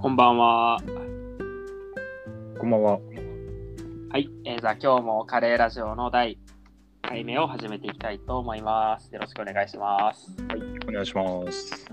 [0.00, 0.78] こんばんは。
[2.56, 3.00] こんばんは。
[4.10, 6.38] はい、えー、じゃあ今日もカレーラジオの第
[7.02, 9.12] 1回目を始めていきたいと思います。
[9.12, 10.30] よろしくお願いします。
[10.48, 11.84] はい、お願いします。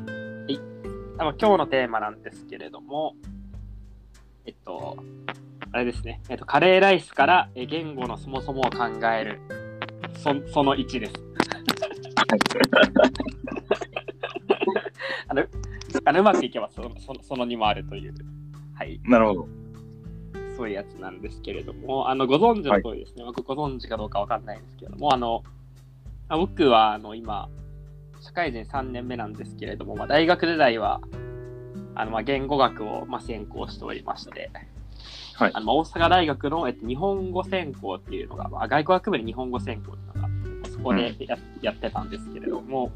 [1.18, 3.16] あの今日のテーマなんですけれども、
[4.46, 4.98] えっと、
[5.72, 9.42] あれですね、えっと、カレーライスからえー言語のそもそもを考える、
[10.14, 11.14] そその1です。
[16.06, 18.14] あのうまくいけばそのそのその2もあるという、
[18.76, 19.48] はい、なるほど。
[20.56, 25.44] そういうやつなんですけれども、あのご存知の通りですね、僕ご存知かどうかわかんないんですけれども、あの
[26.30, 27.50] あ僕はあの今、
[28.22, 31.02] 社会人3年目なんですけれども、まあ、大学時代は
[31.94, 34.50] あのまあ言語学をまあ専攻しておりまして、
[35.34, 35.52] はい。
[35.54, 42.92] あのまあ大阪大学の、えっと、日本語専攻っていうのが、まあ、外国学部で日本語専攻っていうのがそこでや,、やってたんですけれども、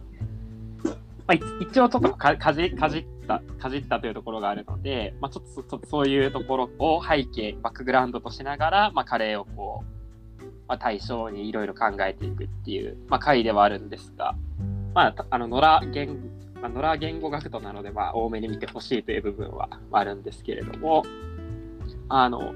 [1.30, 14.36] まあ、い一応ちょっとかかじかじったかじったというところがあるので、まあ、ちょっとそういうところを背景バックグラウンドとしながら、まあ、カレーをこう、まあ、対象にいろいろ考えていくっていう、まあ、回ではあるんですが、
[14.96, 21.06] まあ、たあの野良言まあ、野良言語学徒なので、まあ、多めに見てほしいという部分はあるんですけれども、
[22.10, 22.54] あの、ま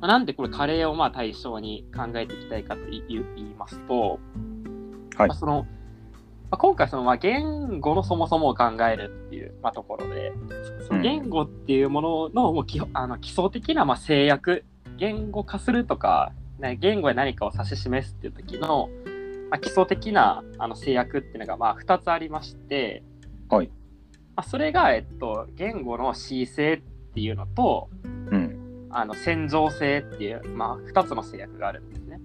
[0.00, 4.18] あなんでこれカレーをまあ対象に考えていきたいかと言い言いますと、
[5.16, 5.28] はい。
[5.28, 5.64] まあその
[6.54, 10.32] まあ、今回そのまあ言語のそもそもを考えるっていうまあところで、
[10.80, 14.64] そその言語っていうもののもう基本あの基礎的なまあ制約、
[14.96, 18.88] 言語化するとか、ね言語で何かを指し示すっていう時の、
[19.50, 23.02] まあ、基礎的なあの制約っていうのがまあ2つありまして、
[23.48, 23.72] はいま
[24.36, 26.80] あ、それが、えっと、言語の恣意性っ
[27.14, 28.88] ていうのと、うん。
[28.90, 32.20] あの戦場性っていう、まあ、2つの制約があるんですね。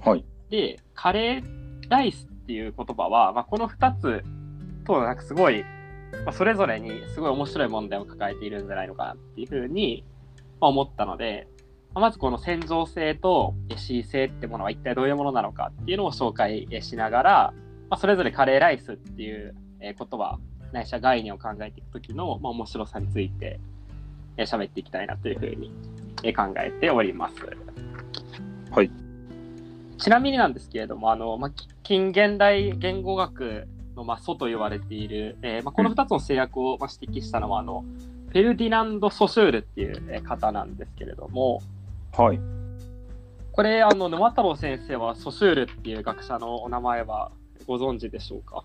[0.00, 0.24] はい。
[0.48, 4.24] で、カレーライスっていう言葉は、まあ、この2つ
[4.86, 5.64] となんかすごい、
[6.24, 10.02] まあ、それぞれにすごい面白い問題を抱えているんじゃないのかなっていうふうに、
[10.60, 11.46] 思ったので、
[11.94, 17.54] まあまずこの戦場性と恣意性ってものは一体どういうものなのかっていうのを紹介しながら、
[17.90, 20.38] まあ、それぞれカレーライスっていう言葉
[20.72, 23.60] ないしは概念を考えていくときの、まあ、面白さについて
[24.38, 27.34] え喋っていきたいなというふうに考えております。
[28.70, 29.07] はい。
[29.98, 33.66] ちなみになんですけれども、あのまあ、き近現代言語学
[33.96, 37.84] の、まあ、祖と言われている、えーまあ、この2つの制約を、まあ、指摘したのは、あの
[38.28, 41.60] フェルディナンド・ソシュールっていうえー方なんですけれども、
[42.12, 42.40] はい。
[43.52, 47.32] これ、あの沼太郎先生はソシュールっていう学者のお名前は
[47.66, 48.64] ご存知でしょうか？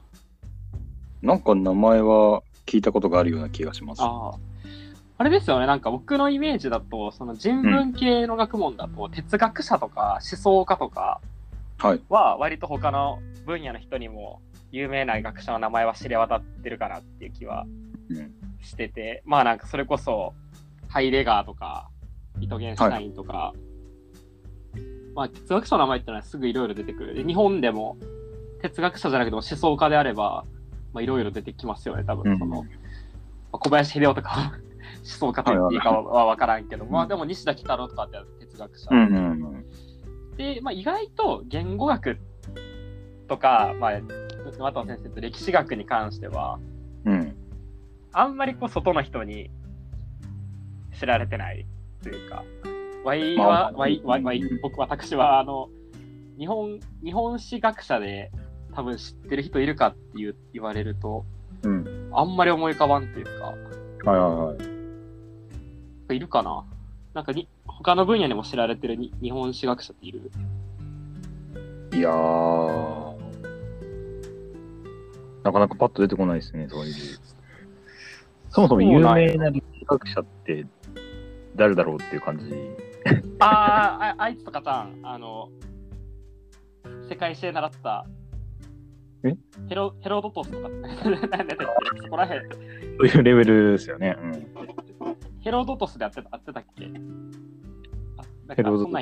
[1.21, 4.01] なんか名前は聞いたことがあるような気がします。
[4.03, 4.52] ああ。
[5.17, 11.21] あれですよね、なんか僕のイメージだと、その人文系の学問だと、哲学者とか思想家とか
[11.77, 12.01] はい。
[12.09, 14.41] は、割と他の分野の人にも
[14.71, 17.65] 有名な学者の名前は知れ渡ってるかなっていう気は
[18.09, 18.31] うん。
[18.61, 20.33] してて、まあなんかそれこそ、
[20.87, 21.89] ハイデガーとか、
[22.39, 23.53] イトゲンシュタインとか、
[25.13, 27.13] まあ哲学者の名前っていうのはすぐいろいろ出てくる。
[27.13, 27.97] で、日本でも
[28.61, 30.45] 哲学者じゃなくても思想家であれば、
[30.93, 32.61] まあいろいろ出てきますよね、多分その。
[32.61, 34.57] うんまあ小林秀夫とかは
[35.03, 38.87] 思想家と言っていいかは分からんけど、まあでも西田喜太郎とかって哲学者。
[38.91, 39.65] うんうんうん。
[40.37, 42.17] で、まあ、意外と言語学
[43.27, 43.91] とか、まあ、
[44.57, 46.59] 沼田先生と歴史学に関しては、
[47.05, 47.35] うん。
[48.13, 49.51] あんまりこう外の人に
[50.99, 51.65] 知られてない
[52.01, 52.43] というか、
[53.03, 55.69] ワイまは、あワイ、ワイ、僕、私は、あの、
[56.37, 58.31] 日本、日本史学者で
[58.73, 61.25] 多分知ってる人いるかっていう言われると、
[61.63, 62.09] うん。
[62.13, 63.53] あんまり思い浮かばんというか、
[64.11, 64.82] はいはいはい。
[66.11, 66.65] いるかな？
[67.13, 70.31] なんかに、他の分野にも知られてるに日本史学者っている？
[71.93, 73.13] いやー。
[75.43, 76.93] なかなかパッと出てこないですね、そういう。
[78.49, 80.65] そもそも有名な歴史学者って
[81.55, 82.45] 誰だろうっていう感じ。
[83.39, 85.49] あーあ、あいつとかさん、あの、
[87.09, 88.05] 世界史で習った、
[89.25, 89.35] え？
[89.67, 90.69] ヘロヘロドトスとか、
[92.03, 92.57] そこらへん、そ
[93.03, 94.15] ういうレベルですよね。
[94.21, 94.31] うん。
[95.43, 96.85] ヘロドトスでやってたやってたっけ？
[98.55, 98.95] ヘロドトス。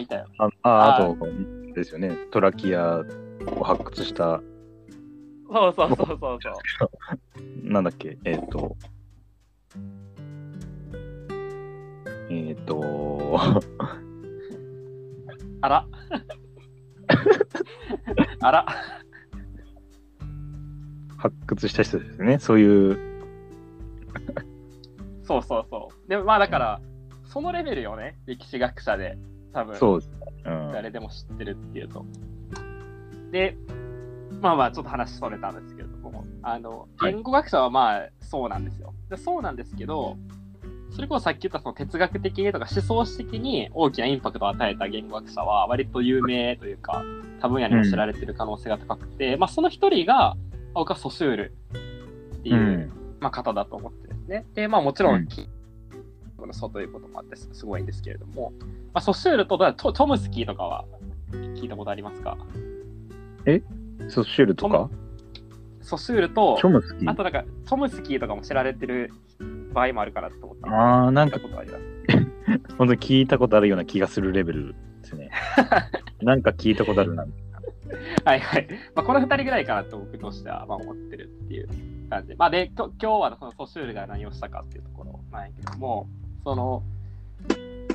[0.63, 1.27] あああと、
[1.73, 2.15] ですよね。
[2.31, 3.03] トラキア
[3.57, 4.41] を発掘した、
[5.51, 6.51] そうそうそうそうそう。
[7.63, 8.75] なんだっけ、えっ、と、
[12.29, 13.37] えっ、と、
[15.61, 15.85] あら。
[18.41, 18.65] あら。
[21.17, 22.39] 発掘した人ですね。
[22.39, 23.10] そういう、
[25.31, 26.09] そうそうそう。
[26.09, 26.81] でもまあだから、
[27.25, 29.17] そのレベルよね、歴史学者で、
[29.53, 29.77] 多分。
[29.77, 30.11] そうです。
[30.45, 30.71] うん。
[30.73, 32.05] 誰でも知ってるっていうと。
[33.31, 33.55] で、
[34.41, 38.93] まあまあ、ちょっと話それたんですけれども、あの、はい言語学者はまあ、そうなんですよ。
[39.09, 40.17] でそうなんですけど、
[40.91, 47.01] それこそさっき言ったその哲学的にとか思想史的に大きなインパクトを与えた言語学者は割と有名というか
[47.39, 50.35] 多分野にも知られてる可能性が高くて、まあその一人が
[50.73, 51.55] 僕はソシュール
[52.33, 53.01] っていう、うん。
[53.21, 54.45] まあ、方だと思ってね。
[54.53, 55.49] で、まあもちろうんん、き
[56.37, 58.51] このソということもあってすすごいんですけれども、
[58.93, 60.85] まあ、ソシュールとトトムスキーとかは
[61.31, 62.37] 聞いたことありますか？
[64.09, 64.89] ソシュールとか？
[65.81, 66.57] ソシュールと
[67.05, 69.11] あとなんかトムスキーとかも知られてる
[69.73, 70.63] 場合もあるかなと思って。
[70.65, 71.83] あーなんか聞いたことあります。
[72.77, 75.31] 本当に聞いたことあるような気がするレベルですね。
[76.21, 77.25] なんか聞いたことあるな。
[78.25, 78.67] はいはい。
[78.95, 81.69] まあ、この2人ぐらいかなと僕としてはまあ思ってるっていう
[82.11, 82.35] 感じで。
[82.35, 86.07] まあ、で、今日はそのソシュールが何をしたかっていうところなんやけども、
[86.43, 86.83] その、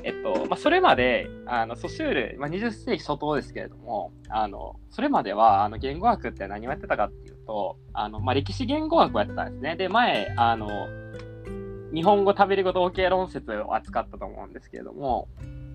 [0.03, 9.77] えっと、まあ、それまで、あの、ソシュール、まあ、20世紀初頭ですけれども、あの、それまでは、あの、言語学って何をやってたかっていうと、あの、まあ、歴史言語学をやってたんですね。
[9.77, 10.69] で、前、あの、
[11.93, 15.29] 日本語食べる語同型論説を扱ったと思うんですけれども、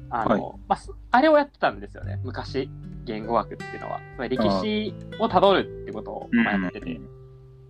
[0.10, 2.70] あの、はいまあす、あれをやってたんですよね、昔、
[3.06, 4.00] 言語学っていうのは。
[4.16, 7.00] つまり歴史をたどるってことをまあやってて、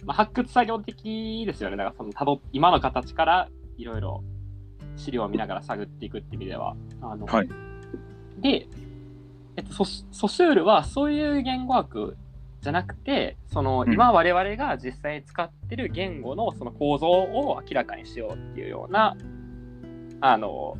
[0.03, 1.77] まあ、発掘作業的ですよね。
[1.77, 4.23] だからそのたど今の形からいろいろ
[4.95, 6.75] 資料を見ながら探っていくって意味では。
[7.01, 7.49] あのはい
[8.41, 8.67] で、
[9.55, 12.17] えっと、ソシソシュールはそういう言語学
[12.61, 19.15] じゃなくて、そのうん今我々が実際に使ってる言語のその構造を明らかにしようっていうような、
[20.21, 20.77] あの、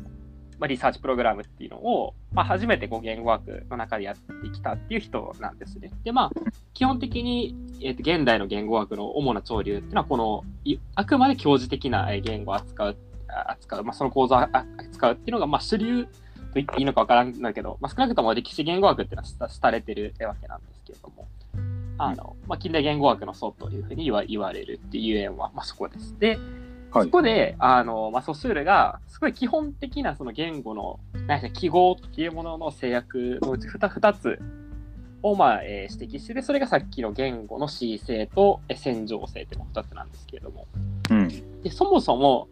[0.62, 5.90] まあ、リサーチプログラムっていうのを、まあ、初めてこう言語学の中でやってきたっていう人なんですね。
[6.04, 6.30] で、まあ、
[6.72, 10.44] 基本的に、えー、と現代の言語学の主な潮流っていうのは、この
[10.94, 16.10] あくまで教授的な言語を扱う、扱うまあ、その構造を扱うっていうのが、まあ、主流と
[16.54, 21.26] 言っていいのかわからんだけど、まあ、少なくとも歴史言語学っていうのは廃れてるわけなんですけれども、
[21.98, 26.16] あのまあ、近代言語学の祖というふうに言わ言われるっていうゆえは、まあ、そこです。
[26.20, 26.38] で、
[26.92, 27.04] はい。
[27.06, 34.38] そこで、あの、まあ、ソシュールが、すごい基本的なその言語の、なんか記号っていうものの制約のうち 2, 2つ
[35.22, 40.66] を、まあ、えー指摘してで、それがさっきの言語の恣意性とえー線状性っていうの2つなんですけれども、
[41.10, 41.62] うん。
[41.62, 42.48] でそもそも、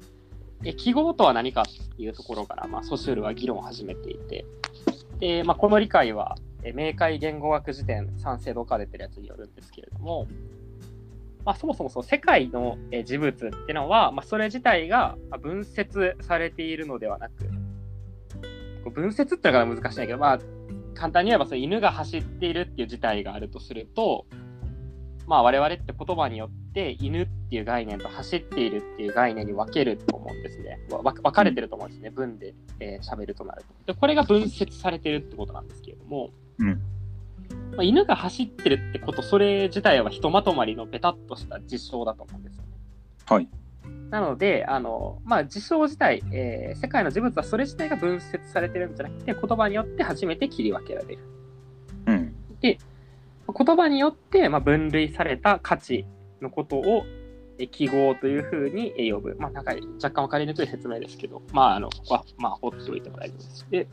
[0.64, 1.64] え記号とは何かっ
[1.96, 4.46] ていうところから、まあ、ソシュールは議論を始めていて、
[5.18, 10.26] で、まあ、この理解は、え明解言語学辞典賛成度化出てるやつによるんですけれども、
[11.50, 20.38] まあ、そもそもその世界のえ事物っていうのは、まあ、それ自体がまあ分節されているのではなく、分節っていうのが難しいんだけど、まあ、
[20.94, 24.26] 簡単に言えばその犬が走っているっていう事態があるとすると、
[25.26, 30.78] まあ、我々って言葉によって犬っていう概念と走っているっていう概念に分けると思うんですね。
[30.88, 32.10] 分かれてると思うんですね。
[32.10, 33.92] 文で喋、えー、るとなると。
[33.92, 36.30] でこれが分節されてるってことなんですけれども、
[36.60, 36.80] うん。
[37.72, 42.68] まあ、犬が走ってるってこと、それ自体はひとまとまりのベタっとした実証だと思うんですよね。
[43.26, 43.48] はい。
[44.10, 51.18] なので、あのまあ、実証自体、えー世界の事物はそれ自体が分節されてるんじゃなくて、言葉によって初めて切り分けられる。
[52.06, 52.34] うん。
[52.60, 52.78] で、
[53.52, 56.06] 言葉によって、まあ、分類された価値
[56.40, 57.04] のことを
[57.60, 59.36] え記号というふうにえ呼ぶ。
[59.38, 63.66] まあ、なんか若干分かりにくい説明ですけど、まあ、あの、ここは、まあ、放っておいても大丈夫です。
[63.70, 63.88] で、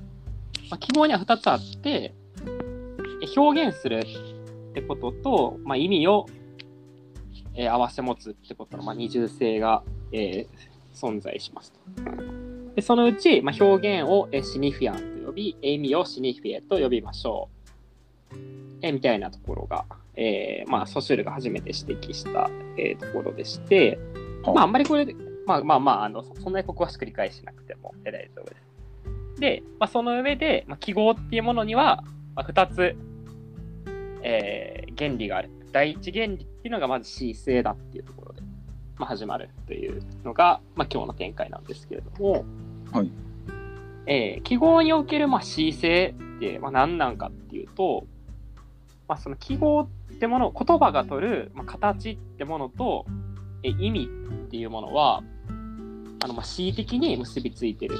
[0.69, 2.13] まあ、記号には2つあって、え
[3.35, 6.25] 表現するってことと、まあ、意味を、
[7.55, 10.47] えー合わせ持つってことの、まあ、二重性が、えー
[10.93, 11.79] 存在しますと。
[12.75, 17.49] でそのうち、まあ、表現を、えーシニフィアンと呼び、意味をシニフィエと呼びましょ
[18.31, 18.35] う。
[18.81, 23.99] えーみたいなところが、えーまあ、ソシュールが初めて指摘した、えーところでして、
[24.43, 25.15] はまあ、あんまりこれで、
[25.45, 28.67] まあまあまあ、あのそそんなにここはしく理解しなくてもえー大丈夫です。
[29.39, 32.03] で、まあ、その上で、まあ、記号っていうものには、
[32.35, 32.95] まあ、2つ、
[34.23, 35.51] えー原理がある。
[35.71, 38.41] 第一原理っていうのがまず恣意性だっていうところで、
[38.97, 42.45] まあ、始まるというのが、まあ、今日の展開なんですけれども、
[42.91, 43.11] はい
[44.07, 48.07] えー記号におけるまあ恣意性ってまあ何なんかっていうと、
[49.07, 49.87] まあ、その記号っ
[50.19, 53.05] てもの、言葉が取る、まあ、形ってものと、
[53.61, 55.21] え意味っていうものは、
[56.23, 57.99] あのまあ恣意的に結びついてる。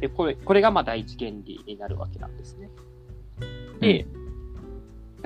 [0.00, 2.70] でこれこれがまあ第一原理になるわけなんですね。
[3.80, 4.06] で、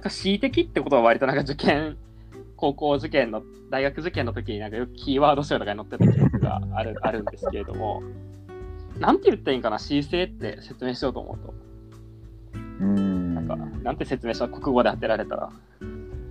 [0.03, 1.97] なんか恣意的ってことは割となんか受験、
[2.57, 8.03] 高校受験の、大学受験の時になんかよくキーワード集とかに載ってた記憶がある あるんですけれども、
[8.99, 11.55] なんて言ったらいいんかな、恣意性って説明しようと思うと。
[12.81, 13.35] うん。
[13.37, 15.51] なんか、なんて説明したら国語で当てられたら。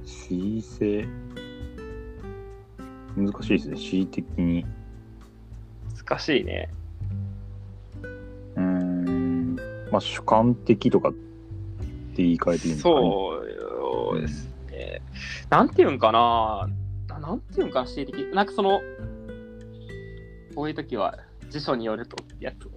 [0.03, 1.07] 恣意性。
[3.15, 3.75] 難しいですね。
[3.77, 4.65] 恣意的に。
[6.05, 6.69] 難しいね。
[8.55, 9.55] うーん。
[9.89, 11.19] まあ、主観的とかって
[12.17, 12.95] 言い換えていいんですかね。
[12.95, 13.50] そう
[14.19, 15.01] ですね。
[15.49, 16.69] なんて言うんかな、
[17.07, 18.33] ななんて言うんかな、恣意的。
[18.33, 18.81] なんかその、
[20.55, 21.17] こういう時は
[21.49, 22.71] 辞書によるとってやつを。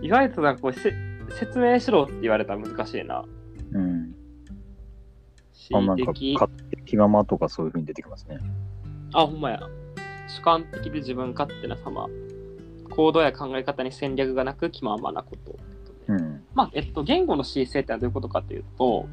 [0.00, 0.94] 意外となんかこうせ
[1.30, 3.24] 説明しろって言われたら難しいな。
[3.72, 4.14] うん。
[5.52, 6.48] 恣あ、なん意か、
[6.86, 8.38] 気ままとかそういう風に出てきますね。
[9.12, 9.60] あ、ほんまや。
[10.26, 12.08] 主観的で自分勝手な様。
[12.90, 15.56] 行動や考え方に戦略がなく気ままなこと。
[16.08, 16.42] うん。
[16.54, 19.06] まあ、えっと、言語の恣意性ってのはどういうことかというと、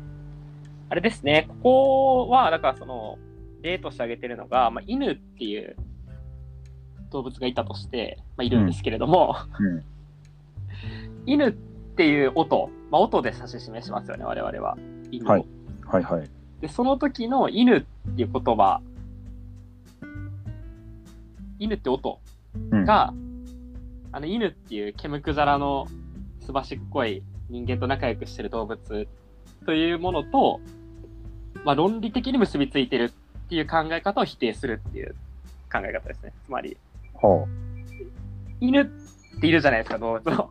[0.90, 3.18] あれですね、ここは、だからその、
[3.62, 5.75] 例として挙げてるのが、まあ、犬っていう
[7.12, 9.84] 動物がいたとして、まあ、いるんですけれども、うん。
[11.25, 14.78] 犬っていう音、まあ、音で指し示しますよね、我々は。
[15.12, 15.46] 犬をはい
[15.86, 16.30] はいはい。
[16.62, 17.82] で、その時の犬っ
[18.16, 18.82] ていう言葉、
[21.60, 22.20] 犬って音
[22.72, 22.86] うん。
[22.86, 23.14] が、
[24.12, 25.88] あの犬っていうケムクジャラの
[26.46, 29.08] すばしっこい人間と仲良くしてる動物
[29.66, 30.60] というものと、
[31.64, 33.12] まあ、論理的に結びついてる
[33.46, 35.16] っていう考え方を否定するっていう
[35.72, 36.34] 考え方ですね。
[36.46, 36.78] つまり、
[37.14, 37.48] は
[38.62, 38.86] 犬っ
[39.40, 40.50] ているじゃないですか、動物の。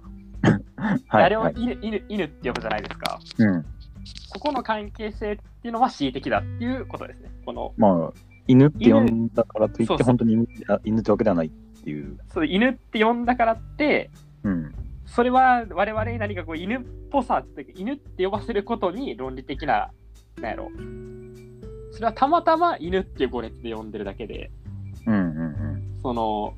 [1.08, 1.28] あ。
[1.28, 1.54] れをはい。
[1.56, 3.20] 犬犬犬って呼ぶじゃないですか。
[3.38, 3.62] うん。
[3.62, 7.30] ここの関係性っていうのは恣意的だっていうことですね。
[7.46, 8.12] このまあ、
[8.46, 12.18] 犬って呼んだからといって、そうそう本当に犬あ犬ってわけではないっていう。
[12.32, 14.10] そう犬って呼んだからって、
[14.42, 14.74] うん。
[15.06, 19.90] それは我々に何かこう犬っぽさって犬って呼ばせることに論理的な、
[20.40, 20.68] なんやろ。
[21.92, 24.50] それはたまたま犬っていう語列で呼んでるだけで、
[25.06, 25.50] うんうんう
[25.98, 26.00] ん。
[26.02, 26.54] その、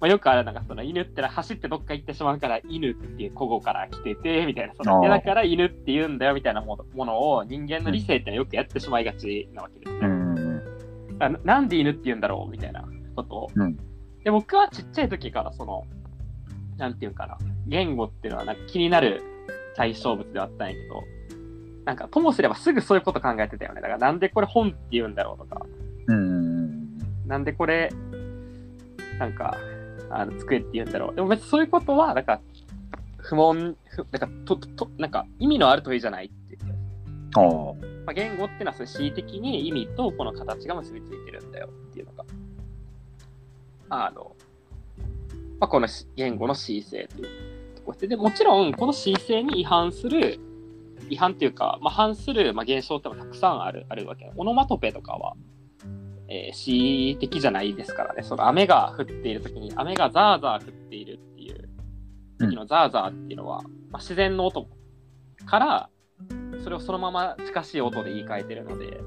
[0.00, 9.98] まあ、よくあるなんかその犬ってのは走ってどっか行ってしまうから犬っていう古語から来ててみたいなそのだから犬って言うんだよみたいなものを人間の理性ってのはよくやってしまいがちなわけですね。
[10.02, 10.30] うん
[11.44, 12.82] なんで犬って言うんだろうみたいな
[13.14, 13.50] ことを。
[13.54, 13.76] うん
[14.24, 15.86] で僕はちっちゃい時からその
[16.80, 17.38] なんていうかな。
[17.66, 19.22] 言語っていうのはなんか気になる
[19.76, 21.04] 対象物ではあったんやけど。
[21.84, 23.80] なんかともすればすぐそういうこと考えてたよね。
[23.80, 25.66] だからなんでこれ本って言うんだろうとか。
[26.06, 26.98] うん。
[27.26, 27.90] なんでこれ
[29.18, 29.56] なんか
[30.10, 31.14] あの机って言うんだろう。
[31.14, 32.40] でも別にそういうことはなんか
[33.18, 36.60] 不問不なんかととなんか意味のある問いじゃないっていう。
[37.36, 38.00] ああ。
[38.06, 42.24] まあ、言語っていうのはそういう恣意的に意味とこの形が結びついてるんだよっていうのが、
[43.90, 44.34] あの、
[45.60, 50.40] まあ、このし言語の恣意性というところで、でもちろんこの恣意性に違反する、
[51.10, 54.32] 違反というか、まあ、反する、まあ、現象ってのもたくさんあるあるわけ。
[54.36, 55.34] オノマトペとかは、
[56.28, 58.22] えー恣意的じゃないですからね。
[58.22, 61.68] その雨が降っている時に、雨がザーザー降っているっていう
[62.38, 64.66] 時のザーザーっていうのは、まあ、自然の音
[65.44, 65.90] から、
[66.64, 69.00] それをそのまま近しい音で言い換えてるので。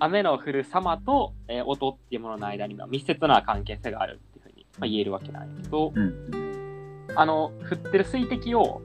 [0.00, 4.20] 雨の降る様と、えー音っていうものの間には密接な関係性がある
[4.78, 6.14] まあ、言えるわけなんやけど、うん。
[7.14, 8.82] あの、降ってる水滴を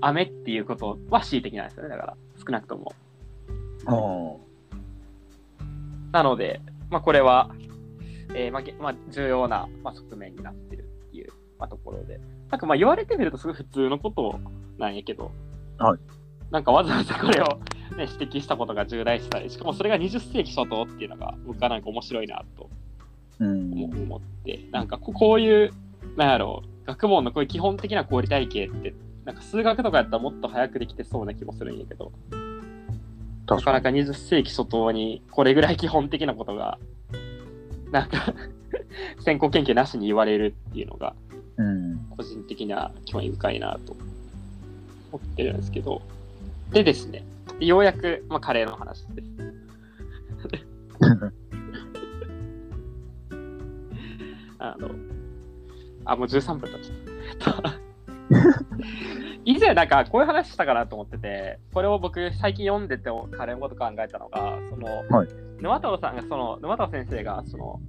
[0.00, 2.94] 雨っていうことは恣意的なんですよね、だから、少なくとも。
[6.12, 7.50] なので、まあ、これは、
[8.34, 12.20] えーまあげまあ、重要な、まあ、側面になってるっていう、まあ、ところで。
[12.50, 14.40] なんかまあ言われてみるとすごい普通のこと
[14.78, 15.30] なんやけど、
[15.78, 15.98] はい
[16.50, 17.60] なんかわざわざこれを、
[17.96, 22.79] ね、指摘したことが重大視され、しかもそれが20世紀初頭っていうのが僕はなんか面白いなとうん。
[23.40, 25.72] 思思って、なんかここういう、
[26.16, 28.94] なんやろう、学問のこういう基本的な合理体系って、
[29.24, 32.36] なんか数学とかやったらもっと早くできてそうな気もするんやけど、な
[33.46, 36.78] 確かなか20世紀初頭にこれぐらい基本的なことが、
[37.90, 38.34] なんか
[39.20, 41.14] 先行研究なしに言われるっていうのが、
[41.56, 41.98] うん。
[42.16, 43.96] 個人的には興味深いなと
[45.12, 46.02] 思ってるんですけど、
[46.72, 47.24] でですね、
[47.60, 49.28] ようやく、まあ、カレーの話です。
[54.60, 54.90] あの、
[56.04, 57.80] あ、もう13分経っちゃった。
[59.44, 65.28] 以前なんかこういう話したかなと思ってて、これを僕最近読んでてカレーのこと考えたのが、その、はい
[65.60, 67.80] 沼太郎さんがその、沼太郎先生がその、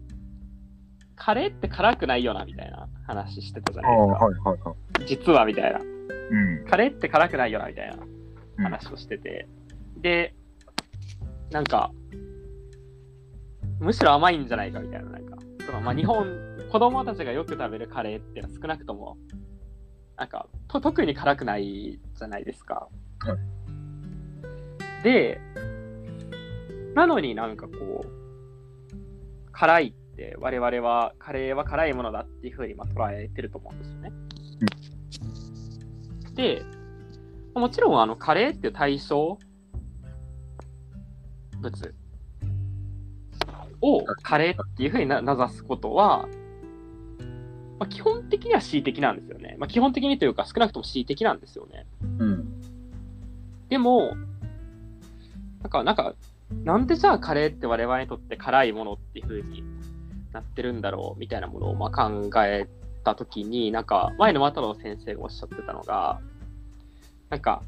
[1.15, 4.25] カレーって辛くないよなみたいな話してたじゃないですか。
[4.25, 5.05] はいはいはい。
[5.05, 5.79] 実はみたいな。
[5.79, 5.83] う
[6.65, 6.65] ん。
[6.67, 7.95] カレーって辛くないよなみたいな
[8.57, 9.47] うん話をしてて。
[9.97, 10.33] で、
[11.51, 11.91] なんか、
[13.79, 15.11] むしろ甘いんじゃないかみたいな。
[15.11, 15.37] なんか、
[15.71, 16.27] そのまあ、日本、
[16.69, 19.17] 子供たちがよく食べるカレーっていうのは少なくとも、
[20.17, 22.89] なんか、と特に辛くないじゃないですか。
[23.19, 23.37] は
[25.01, 25.39] で、
[26.93, 34.11] なのになんかこう、辛いって我々はカレーは辛いものだっていうふうにまあ捉えてると思うんですよね。
[36.35, 36.65] で、
[37.55, 39.39] もちろんあのカレーっていう対象
[41.61, 41.95] 物
[43.81, 46.27] をカレーっていうふうにな名指すことは、
[47.79, 49.55] まあ、基本的には恣意的なんですよね。
[49.57, 51.85] まあ、基本的にというか少なくとも恣意的なんですよね。
[52.19, 52.61] うん。
[53.69, 54.15] でも、
[55.61, 56.13] なんか、なんか、
[56.63, 59.63] なんでじゃあカレーって我々にとって辛いものっていう風に
[60.33, 62.67] なってるんだろうみたいなものをまあ考え
[63.03, 66.19] たときに、なんか前の又野先生がおっしゃってたのが、
[67.29, 67.63] なんか、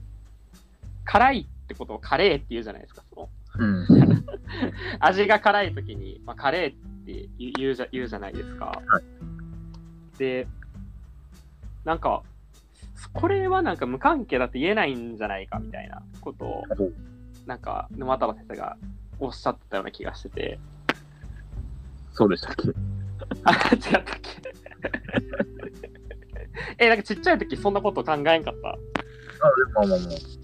[1.05, 3.29] 辛いってことをカレーって言うじゃないですか、その
[3.59, 3.87] うん。
[4.99, 8.81] 味が辛いときに、まあ、カレーって言うじゃ言うじゃないですか。
[10.17, 10.47] で、
[11.85, 12.23] なんか、
[13.13, 16.63] これはなんか無関係だって言えないんじゃないかみたいなことを、
[17.45, 18.77] なんか沼太郎先生が
[19.19, 20.59] おっしゃってたような気がしてて、
[22.13, 22.69] そうでしたっけ？
[23.43, 24.31] あ、違ったっけ？
[26.85, 28.69] え、なんかちっちゃい時そんなこと考えんかった？
[28.69, 28.75] あ、
[29.55, 30.42] でもまあまあまあ。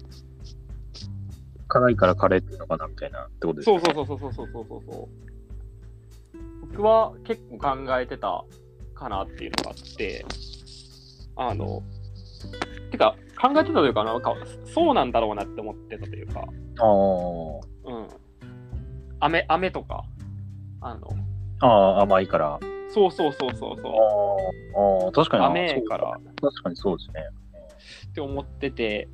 [1.70, 5.08] 辛いからカレーっていうのかなみたいなってことですか、そうそうそうそうそうそうそう
[6.72, 8.44] 僕は結構考えてた
[8.94, 10.24] かなっていうのがあって
[11.36, 11.82] あの
[12.90, 14.34] てか考えてたというかなんか
[14.66, 16.90] そうなんだろうなって思ってたというかああ
[17.92, 18.08] うん。
[19.20, 20.04] 飴飴とか
[20.80, 21.08] あの
[21.60, 22.58] ああ甘いから。
[22.92, 25.04] そうそうそうそうそう。
[25.04, 25.86] ああ確かに。
[25.86, 27.28] から確かにそうですね。
[28.08, 29.08] って思ってて、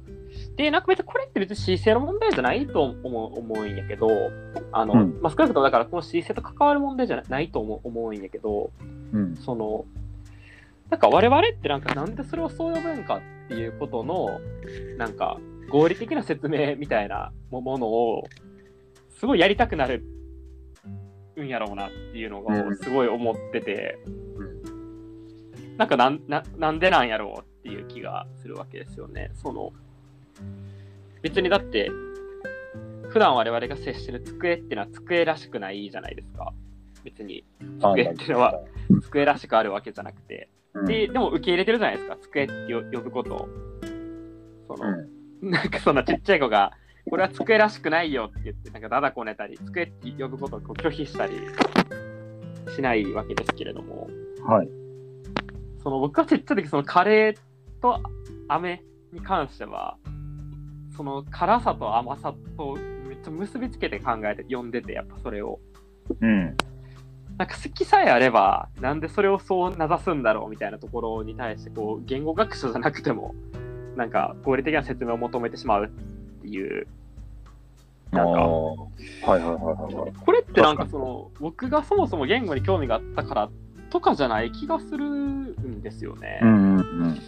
[0.57, 4.09] で、なんか別にこれって別に姿勢の問題じゃないと思う思うんやけど、
[4.73, 5.21] あの、うん。
[5.21, 8.71] まあ、少なくともだからこの姿勢と関わる問題じゃないと思う思うんやけど、
[9.13, 9.37] うん。
[9.37, 9.85] その、
[10.91, 14.41] なんか我々ってなんかなんでそれをそう呼ぶんかっていうことの、
[14.99, 18.25] なんか合理的な説明みたいなもものを、
[19.19, 20.05] すごいやりたくなる
[21.39, 22.69] んやろうなっていうのうん。
[22.69, 25.77] がすごい思ってて、うん。
[25.77, 29.33] なんかなんななんでなんやろうっていう気がするわけですよね。
[29.35, 29.73] その
[31.23, 31.91] 別にだって
[33.09, 36.53] 普段我々が接してる机っていうのは机らしくないじゃないですか。
[37.03, 37.45] 別に
[37.81, 38.61] 机っていうのは
[39.03, 40.49] 机らしくあるわけじゃなくて。
[40.75, 42.17] うん、で、でも受け入れてるじゃないですか。
[42.21, 43.49] 机ってよ呼ぶことを。
[44.69, 44.91] その、
[45.43, 45.51] うん。
[45.51, 46.73] なんかそんなちっちゃい子が、
[47.09, 51.35] これは机らしくないよって言って、なんかだだこねたり、机って呼ぶことを拒否したり
[52.75, 54.09] しないわけですけれども、
[54.45, 54.69] はい。
[55.87, 57.39] その僕はちっちゃい時、そのカレー
[57.87, 58.01] と
[58.49, 59.97] 飴に関しては、
[60.97, 65.61] その辛さと甘さとめっちゃ結びつけて考えて読んでて、やっぱそれを。
[66.21, 66.57] うん。
[67.39, 73.35] なんか好きさえあれば、なんでそれをそう名指すんだろうみたいなところに対して、こう、言語学習じゃなくても、
[73.95, 75.89] なんか合理的な説明を求めてしまうっ
[76.43, 76.87] ていう。
[78.13, 80.13] あなんかはいはいはいはい。
[80.25, 83.51] これってなんかその、僕がそもそも言語に興味があったから
[83.91, 86.41] とかじゃない気がするんですよね。
[86.43, 87.21] うんうんうん。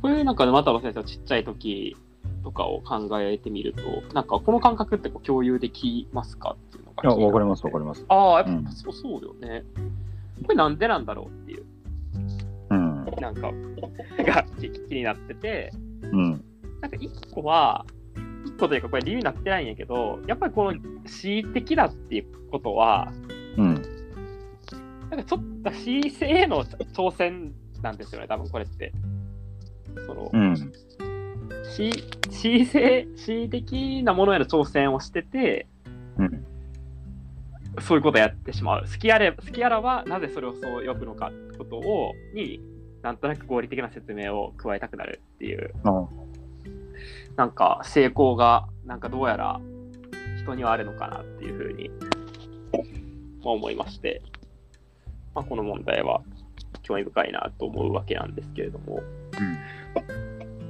[0.00, 1.96] これなんか沼太郎先生はちっちゃい時
[2.42, 3.82] とかを考えてみると、
[4.14, 8.04] なんかこの感覚ってこう共有できますかっていうのがいや、気になってわかりますわかります。
[8.08, 9.64] ああ、やっぱ、うんそうそうだよね。
[10.42, 11.64] これなんでなんだろうっていう。
[12.70, 13.04] うん。
[13.20, 13.52] なんか、
[14.22, 16.44] が気気になってて、うん。
[16.80, 17.86] なんか一個は、
[18.44, 23.12] 一個というかこれ理由になってないんやけど、やっぱりこの恣意的だっていうことは、
[23.56, 23.74] うん。
[25.10, 28.92] なんかちょっと恣意性への挑戦なんですよね、多分これって。
[30.06, 30.72] その、うん。
[31.64, 31.92] 恣意
[32.30, 35.66] 恣意性、恣意的なものへの挑戦をしてて、
[36.18, 36.44] うん。
[37.80, 38.84] そういうことをやってしまう。
[38.84, 42.60] 好きあれ、好きあらはなぜそれをそう呼ぶのかってことを、に、
[43.04, 46.08] なんとなく合理的な説明を加えたくなるっていうあ
[47.36, 49.60] なんか成功がなんかどうやら
[50.38, 51.90] 人にはあるのかなっていうふうに
[53.44, 54.22] まあ思いまして、
[55.34, 56.22] まあ、この問題は
[56.82, 59.02] 興味深いなと思うわけなんですけれども、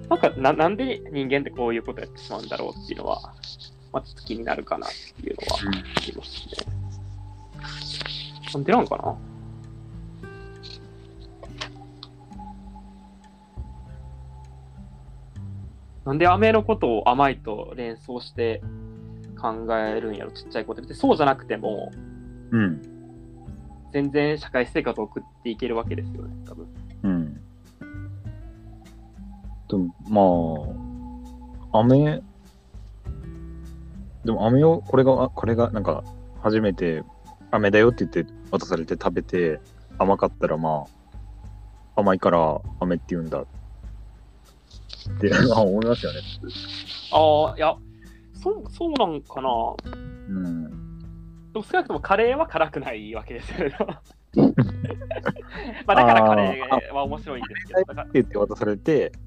[0.08, 3.34] なんかななんで人間ってこういうことやってしまうんだろうっていうのは、
[3.92, 5.58] まあ、ちょっと気になるかなっていうのは
[5.96, 6.56] ありますね。
[8.52, 9.16] なんでなんかな？
[16.04, 18.62] なんで飴のことを甘いと連想して
[19.40, 20.82] 考えるんやろ、ちっちゃい子って。
[20.82, 21.90] 別にそうじゃなくても、
[22.50, 22.82] うん。
[23.90, 26.68] 全然社会生活を送っていけるわけですよね、多分。
[29.70, 29.88] うん。
[29.88, 30.74] でも、
[31.72, 32.22] まあ、飴、
[34.24, 36.04] でも飴を、これが、あこれが、なんか、
[36.42, 37.02] 初めて、
[37.50, 39.60] 飴だよって言って渡されて食べて、
[39.98, 40.84] 甘かったら、ま
[41.96, 43.46] あ、甘いから飴って言うんだっ
[45.20, 46.20] て、 まあ思いますよね。
[47.12, 47.76] ああ、いや、
[48.34, 49.48] そう、そうなんかな。
[50.28, 50.98] うん。
[51.52, 53.76] でも少なくともカレーは辛くないわけですよね。
[55.86, 59.23] まあだからカレーは面白いんですけど、って言って渡されて、うん、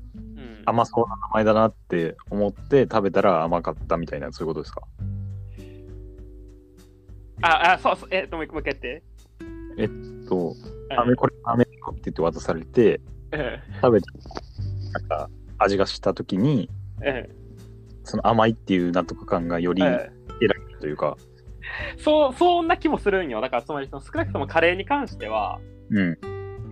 [0.70, 4.82] 甘そうな名前だなって思って食べたら甘かったみたいな、そういうことですか？
[7.42, 9.04] ああ、そうそう、えっと、もう一回言って。
[10.28, 11.72] と、うん飴、これ飴って
[12.06, 13.00] 言って渡されて、
[13.32, 14.08] うん食べて、
[14.92, 16.70] なんか、味がしたときに、
[17.02, 17.30] うん
[18.04, 21.18] その甘いっていう納得感がよりうん得られるというか、
[21.98, 23.40] そう、そんな気もするんよ。
[23.42, 26.18] だから、つまりその少なくともカレーに関しては、うん。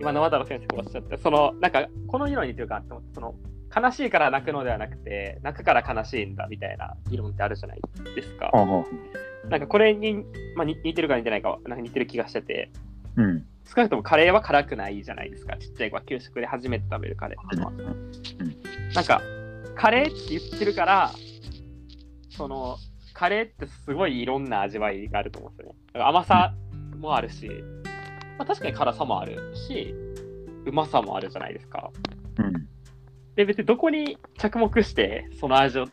[0.00, 2.82] 今、野渡先生がおっしゃって、その、なんか、この議論に似てるか
[3.14, 3.34] その、
[3.76, 7.80] 悲しいから泣くのではなくて、泣くから悲しいんだみたいな議論ってあるじゃない
[8.14, 8.50] ですか。
[9.48, 10.24] なんかこれに、
[10.56, 12.70] まあ、に似てるか似てないかはなんか似てる気がしてて、
[13.18, 13.20] あ。
[13.20, 13.46] うん。
[13.66, 15.56] 少なくともカレーは辛くないじゃないですか。
[15.56, 17.72] ちっちゃい子は給食で初めて食べるカレーってのは。
[18.94, 19.20] なんか、
[19.74, 21.10] カレーって言ってるから、
[22.30, 22.76] その、
[23.12, 26.00] カレーってすごいいろんな味わいがあると思うんですよね。
[26.02, 26.54] 甘さ
[26.98, 27.50] もあるし、
[28.38, 29.94] まあ、確かに辛さもあるし、
[30.64, 31.90] うまさもあるじゃないですか。
[32.38, 32.68] うん。
[33.36, 35.86] で、別にどこに着目して、その味を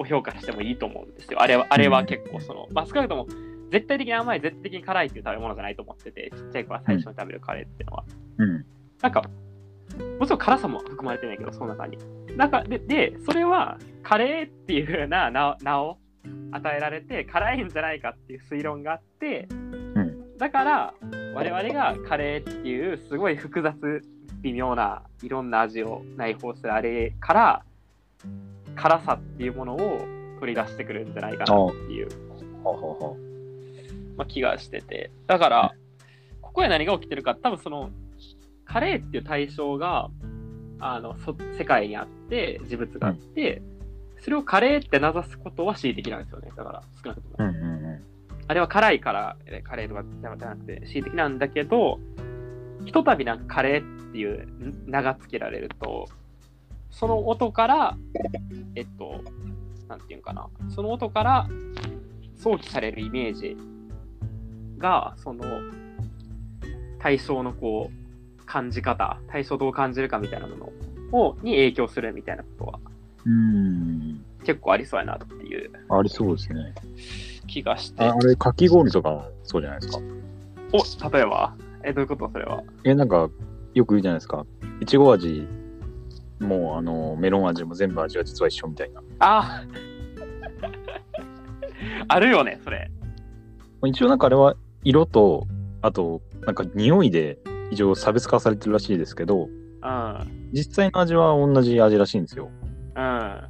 [0.00, 1.42] を評価してもいいと思うんですよ。
[1.42, 3.26] あれは、あれは結構その、まあ、少なくとも、
[3.70, 8.04] 絶対的に甘い、絶対的に辛いっていう食べ物じゃないと思ってて、ちっちゃい子が最初に食べるカレーっていうのは。
[8.38, 8.66] うん。
[9.02, 9.22] なんか、
[10.18, 11.98] もちろん辛さも含まれてないけど、その中に。
[12.36, 15.98] なんかで、で、それはカレーっていう風な名名を
[16.52, 20.94] 与えられて、辛いんじゃないかっていう推論があって、んだから、
[21.34, 24.02] 我々がカレーっていうすごい複雑、
[24.40, 27.64] 微妙ないろんな味を内包するあれから、
[28.76, 30.00] 辛さっていうものを
[30.40, 32.08] 取り出してくるんじゃないかなっていう
[34.16, 35.10] まあ、気がしてて。
[35.26, 35.74] だから、
[36.42, 37.90] ここで何が起きてるか、多分その、
[38.64, 40.10] カレーっていう対象が、
[40.78, 43.62] あの、そ世界にあって、事物があって、
[44.20, 46.50] それをカレーって名指すことは恣意的なんですよね。
[46.54, 47.34] だから、少なくとも。
[47.38, 48.02] うんうんうん。
[48.46, 51.98] あれは辛いから、えカレーとかじゃなくて、恣意的なんだけど、
[52.84, 54.48] ひとたびなんかカレーっていう
[54.86, 56.08] 名が付けられると、
[56.90, 57.96] その音から、
[58.74, 59.22] えっと、
[59.88, 61.48] なんていうのかな、その音から
[62.36, 63.56] 想起されるイメージ
[64.78, 65.44] が、その
[66.98, 70.72] 対象のこう、感じ方、対象どう感じるかみたいなもの
[71.12, 72.80] をに影響するみたいなことは
[73.24, 74.24] うん。
[74.44, 76.74] 結構ありそうやなっていうありそうですね。
[77.46, 78.02] 気がして。
[78.02, 80.00] ああれ、かき氷とかそうじゃないですか？
[80.72, 82.62] お、例えば、え、どういうことそれは？
[82.84, 83.30] え、なんか、
[83.74, 84.44] よく言うじゃないですか。
[84.80, 85.46] いちご味
[86.40, 89.02] も、あの、メロン味も全部味は実は一緒みたいな。
[89.20, 89.64] あ
[92.08, 92.90] あるよね、それ。
[93.86, 95.46] 一応なんかあれは色と、
[95.82, 97.38] あと、なんか匂いで
[97.70, 99.48] 一応差別化されてるらしいですけど、
[99.82, 100.50] うん。
[100.52, 102.50] 実際の味は同じ味らしいんですよ。
[102.96, 103.02] うん。
[103.02, 103.48] やっ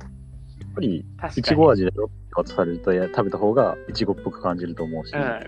[0.74, 1.04] ぱり。
[1.36, 5.22] いちご味だよって渡されたや食べた方がいちごっぽく感じると思うし、うん。
[5.22, 5.40] っ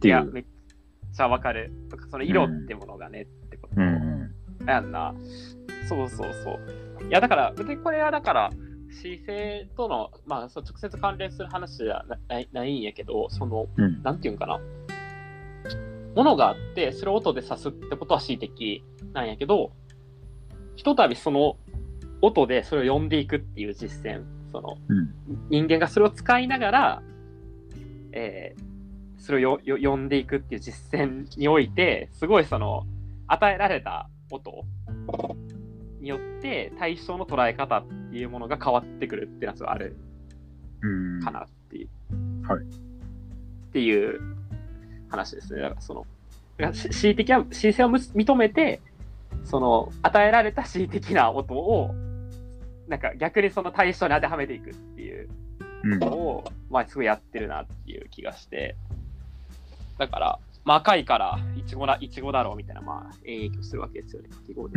[0.00, 0.44] ていう。
[1.12, 1.72] ちゃわかる。
[1.90, 3.74] とか、その色ってものがね、ってこと。
[3.76, 3.88] うん
[4.60, 4.66] うん。
[4.66, 5.14] やんな。
[5.88, 6.52] そうそうそ
[7.04, 7.08] う。
[7.08, 8.50] いや、だから、別にこれはだから、
[8.90, 14.02] 姿勢との、まあ、そう直接関連する話じゃないないんやけど、その、うん。
[14.02, 14.60] なんていうんかな。
[16.14, 19.72] ものがあって、それを音で指すってことは恣意的なんやけど、
[20.76, 21.56] ひとたびその
[22.20, 25.14] 音でそれを呼んでいくっていう実践、そのうん。
[25.50, 27.02] 人間がそれを使いながら、
[28.12, 28.69] えー
[29.20, 32.84] それをよよ呼んでいくっていう実践において、すごいその
[33.26, 34.64] 与えられた音
[36.00, 39.96] によって対象の捉え方っていうものが変わってくるっていうのはある
[40.82, 41.22] うん。
[41.22, 41.88] かなっていう。
[42.48, 42.90] はい
[43.70, 44.20] っていう
[45.08, 45.62] 話ですね。
[45.62, 46.06] だからその、
[46.58, 48.80] 恣意的は、恣意性をむ認めて、
[49.44, 51.94] その、与えられた恣意的な音を、
[52.88, 55.28] なんか逆にその対象に当てはめていくっていう
[55.84, 58.76] うんのを、まあすごいやってるなっていう気がして、
[60.00, 64.72] だから、まあ赤いからいちごだ、いちごだろうみたいな、まあ影響するわけですよね、かき氷。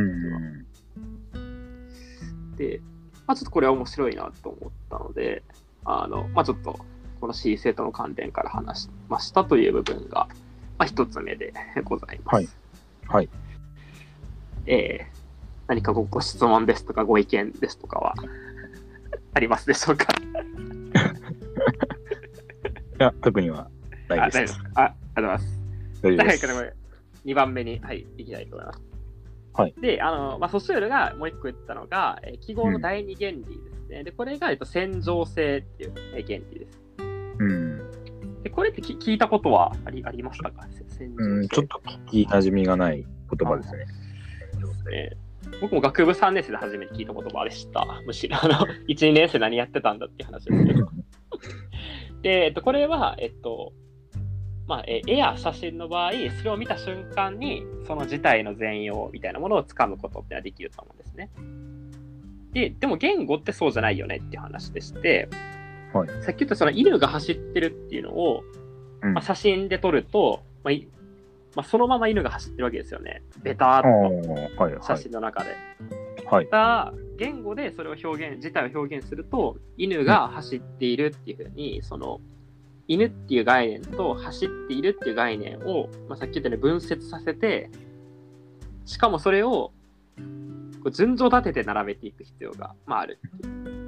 [2.58, 2.82] で、
[3.26, 5.42] まあ、ちょっとこれは面白いなと思ったので、
[5.86, 6.78] あの、まあ、ちょっと、
[7.22, 10.28] この C 生との関連から話しましたという部分が、
[10.78, 11.54] まあ、一つ目で
[11.86, 12.36] ございます。
[12.36, 12.50] はい。
[13.08, 13.30] はい。
[14.68, 15.14] えー
[15.66, 18.14] 何かごご質問ですとかご意見ですとかは
[19.34, 20.08] ありますでしょうか？
[23.00, 23.70] いや、特には。
[24.18, 25.62] 大丈夫ですかあありがとうございます。
[26.02, 26.46] 大丈夫です。
[26.48, 26.74] はいこれ
[27.26, 28.82] 2番目に、はい、いきたいと思います。
[29.54, 29.74] はい。
[29.80, 33.46] で、あの、まあ、ソシュールがもう一個言ったのが、えー記号の第二原理で
[33.76, 34.04] すね。
[34.04, 36.80] で、これが、えっと、線状性っていう、えー原理です。
[37.40, 37.92] うん。
[38.44, 40.68] でこれってき聞いたことはありありましたか？
[40.70, 43.86] せ線状性うん、ちょっと聞き馴染みがない言葉ですね。
[44.94, 45.18] えー
[45.62, 47.86] 僕も学部3年生で初めて聞いた言葉でした。
[48.06, 48.56] むしろ、あの、
[48.88, 50.90] 1、2年生何やってたんだっていう話ですけど。
[52.24, 53.74] で、えっと、これは、えっと、
[54.68, 61.30] まあ、えー絵や写真の場合、それを見た瞬間に、その事態の全容みたいなものをつかむことってのはできると思うんですね。
[62.54, 65.30] で、でも言語ってそうじゃないよねっていう話でして、
[65.94, 68.44] はいさっき言ったその犬が走ってるっていうのを、
[69.04, 70.88] うんまあ、写真で撮ると、まあい
[71.56, 73.22] まあ、そのまま犬が走ってるわけですよね。
[73.44, 74.98] ベターっと写い。
[75.04, 75.52] 真の中で。
[76.26, 76.48] はい。
[76.48, 82.22] ただ、言語でそれを表現、自体を表現すると、犬が走っているっていうふうに、その、
[82.88, 87.70] 犬っていう概念と走っているっていう概念を、まあ、さっき言ったように分節させて、
[88.86, 89.72] しかもそれを
[90.84, 93.20] こう順序立てて並べていく必要が、まあ、ある。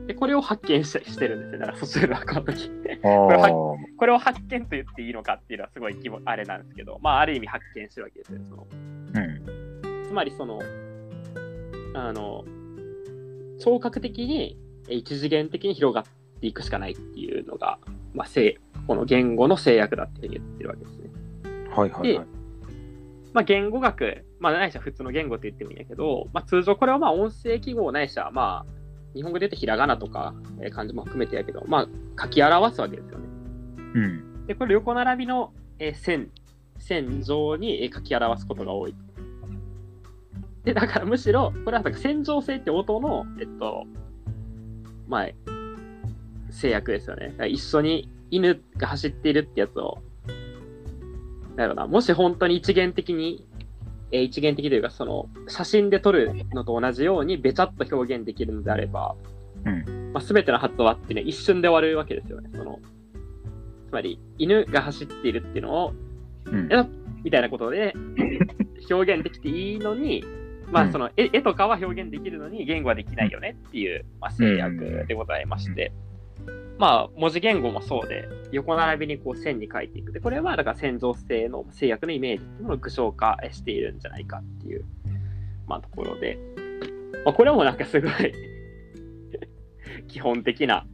[0.07, 1.59] で、これを発見ししてるんですよ。
[1.59, 2.71] だから、そちらの時。
[3.03, 3.51] ああ。
[3.97, 8.39] これを発見と言っていいのかっていうのはすごい規模あれなんですけど、まあ、ある意味発見してるわけですよ。
[8.49, 10.05] そのうん。
[10.07, 10.59] つまり、その、
[11.95, 12.45] あの、
[13.59, 16.03] 聴覚的にえ一次元的に広がっ
[16.39, 17.79] ていくしかないっていうのが、
[18.13, 21.09] まあ、せいこの言語の制約だって言ってるわけですね。
[21.69, 22.27] はいはいはい。
[23.33, 28.73] まあ、言語学、まあ、ないしは普通の言語って言ってもいいんやけど、まあ、通常これはまあ音声記号ないしは、まあ、
[29.13, 31.87] 日本語で言ってひらがなとか、えー漢字も含めてやけど、まあ、
[32.21, 33.25] 書き表すわけですよね。
[33.95, 34.45] うん。
[34.47, 36.29] で、これ横並びの、えー線、
[36.77, 38.95] 線上にえー書き表すことが多い。
[40.63, 43.83] で、だからむしろ、これはなんか線上性って音の、えっと、
[45.07, 45.27] まあ、
[46.51, 47.35] 制約ですよね。
[47.49, 49.99] 一緒に犬が走っているってやつを、
[51.49, 53.45] なんだろうな、もし本当に一元的に、
[54.11, 59.15] えー一元的というか、その、写真で撮るのと同じように、べちゃっと表現できるのであれば、
[59.65, 60.13] うん。
[60.13, 62.49] まあ、全ての発話ってね、一瞬で終わるわけですよね。
[62.53, 62.79] その、
[63.89, 65.93] つまり、犬が走っているっていうのを、
[66.45, 66.71] うん。
[66.71, 66.85] え
[67.23, 67.95] みたいなことで
[68.91, 70.23] 表現できていいのに、
[70.71, 70.89] まうん。
[70.89, 75.91] あその絵絵とかは表現できるのに言語はできないよねっていう、まあ、制約でございまして、
[76.77, 80.11] まあ文字言語もそうで横並びにこう線に書いていく。
[80.11, 84.85] でこれはだから線上性の制約のイメージっていうものを具象化しているんじゃないかっていう、
[85.67, 86.37] まあ、ところで、
[87.23, 88.11] まあ、これもなんかすごい
[90.07, 90.85] 基本的な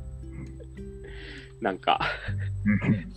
[1.60, 2.00] なんか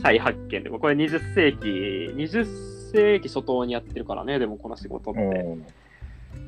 [0.02, 0.64] 再発見。
[0.64, 2.46] でもこれ20世紀20
[2.92, 5.80] 世紀初頭にやってるからねでもこの仕事って。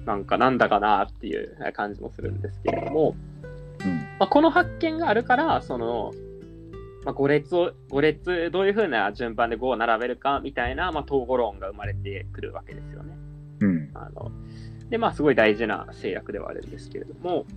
[0.05, 3.30] なんかなんだかなっていう感じもするんですけれども、うん。
[4.21, 6.11] まあ、この発見があるからその、
[7.03, 13.17] まあ、5列を5列どういうふうな順番で5を並べるかみたいな、まあ、統合論が生まれてくるわけですよね。
[13.61, 13.89] うん。
[13.95, 14.31] あの
[14.91, 17.47] でまあすごい大事な制約ではあるんですけれども、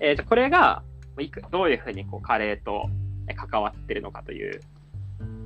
[0.00, 0.82] えーじゃあこれがま
[1.18, 2.90] あいくどういうふうにこうカレーと
[3.28, 4.60] え関わってるのかという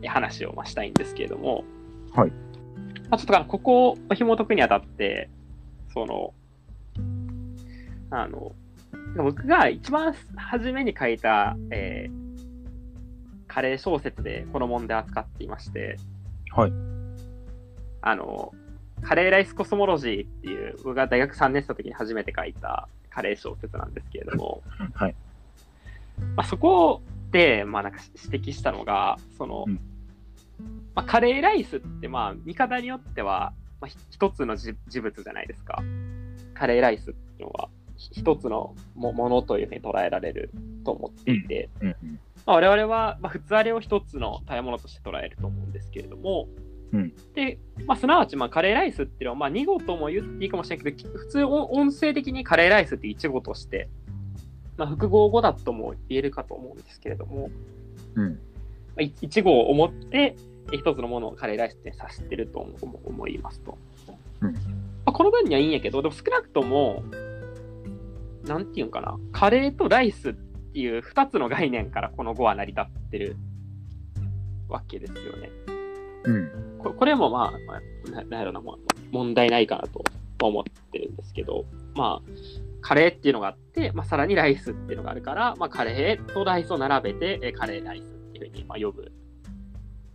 [0.01, 1.65] え話をまあしたいんですけれども、
[2.15, 2.31] はい
[3.11, 5.29] まあ、ちょっとここを紐解くにあたって
[5.93, 6.33] その
[8.09, 8.53] あの
[9.23, 12.27] 僕が一番初めに書いた、えー
[13.49, 15.97] カレー小説でこの問題を扱っていまして、
[16.51, 16.73] はい
[18.03, 18.53] あの
[19.03, 24.63] カレーライスコスモロジーっていう、僕が大学3年生の時に初めて書いたカレー小説なんですけれども、
[24.95, 25.15] はい。
[26.35, 27.99] まあ、そこで、まあ、なんか
[28.31, 29.75] 指摘したのが、その、うん
[30.95, 35.83] まあ、カレーライスって、まあ、見方によっては、まあ、ひ一つの事事物じゃないですか。
[36.55, 40.51] カレーライスっていうのは、ひ一つのもものというふうに捉えられる
[40.85, 41.97] と思っていて、うん。
[42.45, 46.49] まあ、我々は、まあ、普通あれを一つの食べ物として捉えると思うんですけれども、
[46.93, 53.89] うんで、まあ、すなわち、まあ、カレーライスっていうのは、まあ、2語とも言っていいかもしれないけど、普通音音声的にカレーライスって1語として、
[54.77, 57.51] まあ、複合語だとも言えるかと思うんですけれども、
[58.15, 58.31] うん。
[58.31, 58.39] ま
[58.99, 60.37] あ、い1語を思って、
[60.73, 62.61] え一つのものをカレーライスって指してると
[63.05, 63.79] 思いますと。
[64.41, 64.61] うんま
[65.07, 67.05] あ、この分にはいいんやけど、でも少なくとも、
[68.47, 73.37] なんていうんかな、カレーとライスっていう2つの概念からこの語は成り立ってる
[74.69, 75.51] わけですよね。
[76.25, 76.79] うん。
[76.79, 78.77] ここれもまあ、まあ、ななんやろな、まあ、
[79.11, 80.05] 問題ないかなと
[80.43, 82.31] 思ってるんですけど、まあ、
[82.81, 89.13] カレーっていうのがあって、まあ、さらにライスっていうのがあるから、まあ、カレーとライスを並べて、えカレーライスっていうふうに、まあ、呼ぶ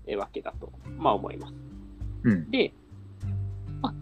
[0.07, 1.53] えわけだと、まあ、思います。
[2.23, 2.51] うん。
[2.51, 2.73] で、
[3.81, 3.93] まあ、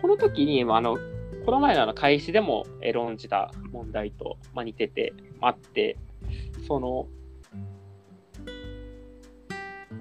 [0.00, 0.98] この時に、まあ、あの、
[1.44, 5.98] この前のあの開始でもえ論じた問題と、まあ、似てて、あって、
[6.66, 7.06] その、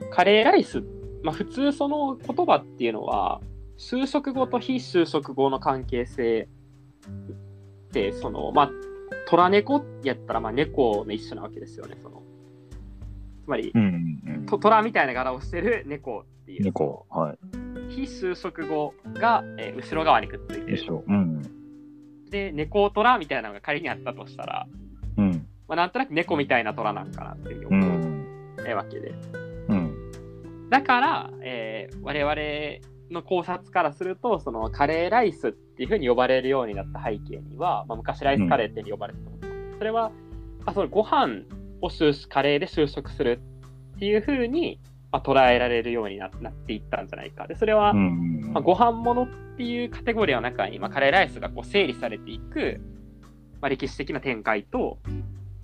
[0.09, 0.83] カレーライス、
[1.21, 3.41] まあ、普通その言葉っていうのは、
[3.77, 6.47] 就職語と非就職語の関係性
[7.89, 8.69] って、その、まあ、
[9.27, 12.23] 虎猫やったら、まあ、猫の一緒なわけですよね、その。
[13.43, 14.21] つまり、うん。
[14.25, 14.45] うん。
[14.45, 16.63] と虎みたいな柄をしてる猫っていう。
[16.63, 17.05] 猫。
[17.09, 17.37] はい。
[17.95, 20.77] 非就職語が、えー後ろ側にくっついてる。
[22.29, 24.67] で猫虎みたいなのが仮にあったとしたら、
[25.17, 25.47] うん。
[25.67, 28.25] まあ、なんとなく猫みたいな虎なんかなっていうう思う、ん。
[28.59, 29.13] えーわけで。
[29.69, 30.69] うん。
[30.69, 40.09] だから、えー我々の考察からすると、そのカレーライスっていうふうに呼ばれるようになった背景には、まあ、昔ライスカレーって呼ばれてたと思うんそれは、
[40.65, 41.43] まあ、そのご飯
[41.81, 43.39] を就カレーで就職する
[43.95, 44.79] っていうふうに、
[45.13, 47.45] まあ、捉えられるようにななっていったんじゃないか。
[47.45, 48.51] で、それは、うん。
[48.51, 52.81] まあ、ご飯物っていうカテゴリーの中に、まあ、カレーライスがこう整理されていく、
[53.61, 54.97] まあ、歴史的な展開と、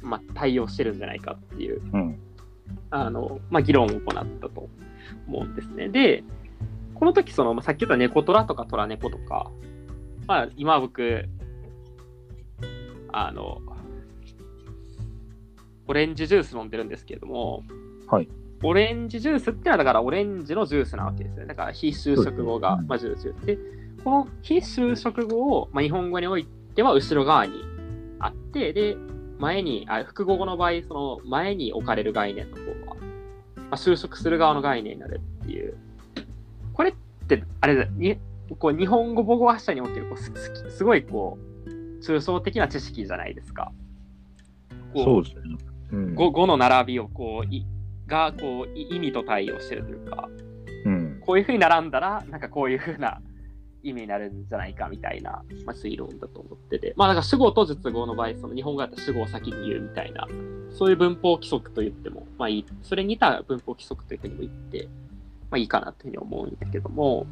[0.01, 2.19] まあ、対応してるんじゃないかっていううん。
[2.91, 4.69] あの、まあ、議論を行ったと
[5.27, 5.89] 思うんですね。
[5.89, 6.23] で、
[6.93, 9.49] この時その、まあ、さっき言った猫虎とか虎猫とか、
[10.27, 11.25] まあ、今僕、
[13.11, 13.63] あの、
[15.87, 17.63] オレンジジュース飲んでるんですけれども、
[18.05, 18.29] はい
[18.61, 21.47] オレンジジュースってのはだからオレンジのジュースなわけですよね。
[21.47, 23.57] だから非就職語が、まあ、ジュースで、
[24.03, 26.45] この非就職語を、まあ、日本語におい
[26.75, 27.53] ては後ろ側に
[28.19, 28.97] あって、で、
[29.37, 35.77] 前に、あ複合語の場合、その前に置かれる概念の方は、まあ、就職する側の概念になるっていう。
[36.73, 36.93] これっ
[37.27, 38.17] て、あれだ、に
[38.57, 41.69] こう日本語母語話者におけるこうすすすごいこう、
[42.01, 43.71] 抽象的な知識じゃないですか。
[44.93, 45.41] こそうですね。
[45.91, 46.15] うん。
[46.15, 47.65] 語語の並びをこうい
[48.09, 50.29] がこうい意味と対応してるというか、
[50.85, 51.21] うん。
[51.25, 53.21] こういうふうに並んだら、なんかこういうふうな
[53.83, 60.27] 意味になるんじゃないかみたいな、まあ、推論だと思ってて、まあ、だから主語と述語の場合、その日本語だったら主語を先に言うみたいな、
[60.71, 64.87] そういう文法規則と言っても、まあいい、それに似た文法規則というふうにも言って、
[65.49, 67.25] まあいいかなというふうに思うんだけども、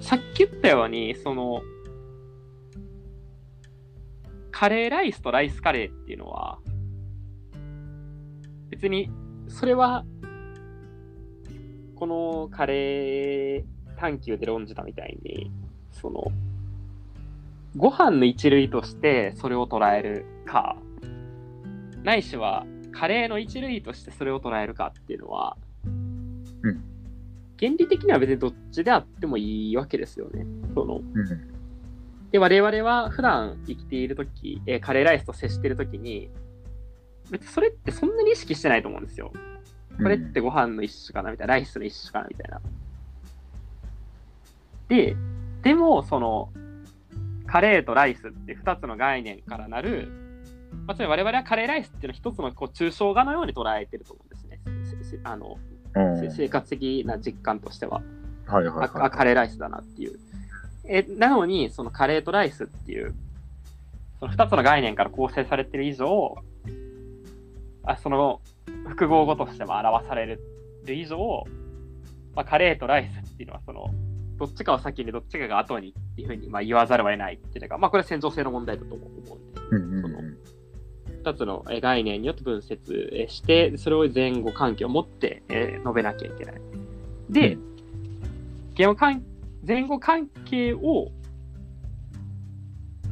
[0.00, 1.62] さっき言ったように、その、
[4.50, 6.58] カレーライスとライスカレーっていうのは、
[8.74, 9.08] 別に、
[9.46, 10.04] それは、
[11.94, 13.64] このカレー
[13.96, 15.52] 探求で論じたみたいに、
[15.92, 16.24] その、
[17.76, 20.76] ご飯の一類としてそれを捉えるか、
[22.02, 26.84] ないしはカレーの一類としてそれを捉えるかっていうのは、うん
[27.56, 30.44] 原理的には別にどっちであってもいいわけですよね。
[30.74, 32.30] そのうん。
[32.32, 36.30] で、我々は普段生きているとき、えーカレーライスと接しているときに、
[37.30, 39.32] 別にそれってそんなに意識してないと思うんですよ。
[39.96, 42.60] これってご飯の一種かなみたいな、ライスの一種かなみたいな。
[44.88, 45.16] で、
[45.62, 46.50] でも、その、
[47.46, 50.08] カレーとライスって2つの概念からなる、
[50.86, 54.60] まあ、つまり我々はカレーライスっていうのは一つのこう抽象画のように捉えてると思うんですね。
[55.22, 55.58] あの
[55.94, 56.18] うん。
[56.18, 58.02] せ生活的な実感としては。
[58.46, 60.18] はいはいはああカレーライスだなっていう。
[60.86, 63.14] えなのに、そのカレーとライスっていう、
[64.20, 66.36] その2つの概念から構成されている以上、
[67.86, 68.40] あその
[68.88, 70.40] 複合語としても表される
[70.88, 71.44] 以上、
[72.34, 73.90] まあ、カレーとライスっていうのは、その、
[74.38, 79.30] どっちかを先にどっちかが後にっていうふうにまあ言わざるを得ないっていうのが、まあこれは戦場性の問題だと思うんで。
[79.70, 80.38] うんうんそのうん。
[81.22, 86.60] 2つのえ概念によって分節えして、それを前後関係を持ってえー述べなきゃいけない。
[87.30, 87.56] で、
[88.74, 89.22] 言語関
[89.66, 91.12] 前後関係を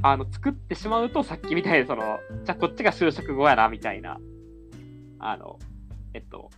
[0.02, 4.18] あの作ってしまうと、さっきみたいにその、じゃあこっちが就職後やなみたいな、
[5.22, 5.58] あの、
[6.14, 6.50] えっと、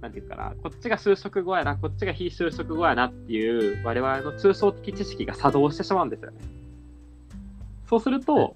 [0.00, 6.38] なんていうかな、こっちが就職後やな、こっちが非就職後やなっていう、我々の抽象的知識が作動してしまうんですよね。
[7.88, 8.54] そうすると、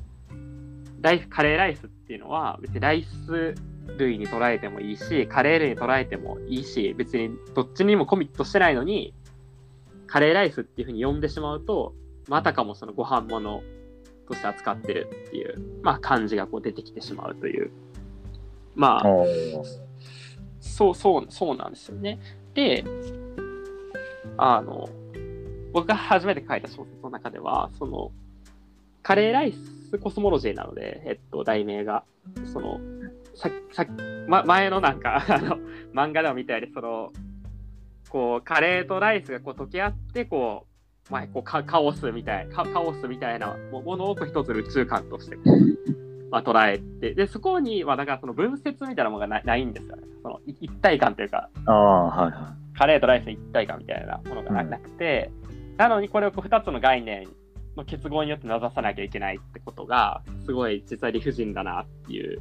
[1.01, 3.55] ライフカレーライスっていうのは、別にライス
[3.99, 9.15] 類に捉えてもいいし、カレー類に捉えてもいいし、別にどっちにもコミットしてないのに、
[10.07, 11.95] カレーライスっていうふうに呼んでしまうと、
[12.29, 13.63] またかもそのご飯物
[14.27, 17.71] として扱ってるっていう、まあ感じがこう出てきてしまうという。
[18.77, 19.03] まあ。
[20.61, 22.19] そう、そう、そうなんですよね。
[22.55, 22.85] で、
[24.37, 24.89] あの、
[25.73, 28.13] 僕が初めて書いた小説の中では、その、
[29.03, 32.05] カレーライスコスモロジーなので、えっと、題名が、
[32.53, 32.81] その、
[33.35, 33.87] ささ
[34.29, 35.59] ま、前のなんか、 あの、
[35.93, 37.13] 漫画でも見たより、その、
[38.11, 40.67] こう、カレーとライスがこう溶け合って、こ
[41.11, 45.37] う、まあ、こうカカオスみたいカ、カオスみたいなもものを一つ宇宙観として
[46.31, 50.03] まあ、捉えて、で、そこには、だからその分節みたいなものがなないんですよね。
[50.23, 55.31] そのい一体感というか、ああ、はいはカレーとライスの一体感みたいなものがなうんなくて、
[55.77, 57.29] なのにこれをこう2つの概念
[57.77, 62.41] の結合によって名指さなきゃいけないってことが、すごい実は理不尽だなっていう。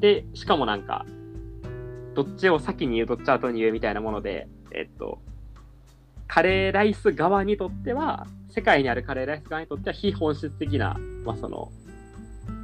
[0.00, 1.06] で、しかもなんか、
[2.14, 5.18] どっちを先に言う、どっち後に言うみたいなもので、えっと、
[6.26, 11.70] カレーライス側にとっては、世界にあるカレーライス側にとっては非本質的な、まあその、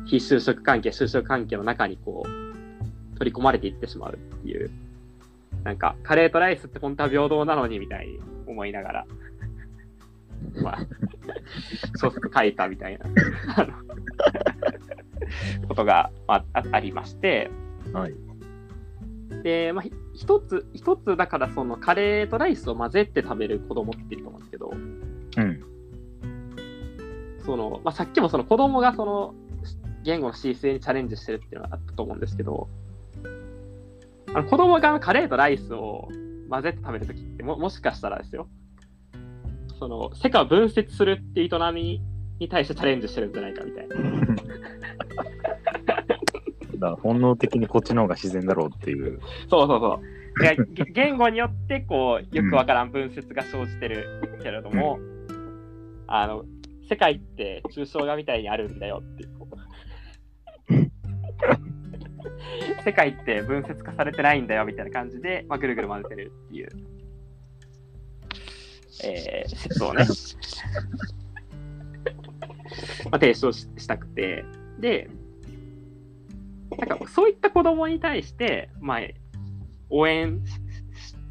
[0.07, 4.71] 非就職関係、就職関係の中にこう、取り込まれていってしまうっていう。
[5.65, 9.07] なんか、カレーとライスって本当は平等なのにみたいに思いながら、
[10.63, 10.79] まあ、
[11.97, 13.07] 小説書いたみたいな
[13.57, 13.73] あの
[15.69, 17.51] ことが、まあ、あありまして、
[17.91, 17.93] い。
[17.93, 18.15] はい。
[19.43, 25.61] で、まあ、ひ一つ、一つだからそのカレーとライスを混ぜて食べる子供っていると思うんですけど、うん。
[27.45, 29.35] その、まあ、さっきもその子供がその
[30.05, 32.69] 言語の C 性にチャレンジしてるっていうのがあったと思うんですけど、
[34.35, 36.09] あの子供がカレーとライスを
[36.49, 38.49] 混ぜて食べるときっても、もしかしたらですよ、
[39.79, 42.01] その世界を分節するっていう営み
[42.39, 43.97] に対してチャレンジしてるんじゃないかみたいな。
[43.97, 44.03] だ
[45.95, 49.21] から本能的にこっちの方が自然だろうっていう。
[49.49, 50.03] そうそうそう。
[50.93, 54.99] 言語によってこうよくわからん分節が生じてるけれども、
[56.07, 56.45] あの
[56.89, 59.42] 世界って抽象画みたいにあるんだよっていう。
[62.85, 66.69] 世界って分節化されてないんだよみたいな感じで、まあ、ぐるぐる混ぜてるっていう、
[69.05, 70.05] えー説をね、
[73.11, 74.45] まあ、提唱ししたくて、
[74.79, 75.09] で、
[76.79, 79.01] なんかそういった子供に対して、まあ、
[79.91, 80.43] 応援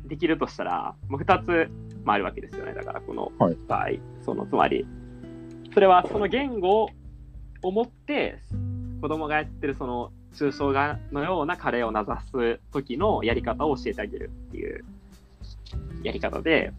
[0.05, 1.70] できるとしたら、もう2つ、
[2.03, 2.74] まあ、あるわけですよね。
[2.74, 3.57] だからこのはい。
[3.68, 3.88] 場合、
[4.22, 4.86] そのつまり、
[5.74, 6.89] それはその言語
[7.64, 8.39] を持って、
[9.02, 12.12] 子供がやってるその抽象画のようなカレーを名指
[12.58, 14.86] す時のやり方を教えてあげるっていう
[16.04, 16.72] やり方で、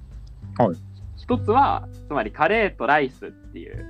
[0.57, 0.77] はい
[1.23, 3.87] 一つは、つまりカレーとライスっていう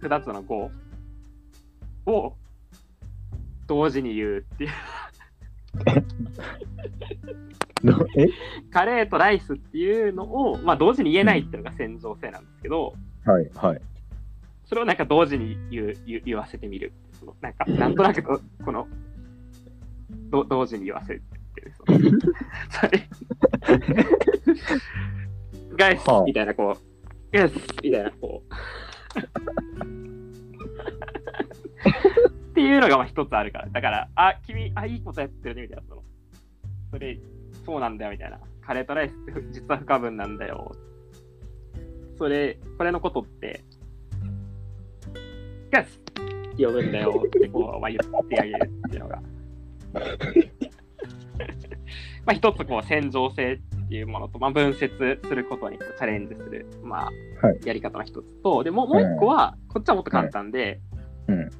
[0.00, 0.68] 二つの語
[2.06, 2.34] を
[3.68, 4.70] 同時に言うっていう。
[8.72, 12.94] カレーとライスっていうのを、まあ、同時に言えないっていうのが戦場性なんですけど、
[13.24, 13.80] はいはい。
[14.72, 16.94] それをなんか同時に言う言う言わせてみる。
[17.20, 18.88] そのなんか、なんとなくとこの、
[20.30, 21.74] ど同時に言わせるっていう。
[21.76, 21.98] その
[22.70, 23.06] それ
[25.76, 27.52] ガイスはあみたいな、こう、ガイス
[27.82, 28.54] みたいな、こう。
[32.32, 33.68] っていうのがまあ一つあるから。
[33.68, 35.82] だから、あ、君、あ、いいことやってるね、みたいな。
[35.86, 36.02] その
[36.92, 37.18] それ、
[37.66, 38.40] そうなんだよ、みたいな。
[38.62, 40.74] カレーとライスってふ実は不可分なんだよ。
[42.16, 43.62] それ、これのことって、
[45.72, 49.22] ガスって呼ぶんだよってこう、まあ、言ってあげるっていうのが。
[52.24, 53.58] まあ一つこう戦場性っ
[53.88, 57.60] ていうものと、まあ、分節することにチャレンジする、まあはい。
[57.64, 60.80] やり方の一つと、でもうもう一個は、こっちはもっと簡単で、
[61.26, 61.50] うん。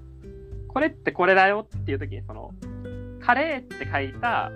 [0.69, 2.55] これってこれだよっていう時にその
[3.21, 4.51] カレーって書いた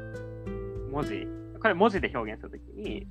[0.91, 1.27] 文字
[1.61, 3.07] これ文字で表現するときに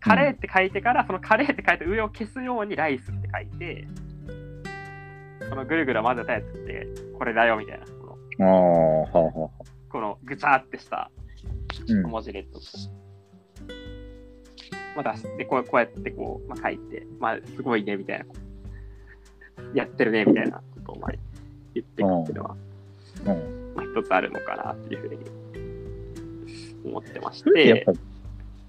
[0.00, 3.88] カレーって書いてから、そのカレーって書いて上を消すようにライスって書いて
[5.48, 6.88] このぐるぐる混ぜたやつって
[7.18, 9.64] これだよみたいなこのああ、はあはあはあ。
[9.90, 11.10] このぐちゃってした
[11.88, 12.02] うん。
[12.02, 12.60] 文字列を、
[14.96, 18.24] まあ、出してこうこうやってこう、まあ、書いて、まあ、すごいねみたいな
[19.74, 21.12] やってるねみたいなことをまあ
[21.74, 22.56] 言っていくっていうのは、
[23.26, 23.74] うん。
[23.74, 27.86] まあ、一つあるのかなっていうふうに思ってまして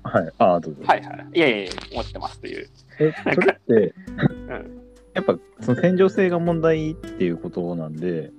[0.03, 0.31] はい。
[0.37, 0.83] ああ、どうぞ。
[0.85, 2.69] はいはいいやいやいや思ってますという、
[2.99, 3.93] え、それって、
[4.49, 4.86] うん、
[5.17, 8.31] やっぱその戦場性が問題っていうことなんで、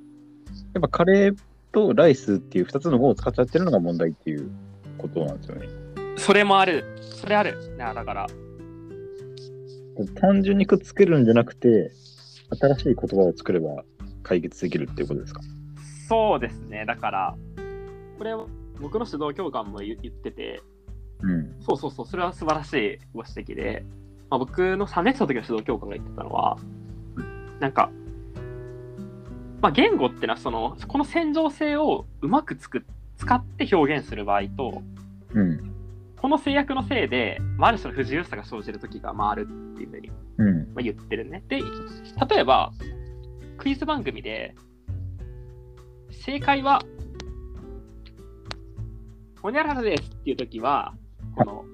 [0.75, 1.37] やっぱカレー
[1.73, 4.49] とライスっていう2つの語を使っちゃってるのが問題っていう
[4.97, 5.67] ことなんですよね。
[6.17, 8.27] それもあるそれあるなだから
[10.21, 11.91] 単純にくっつけるんじゃなくて、
[12.61, 13.83] 新しい言葉を作れば
[14.23, 15.41] 解決できるっていうことですか？
[16.09, 17.37] そうですねだから
[18.19, 18.47] これは
[18.81, 20.63] 僕の指導教官も言言ってて
[21.23, 21.57] うん。
[21.61, 23.85] そうそうそう、それは素晴らしいご指摘で、
[24.31, 26.59] まあ、僕の3年生の時の指導教官が言ってたのは、
[27.61, 27.91] なんか、
[29.61, 32.85] まあ、言語ってのはその、この戦場性をうまくつく
[33.17, 34.83] 使って表現する場合と、
[35.35, 35.75] うん。
[36.17, 40.59] この制約のせいで、まあ、ある種の不自由さが生じる時がまああるっていうふうにうん。
[40.75, 41.43] まあ言ってるね。
[41.49, 42.73] で、例えば、
[43.57, 44.55] クイズ番組で、
[46.11, 46.83] 正解は、
[49.43, 50.95] ほにゃららですっていう時は、
[51.37, 51.65] この、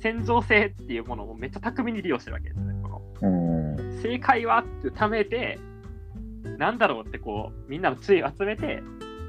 [0.00, 2.74] 戦場性っていうものをめっちゃ巧みに利用してるわけですね。
[2.82, 3.26] このう
[3.82, 4.02] ん。
[4.02, 5.58] 正解はってためて、
[6.58, 8.82] なんだろうってこう、みんなの注意を集めて、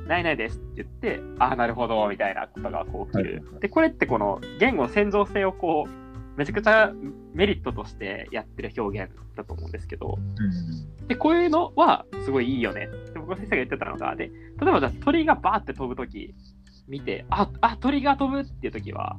[0.07, 3.43] ないないですって言って、ああ、なるほど、みたいなことがこう起きる。
[3.59, 6.91] で、これってこの言語の戦場性をこう、めちゃくちゃ
[7.33, 10.17] メリットとしてやってる表現だと思うんですけど、
[11.07, 16.35] で、こういうのはすごいいいよねって僕の先生が言ってたのが、で、例えばじゃあ鳥がバーって飛ぶとき
[16.87, 19.17] 見て、あ、あ、鳥が飛ぶっていうときは、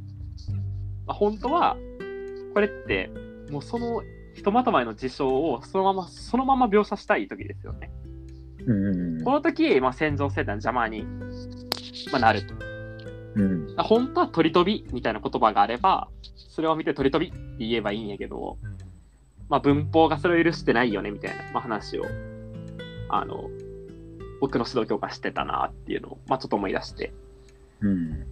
[1.08, 1.76] まあ、本当は、
[2.54, 3.10] これって、
[3.50, 4.02] もうその
[4.34, 7.90] ひとまとまりの事象をそのまま、そのまま描写したいときですよね。
[8.66, 9.24] うん。
[9.24, 11.02] この時、まあ、戦場性ってのは邪魔に、
[12.12, 12.54] まあ、なると。
[13.36, 13.74] うん。
[13.78, 16.08] 本当は鳥飛びみたいな言葉があれば、
[16.50, 18.58] それを見て鳥飛びって言えばいいんやけど、
[19.48, 22.04] まあ、文法がそれを許してないよねみたいな、まあ、話を、
[23.08, 23.48] あの、
[24.40, 27.12] 僕の指導教官してたなっていうのを、まあ、ちょっと思い出して。
[27.80, 28.26] うん。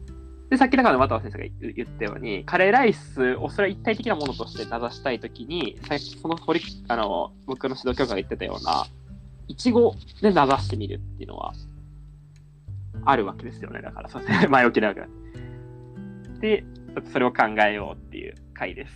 [0.51, 8.87] で、さっきだから渡先生が言言ったように、カレーライスをそれは一体的なものとして名指したいときに、さその堀あの僕の指導教官が言ってたような、
[9.49, 11.53] いちごで名指してみるっていうのは、
[13.05, 13.83] あるわけですよね。
[13.83, 15.09] だから、そうですね前置きながら。
[16.41, 16.65] で、
[17.13, 18.93] それを考えようっていう回です。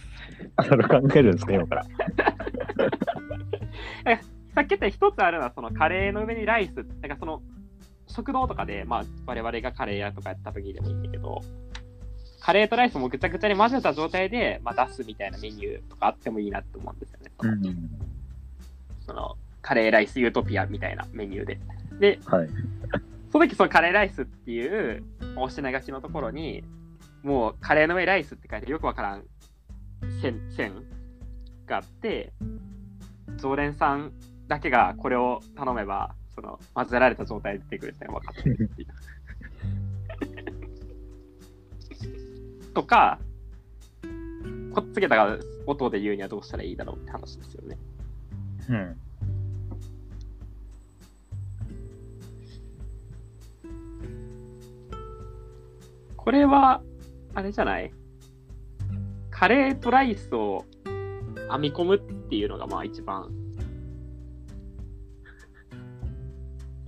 [0.57, 1.85] あ、それ考えるんですか、今 から。
[4.55, 7.43] さっき言った一つあるのは、そのカレーの上にライス、なんかその
[8.11, 11.41] 食堂とかで、まあ、我々がカレー屋とかやった時でもいいんだけど、
[12.41, 17.31] カレーとライスもぐちゃぐちゃに混ぜた状態で、まあ、出すみたいなメニューとかあってもいいなって思うんですよね。
[17.39, 17.91] その,、うん。
[19.07, 21.61] そのカレーライスユートピアみたいなメニューで。
[22.01, 22.49] で、はい。
[23.31, 25.05] その時そのカレーライスっていう
[25.37, 26.65] 押し流しのところに、
[27.23, 29.25] もうカレーの上にライスって書いてよくわからん
[30.23, 30.73] 線線
[31.67, 32.33] があって、
[33.37, 34.13] 常連さん
[34.49, 38.89] だけがこれを頼めば、その混ぜられた状態で出てくるっていうのが分かってるっていう。
[42.73, 43.19] とか、
[44.75, 47.77] こっつけた音で言うにはどうしたらいいだろうって話ですよね。
[48.71, 48.97] うん。
[56.17, 56.83] これは、
[57.35, 57.93] あれじゃない？
[59.31, 60.65] カレーとライスを
[61.51, 63.31] 編み込むっていうのがまあ一番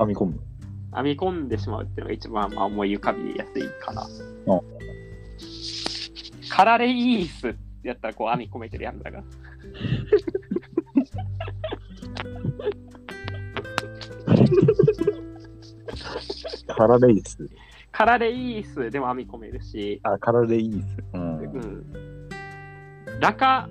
[0.05, 0.41] 編み込む。
[0.95, 4.07] 編み込んでしまうっていうのが一番まあ思い浮かびやすいかな。
[6.51, 9.23] カラレイースやったらこう編み込めてるやんだが。
[16.77, 17.39] カラレイス。
[17.91, 20.77] カラレイースでも編み込めるし、あ、カラレイス。
[21.15, 21.39] うん。
[21.39, 22.29] うん。
[23.21, 23.69] ラカ、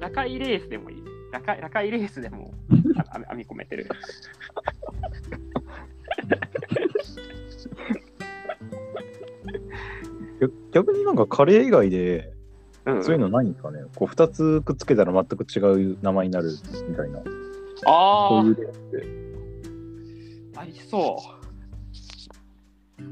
[0.00, 1.04] ラカイレースでもいい。
[1.32, 3.88] ラカラカイレースでも編み込めてる。
[10.40, 12.32] 逆逆になんかカレー以外で、
[12.86, 13.84] うん、そういうのないんですかね？
[13.94, 15.60] こう、二つくっつけたら全く違
[15.92, 16.50] う名前になる
[16.88, 17.18] みたいな。
[17.86, 18.68] ああそういう例っ
[19.00, 19.06] て。
[20.56, 21.18] ありそ
[23.00, 23.02] う。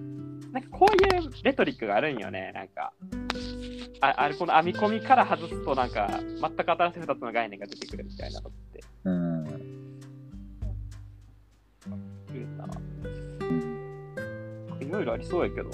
[0.52, 0.96] なんかこうい
[1.26, 2.52] うレトリックがあるんよね。
[2.54, 2.92] なんか、
[4.00, 9.46] ああれこの編み込みから外すと、なんか、全く新しい2つの概念が出てくるみたいなのってうん。
[12.34, 12.66] いいな。
[13.40, 13.82] うん
[14.80, 15.70] いろいろありそうやけど。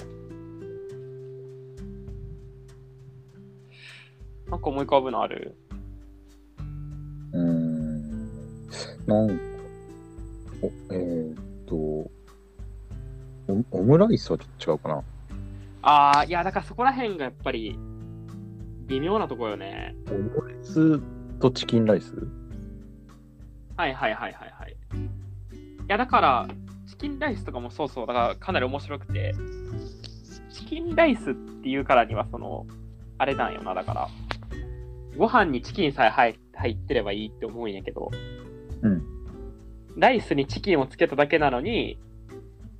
[4.49, 5.55] なんか思い浮かぶのある？
[7.33, 8.27] うん。
[9.05, 9.33] なんか、
[10.63, 11.35] おえー、っ
[11.65, 12.09] とオ、
[13.71, 15.03] オムライスはちょっと違うかな。
[15.81, 17.77] ああ、いや、だからそこら辺がやっぱり
[18.87, 19.95] 微妙なところよね。
[20.09, 20.99] オムライス
[21.39, 22.15] とチキンライス？
[23.77, 24.45] はいはいはいは。
[24.45, 24.53] い
[25.89, 26.47] やだから、
[26.87, 29.33] チキンライスとかもそうそう、だからかなり面白くて、
[30.53, 32.65] チキンライスっていうからには、その、
[33.17, 34.07] あれなんよな、だから、
[35.17, 38.11] ご飯にチキンさえ入入ってればいいって思うんやけど、
[38.83, 39.03] うん。
[39.97, 41.99] ライスにチキンをつけただけなのに、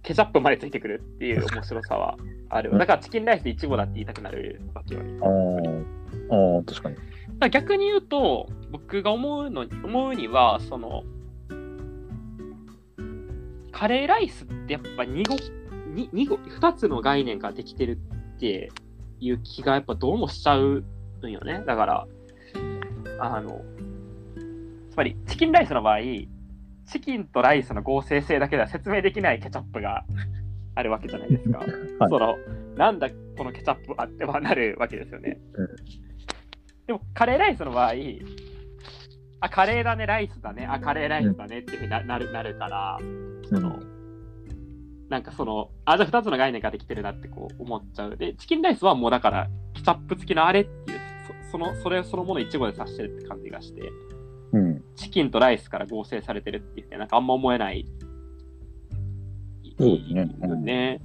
[0.04, 2.18] ケチャップまでついてくるっていう面白さは
[2.50, 2.78] ある。
[2.78, 5.20] だからチキンライスでイチゴだって言いたくなるわけよね。
[5.22, 5.86] あー
[6.30, 6.96] あー、確かに。
[6.96, 7.06] だか
[7.40, 11.04] ら逆に言うと、僕が思うの思うには、その、
[13.80, 15.38] カレーライスってやっぱ2語、
[15.94, 17.98] に二語、2つの概念ができてる
[18.36, 18.70] って
[19.22, 20.84] いう気がやっぱどうもしちゃう
[21.24, 21.64] んよね。
[21.66, 22.08] だから、
[23.22, 23.62] あの、
[24.92, 30.04] つまりチキンライスの場合、チキンとライスの合成性だけでは説明できないケチャップが
[30.76, 31.60] あるわけじゃないですか。
[31.64, 31.70] はい
[32.10, 32.36] その、
[32.76, 35.40] なんだこのケチャップはってはなるわけですよね。
[35.54, 35.68] うん
[36.86, 37.94] でも、カレーライスの場合、
[39.42, 43.00] あ、カレーだね、ライスだね、あ、カレーライスだねっていうふうにななるなるから、
[43.50, 43.80] その、
[45.10, 48.18] なんかその、あ、じゃあ2つの概念ができてるなってこう思っちゃう。
[48.18, 51.00] で、チキンライスはもうだから、ケチャップ付きのあれっていう、
[51.48, 53.82] そその、それそのものを一語で指してるって感じがして、
[54.52, 54.84] うん。
[54.96, 57.86] チキンとライスから合成されてるっていうね、なんかあんま思えない。
[59.80, 61.02] そうですねよね。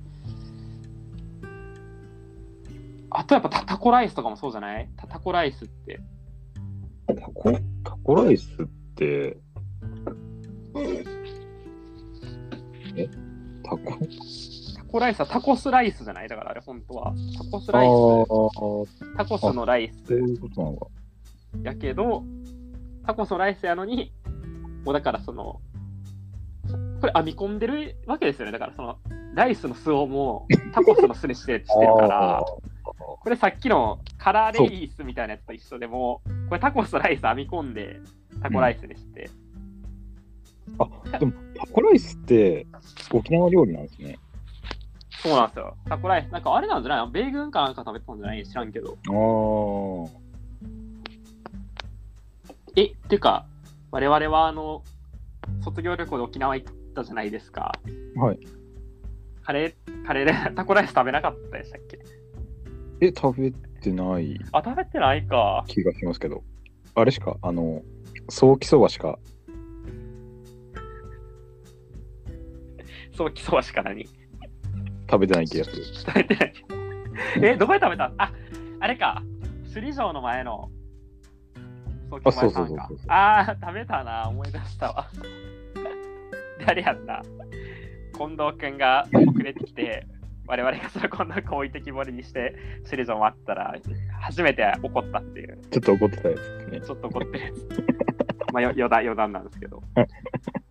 [3.10, 4.88] あとやっぱタタコライスとかもそうじゃない？
[4.96, 6.00] タタコライスって。
[7.06, 7.52] タコ、
[7.84, 9.36] タコライスって、
[12.96, 13.08] え
[13.62, 13.98] タコ？
[14.76, 16.28] タコライスはタコスライスじゃない？
[16.28, 17.14] だからあれ本当は。
[17.36, 20.86] タコスあライース、タコスのライスそういうことなのか。
[21.62, 22.24] やけど、
[23.06, 24.12] タコスのライスやのに、
[24.84, 25.60] もうだからその、
[27.00, 28.52] これ編み込んでるわけですよね。
[28.52, 28.98] だからその、
[29.34, 38.00] ライスの巣をもうタコスの巣にしてしてるからあ、これさっきのカラーレイスみたいなやつと一緒でも、これタコスとライス編み込んで、
[38.40, 39.28] タコライスにして。
[40.78, 42.66] ーあ、でもタコライスって
[43.12, 44.18] 沖縄料理なんですね。
[45.22, 45.76] そうなんですよ。
[45.88, 46.30] タコライス。
[46.30, 47.10] なんかあれなんじゃない？
[47.10, 48.46] 米軍かなんか食べてたんじゃない？
[48.46, 48.98] 知らんけど。
[49.08, 50.20] ああ。
[52.76, 53.46] え、っていうか、
[53.90, 54.82] 我々はあの、
[55.62, 57.72] 卒業旅行で沖縄行ったじゃないですか。
[58.16, 58.38] はい。
[59.44, 61.98] カレー、カレーで タコライス食べなかったでしたっけ？
[63.06, 65.64] え、食べてないあ、食べてないか。
[65.68, 66.42] 気がしますけど。
[66.94, 67.82] あれしか、あの、
[68.28, 69.18] ソーキそばしか。
[73.16, 74.06] ソーキそばしか何？
[75.10, 75.84] 食べてない気がする。
[75.84, 76.54] 食べてない。
[77.42, 78.32] え、どこで食べたあ、
[78.80, 79.22] あれか。
[79.72, 80.70] 首里城の前の。
[82.24, 85.08] あ、そうそうそうそうああ、食べたな、思い出したわ。
[86.66, 87.22] 誰やんな。
[88.16, 90.06] 近藤君が遅れてきて、
[90.46, 92.54] 我々がその近藤君を置いてきぼりにして、
[92.84, 93.74] 首里城待ったら、
[94.20, 96.80] 初めて怒ったっていう、ちょっと怒ってたやつですね。
[96.80, 97.68] ちょっと怒ってるやつ。
[98.52, 99.82] まあ、よ余談、余談なんですけど。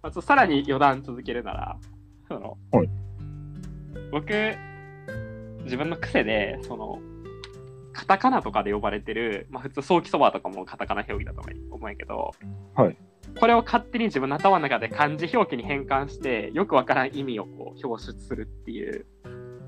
[0.02, 1.78] まあ、さらに余談続けるなら、
[2.28, 2.90] その、はい
[4.12, 4.32] 僕、
[5.64, 7.00] 自分の癖で、その、
[7.94, 12.32] カタカナとかで呼ばれてる、まあ普通、早期そばとかもカタカナ表記だと思う思うんやけど、
[12.76, 12.98] はい
[13.40, 19.06] これを勝手に自分の頭の中で漢字表記に変換して、よくわからん意味をこう表出するっていう、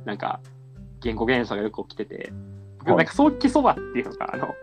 [0.06, 0.42] なんか、
[1.02, 2.32] 言語現象がよく起きてて、
[2.80, 4.54] 僕はいなんか早期そばっていうのが、あの、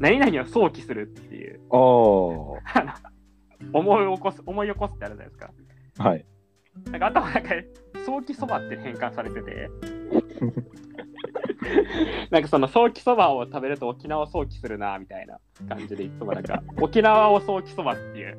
[0.00, 2.58] 何々を早期するっていう、思
[4.12, 5.50] い起こす、思い起こすってあるじゃないですか。
[5.98, 6.24] はい。
[6.90, 7.66] なんか頭の中で
[8.04, 9.70] 早期そばって変換されてて、
[12.30, 18.38] なんかその早期そばを食べると沖縄を早期するなみたいな感じでいつもなんか 沖縄を早期そばっていう。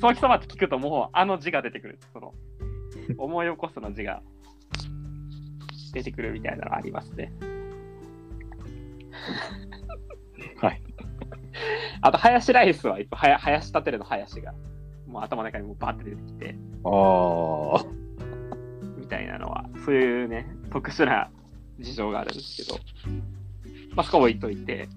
[0.00, 1.98] 早期そばって聞くともうあの字が出てくる。
[2.12, 2.34] その
[3.16, 4.22] 思い起こすの字が
[5.92, 7.32] 出てくるみたいなのありますね。
[10.60, 10.82] はい。
[12.00, 14.54] あと、ハヤシライスは、はや、はやし立てるのハヤシが、
[15.06, 17.84] もう頭の中にもうバーって出てきて、ああ。
[19.12, 21.28] みたいなのは、そういうね、特殊な
[21.78, 22.78] 事情があるんですけど、
[23.94, 24.88] まあ、そこ置いといて、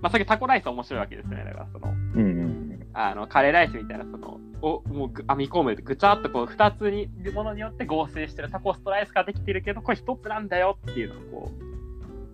[0.00, 1.44] まあ、さっきタコライス面白いわけですよね。
[1.44, 2.86] だから、その、うんうん。
[2.92, 11.50] あの、カレーライスみたいな、その、をもうぐ編み込む、ぐちゃっとこう、二つに、ものによって合成してるタコスとライスができてるけど、これ一つなんだよっていうのをこ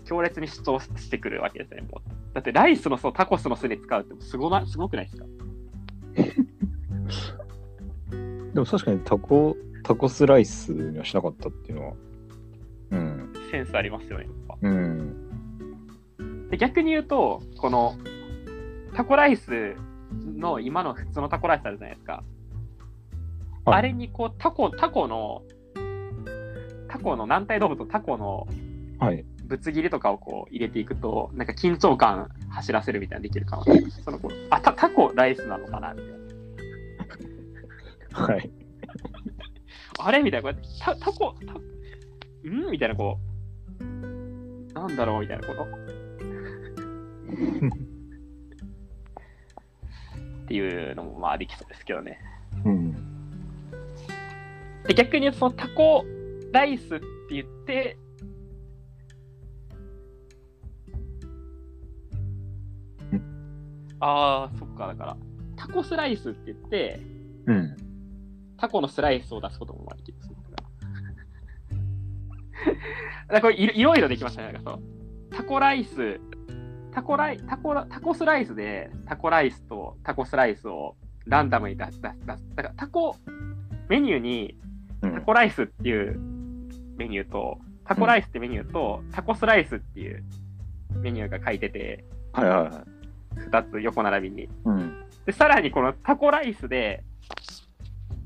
[0.04, 1.80] う、強烈に主張してくるわけですね。
[1.90, 5.24] もうだって、ライスのそうタコスの巣に使うってすごな、すごくないですか？
[8.52, 11.94] でも確かにタコ、タコスライスにはしなかったっていうのは。
[12.90, 13.32] うん。
[13.50, 14.56] センスありますよね、やっぱ。
[14.60, 16.48] うん。
[16.50, 17.96] で逆に言うと、この
[18.94, 19.74] タコライス
[20.36, 22.12] の今の普通のタコライスあるじゃないですか。
[22.14, 22.22] はい
[23.66, 25.42] あれにこうタコ、タコの、
[26.88, 28.48] タコの軟体動物のタコの
[28.98, 29.24] はい。
[29.44, 33.90] ぶつ切りとかをこう入れていくと、なんか緊張感走らせるみたいなのできるかもしれない。
[33.90, 36.10] そのこうあタ、タコライスなのかなみたい
[38.12, 38.26] な。
[38.26, 38.50] はい。
[40.02, 40.22] あれ？
[40.22, 41.52] みたいな、これタタコ、タ
[42.48, 42.70] ん？
[42.70, 43.18] みたいな、こ
[43.80, 43.84] う、
[44.72, 45.20] なんだろう？
[45.20, 45.64] みたいなこと。
[45.64, 45.66] っ
[50.46, 52.18] ていうのもまあできそうですけどね。
[52.64, 52.92] うん。
[54.86, 56.04] で逆にそのタコ
[56.52, 57.96] ライスって言って、
[64.00, 65.16] ああ、そっか、だから、
[65.56, 67.00] タコスライスって言って、
[67.46, 67.76] うん。
[68.60, 69.88] タコのスライスを出すことも。
[73.28, 74.52] だ これいろいろできましたね。
[74.52, 74.82] なんかそう
[75.30, 76.20] タコライス、
[76.92, 80.96] タコライタコラタコスライスでタコライスとタコスライスを
[81.26, 82.00] ランダムに出す。
[82.02, 83.16] 出す出すだからタコ
[83.88, 84.56] メニューに
[85.02, 86.18] うんタコライスっていう
[86.96, 90.22] メニューと、タコライスってメニューと、タコスライスっていう
[90.96, 93.40] メニューが書いてて、はいはいはい。
[93.48, 94.48] 2つ横並びに。
[94.64, 95.04] うん。
[95.24, 97.02] で、さらにこのタコライスで、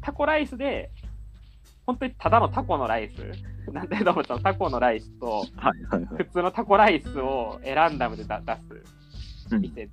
[0.04, 0.90] タコライスで、
[1.86, 3.22] 本当にただのタコのライス、
[3.72, 5.46] なんて動物のタコのライスと。
[6.18, 8.84] 普通のタコライスをランダムで出出
[9.48, 9.88] すうん店、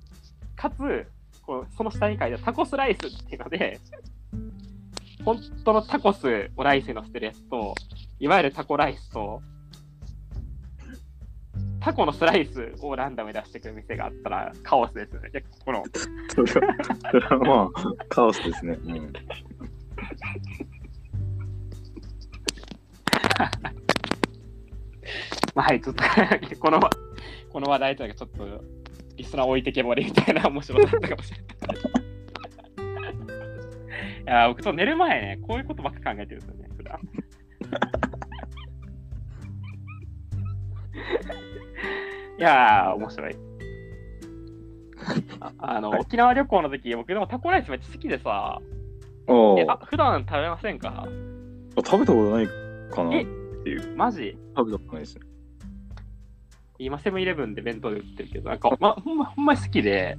[0.54, 1.06] かつ
[1.42, 3.80] こう、その下に書いてタコスライスっていうので、
[5.24, 7.74] 本当のタコスをライスに乗せてるやつと、
[8.20, 9.42] いわゆるタコライスと、
[11.80, 15.30] タコのスライスをランダムに出してくる店があったらカオスですよね。
[15.32, 15.82] いやこの
[16.46, 18.78] それはまあ、カオスですね。
[18.84, 19.12] うん。
[25.54, 26.02] まあ、はい、ちょっと
[26.60, 26.80] この、
[27.50, 28.64] この話題というか、ちょっと、
[29.16, 31.46] リスナー置いてけぼりみたいな面白さだったかもしれない。
[34.22, 37.00] いやー、僕と寝る前ね、こういうことばっか考えてるんですよね、普段。
[42.38, 43.36] いやー、面白い。
[45.40, 48.60] ああの、はい沖縄旅行の時、僕でもタコライスめっちゃ好きでさ、
[49.28, 51.06] えあ、普段食べませんか？
[51.76, 52.46] 食べたことない
[52.90, 53.26] かなえっ
[53.64, 53.96] ていう。
[53.96, 54.36] マジ？
[54.56, 55.22] 食べたことないですね。
[56.78, 60.18] 今、セブンイレブンで弁当で売ってるけど、なんか、ま、ほんま、ほんまに好きで、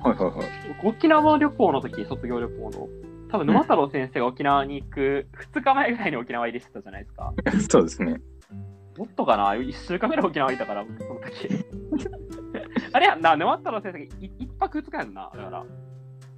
[0.00, 0.46] はいはいはい。
[0.82, 2.88] 僕沖縄旅行の時、卒業旅行の、
[3.30, 7.32] 多分沼太郎先生が沖縄に行く2日前ぐらいに沖縄入りしてたじゃないですか。
[7.70, 8.20] そうですね。
[8.98, 11.48] もっとかな ?1 週間ぐらい沖縄入りたから、僕その時。
[12.92, 15.30] あれやんな、沼太郎先生が1泊2日やんな。
[15.34, 15.64] だから、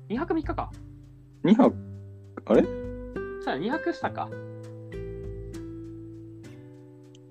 [0.09, 0.71] 2泊3日か。
[1.45, 1.75] 2泊、
[2.47, 2.63] あれ？
[3.45, 4.29] さあ、2泊したか。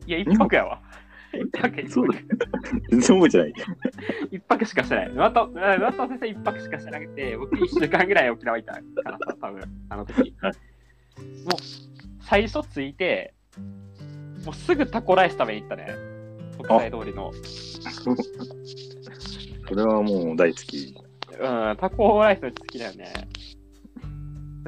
[0.06, 0.82] いや、1泊やわ。
[1.34, 2.48] 一泊一そう泊だ
[2.90, 3.54] 全然覚えてない。
[4.32, 5.10] 一泊しかしてない。
[5.12, 10.36] また、また先生一泊しかしてなくて、僕一週間ぐらい沖縄いたからさ、多分あの時。
[10.42, 10.54] はい
[11.46, 13.36] もう、最初着いて、
[14.46, 15.96] もうすぐタコライス食べに行ったね。
[16.58, 17.32] 国際通りの。
[19.68, 20.96] それはもう大好き。
[21.40, 23.14] うん、タコライス好きだよね。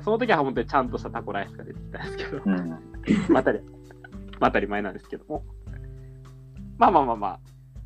[0.03, 2.79] その時は本当にちゃんとしたタコライスが出てきたんですけど、うん。
[3.33, 3.59] またり、
[4.39, 5.43] またり前なんですけども。
[6.77, 7.39] まあまあまあまあ、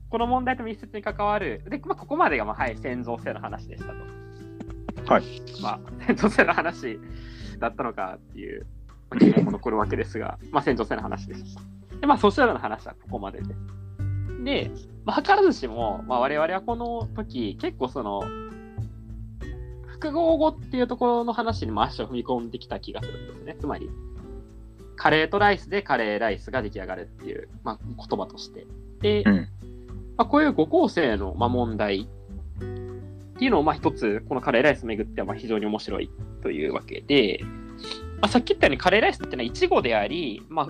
[0.10, 5.14] この問題と密接に関わる、で、まあ、ここまでが、まあ、はい、戦争性の話でしたと。
[5.14, 5.24] はい。
[5.62, 6.99] まあ、戦争性の話
[7.60, 8.66] だったのかっていう、
[9.12, 11.62] まあ、疑問も残るわけですが、まあ、戦争性の話でした。
[11.99, 13.51] で、まあ、ソシャルの話はここまでです。
[14.43, 14.72] で、
[15.05, 18.22] まあ、図らずしも、まあ、我々はこの時、結構その、
[20.00, 23.58] 複合語っていうところの話にも足を踏み込んできた気がするんですね。
[23.60, 23.89] つまり、
[24.95, 28.66] カレーとライスでカレーライスが出来上がるっていう、まあ、言葉として。
[29.02, 29.36] で、うん
[30.18, 32.06] まあ、こういう五構成の、まあ、問題っ
[33.38, 36.10] ていうのを、まあ、一つ、このカレーライスをめぐってはまあ非常に面白い
[36.43, 37.41] というわけで、
[38.22, 40.68] まあ、さっき言ったようにカレーライスってのは一語であり、まあ、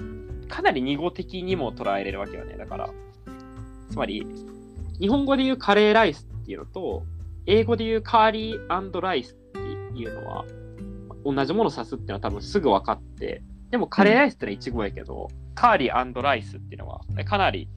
[0.47, 2.57] かなり二語的にも捉えれるわけよね。
[2.57, 2.89] だから、
[3.89, 4.25] つまり、
[4.99, 7.03] 日本語で言うカレーライスっていうのと、
[7.49, 9.59] 英語で言うカーリーライスって
[9.99, 10.45] いうのは、
[11.25, 13.41] 同じものを指すっていうのは多分すぐ分かって、
[13.71, 17.67] でもカレーライスってのは一語やけど、カーリーライスっていうのはかなり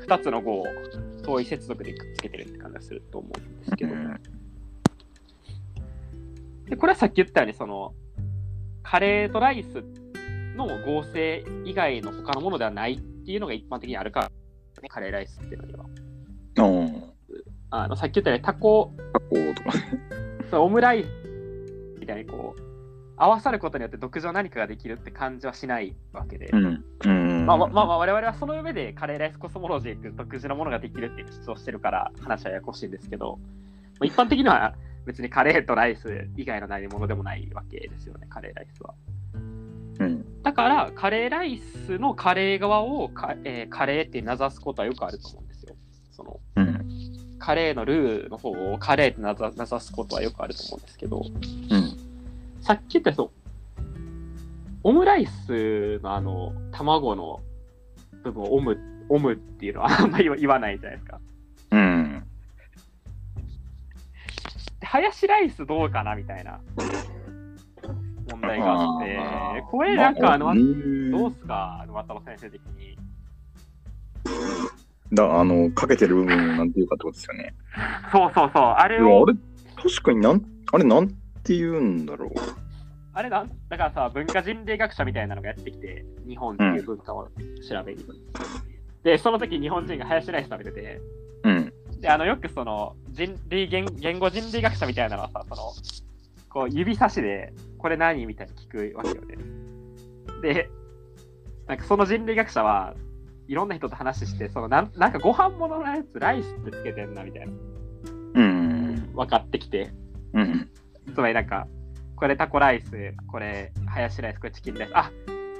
[0.00, 0.64] 二つの語を
[1.22, 4.20] 遠い接続でくっつけてるって感じがすると思うんですけど、うん。
[6.70, 7.92] でこれはさっき言ったようにその
[8.82, 9.84] カレーとライス
[10.56, 14.30] の合成以外の他のものではないっていうのが一般的にあるから、
[14.82, 15.84] ね、カレーライスっていうのには。
[16.56, 17.15] うん。
[17.70, 19.78] あのさっき言ったようにタコタコとか。
[20.50, 21.08] そうオムライス
[21.98, 22.62] みたいにこう
[23.16, 26.84] 合わさることによって独自の何かができるって感じはしないわけで、うん。
[27.04, 27.46] うん。
[27.46, 33.38] まあまあまあ我々はその上でカレーライスコスモロジー独自のものができるっていう主張してるから話はややこしいんですけど、
[33.98, 34.74] まあ、一般的には
[35.06, 38.94] 別にカレーとライス以外の何ものでもないわけですよね、カレーライスは。
[39.34, 40.42] うん。
[40.42, 45.74] だから、カレーライスのカレー側をか、えーカレーって名指すことはよくあると思うんですよ。
[46.10, 46.75] そのうん。
[47.38, 51.22] カレーのルーの方をカレーって名指名指すことはよくあると思うんですけど、
[51.70, 52.62] うん。
[52.62, 53.30] さっき言ったそう、
[54.82, 57.40] オムライスのあの、卵の
[58.22, 58.78] 部分をオム、
[59.08, 61.20] オムっていうのはあんまり言わないじゃないですか。
[61.72, 62.24] うん。
[64.80, 66.60] でハヤシライスどうかなみたいな
[68.30, 72.95] 問題があって、これなんかあの、うんどうすか、あの渡辺先生的に。
[75.12, 77.54] だ、あの、かけてる部分をなんていうかってことですよね。
[78.10, 79.34] そうそうそう、あいれをやあれ、
[79.76, 80.42] 確かになん、
[80.72, 82.30] あれ、なんて言うんだろう。
[83.12, 83.50] あれなん？
[83.68, 87.28] だからさ、文化人類学者みたいなのがやってきて、日本っていう文化を
[87.68, 88.04] 調べに。
[89.04, 91.00] で、その時日本人がハヤシライス食べてて、
[91.44, 91.72] うん。
[92.00, 95.72] で、あの、よくその、人類言言語人類学者みたいなのはさ、その、
[96.50, 98.26] こう、指差しで、これ何？
[98.26, 99.36] みたいに聞くわけよね。
[100.42, 100.68] で、
[101.66, 102.94] なんかその人類学者は
[103.48, 107.52] いろんな人と話して、そのなんなんかご飯物のやつ、ライスってつけてんなみたいな、
[108.34, 109.12] うん。
[109.14, 109.92] 分かってきて、
[110.32, 110.70] うん。
[111.14, 111.66] つまりなんか、
[112.16, 112.90] これタコライス、
[113.28, 114.92] これハヤシライス、これチキンライス。
[114.94, 115.10] あ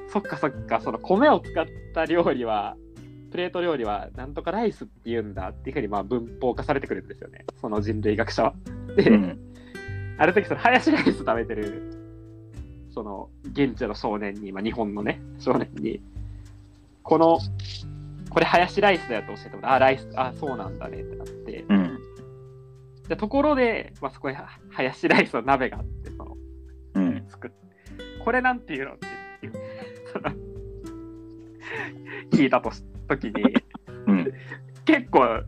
[0.09, 2.77] そっかそっか、その米を使った料理は、
[3.31, 8.55] プレート料理はなんとかライスって言うんだっていうふうにまあ文法化されてくるんですよね、その人類学者は。
[8.97, 9.39] で、うん。
[10.19, 11.93] ある時そのハヤシライス食べてる、
[12.91, 16.01] その現地の少年に、まあ、日本のね、少年に、
[17.07, 17.39] この、
[18.31, 21.99] これハヤシライスだよって教えてもらって、あ、ライス、あ、そうなんだねってなって、うん。
[23.09, 26.37] でところで、まあ、そこにハハヤシライスの鍋があって、その、
[26.95, 27.25] うん。
[27.29, 27.57] 作って、
[28.25, 29.07] これなんていうのって
[30.13, 30.31] その
[32.33, 33.33] 聞いたとし時に、
[34.07, 34.33] うん。
[34.85, 35.45] 結構、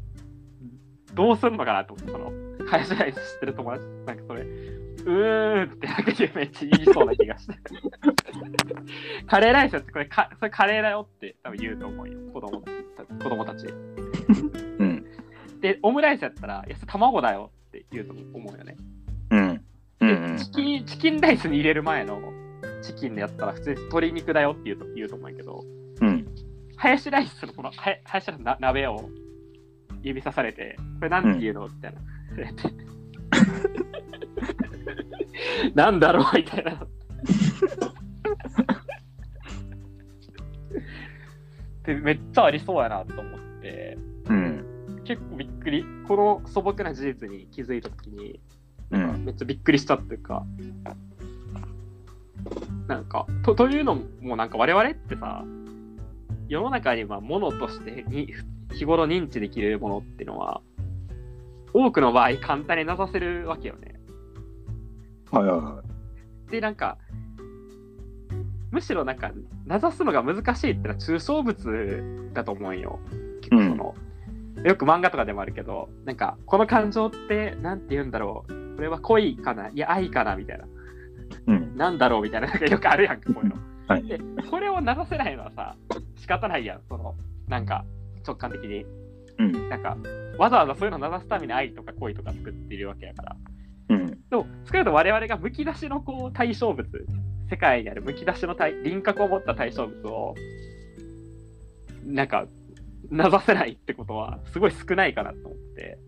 [1.14, 2.32] どうすんのかなと思って、その、
[2.68, 6.16] ハヤシライス知ってる友達、なんかそれ、うーんってなんかめっ
[6.50, 7.54] ちゃ言いそうな気がして。
[9.26, 13.08] カレーライスってこれか、それカレーだよって多分言うと思うよ、子供たち。
[13.22, 13.66] 子供たち
[14.78, 15.04] うん。
[15.60, 18.76] で、オムライスやったら、いや、それ卵だよって言うと思うよね。
[19.30, 19.64] うん。
[20.00, 20.36] うでん。
[20.38, 22.20] チキンチキンライスに入れる前の
[22.82, 25.64] チキンでやったら普通に鶏肉だよって言うと言うと思うけど、
[26.00, 26.26] うん。
[26.76, 29.10] ハヤシライスのこのハヤシライスのな鍋を
[30.02, 31.66] 指さされて、これなんて言うの？
[31.66, 32.00] みたいな。
[35.74, 36.86] なんだろうみたいな。
[41.84, 44.64] でめっちゃありそうやなと思って、うん。
[45.04, 48.40] 結構びっくり、この素朴な事実に気づいたときに、
[48.90, 49.24] うん。
[49.24, 50.44] めっちゃびっくりしたっていうか、
[52.86, 55.44] なんかとというのもなんか我々ってさ
[56.48, 58.32] 世の中にはものとしてに
[58.72, 60.62] 日頃認知できるものっていうのは
[61.74, 63.97] 多くの場合簡単になさせるわけよね。
[65.30, 65.82] はいはいは
[66.50, 66.98] でなんか
[68.70, 69.32] むしろなんか
[69.66, 72.98] 名指すのが難しいってのは抽象物だと思うよ。
[73.40, 73.94] 結構その、
[74.62, 79.68] よく漫画とかでもあるけどなんかこの感情ってなんて言うんだろうこれは恋かな？
[79.68, 80.36] いや愛かな？
[80.36, 80.64] みたいな。
[80.64, 80.68] い。
[81.46, 81.76] うん。
[81.76, 82.22] なんだろう？
[82.22, 83.56] みたいななんかよくあるやんかこういうの。
[83.88, 84.18] はいで
[84.50, 85.74] これを流せないのはさ
[86.16, 87.14] 仕方ないやんその
[87.46, 87.86] なんか
[88.26, 88.84] 直感的に
[89.38, 89.68] うん。
[89.70, 89.96] なんか
[90.38, 93.36] わざわざそういうのを流すために愛とか恋とか作っているわけやから
[93.88, 94.06] うん。
[94.06, 96.86] でも少なくとも我々がむき出しのこう対象物
[97.50, 100.34] 世界にあるむき出しの対輪郭を持った対象物を
[102.04, 102.46] なんか
[103.10, 105.98] 名指せないってことはすごい少ないかなと思って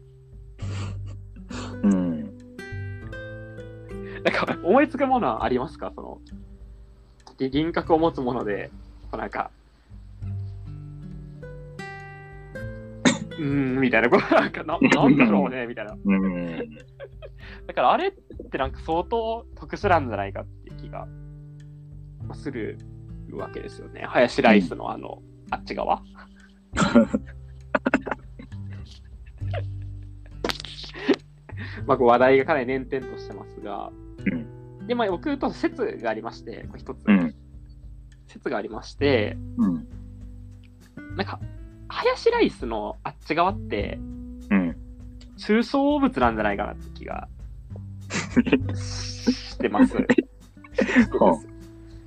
[1.83, 2.21] うん。
[4.23, 5.93] なんか思いつくものはありますか？
[5.95, 6.19] その
[7.39, 8.71] り輪郭を持つもので
[9.11, 9.51] こうなんか
[13.39, 16.69] うーんみたいなこうなんかななんだろうねみたいなうん。
[17.71, 18.13] だからあれっ
[18.51, 21.07] てなんか相当特殊なんじゃないかっていう気が
[22.35, 22.77] する
[23.31, 24.01] わけですよね。
[24.03, 26.03] ハヤシライスのあの、あっち側。
[31.87, 33.93] まあこう話題がかなり捻々としてますが、
[34.27, 37.33] うんで、まあ僕と説がありまして、一つ、うん。
[38.27, 39.87] 説がありまして、うん。
[41.15, 41.39] なんか、
[41.87, 44.01] ハヤシライスのあっち側って、
[44.51, 44.77] うん。
[45.39, 47.29] 抽象物なんじゃないかなって気が
[48.31, 49.33] してます。
[49.33, 49.97] してます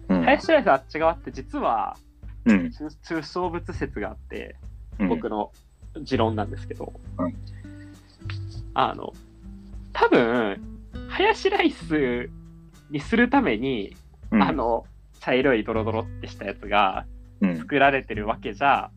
[0.10, 0.24] うん。
[0.24, 1.98] 林ライスあっち側って実は
[2.46, 2.58] うん。
[2.68, 4.56] 抽抽象物説があって、
[5.00, 5.10] うん。
[5.10, 5.52] 僕の
[6.02, 7.36] 持論なんですけど、うん
[8.76, 9.14] あの、
[9.92, 10.60] 多分、
[11.08, 12.30] ハヤシライス
[12.90, 13.96] にするために、
[14.32, 14.86] うん、あの、
[15.20, 17.06] 茶色いドロドロってしたやつが
[17.42, 17.58] うん。
[17.58, 18.90] 作られてるわけじゃ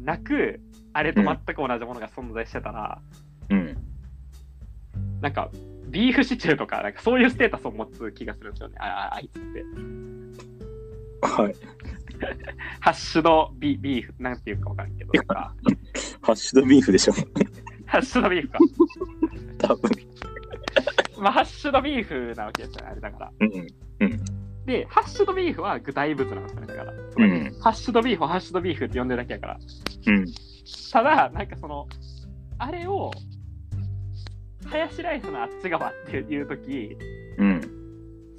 [0.00, 0.60] なく、
[0.92, 3.00] あれと全く同じものが存在してたら、
[3.50, 3.76] うん。
[5.20, 5.50] なんか、
[5.92, 9.62] ビーフシチューとか、なんかそういうステータスを持つ気がするんですよね、あああいつって。
[11.22, 11.54] はい。
[12.80, 15.54] ハッシュドビビーフ、なんていうかわからんけど、なんか
[16.22, 17.12] ハッシュドビーフでしょ。
[17.86, 18.58] ハッシュドビーフか。
[19.58, 19.90] 多分。
[21.18, 23.32] まあ、ハッシュドビーフなわけですよね、あれだから。
[23.40, 23.66] うん。
[24.64, 26.92] で、ハッシュドビーフは具体物なんですよね、だから。
[26.92, 27.60] うん。
[27.60, 29.58] ハッシュドビーフをハッシュドビーフって呼んでるだけやから。
[30.06, 30.26] うん。
[30.92, 31.86] ただ、なんかその、
[32.58, 33.10] あれを、
[34.72, 36.96] ハヤシライスのあっち側っていうとき、
[37.36, 37.60] うん。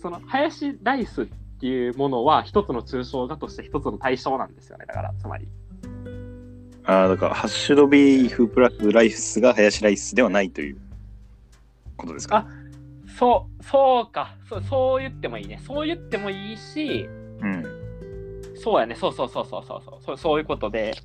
[0.01, 1.25] その、ハヤシライスっ
[1.59, 5.47] ていうものは一つの抽象画として一つの対象なんですよね、だから、つまり。
[6.85, 10.77] ああ、だから、ハッシュドビーフプラスライスがハヤシライスではないという
[11.97, 12.47] ことですか？
[13.15, 14.35] そう、そうか。
[14.49, 15.61] そうそう言ってもいいね。
[15.63, 17.07] そう言ってもいいし、
[17.41, 17.63] うん。
[18.55, 18.95] そうやね。
[18.95, 20.39] そうそうそうそうそうそうそう。
[20.39, 20.95] いうことで、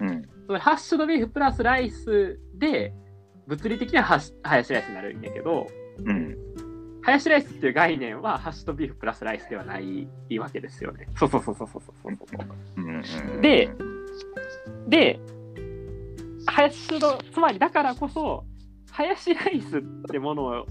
[0.00, 0.22] うん。
[0.58, 2.94] ハッシュドビーフプラスライスで、
[3.48, 5.66] 物理的にはハッシュハヤシライスになるんだけど、
[6.04, 6.36] うん。
[7.02, 10.06] ハヤシライスっていう概念はハッシュドビーフプラスライスではない
[10.38, 11.08] わけですよね。
[11.16, 12.46] そうそうそうそうそうそうそう。
[12.76, 13.40] うん。
[13.40, 13.70] で、
[14.86, 15.18] で、
[16.46, 18.44] ハヤシド、つまりだからこそ、
[18.90, 20.66] ハヤシライスってもの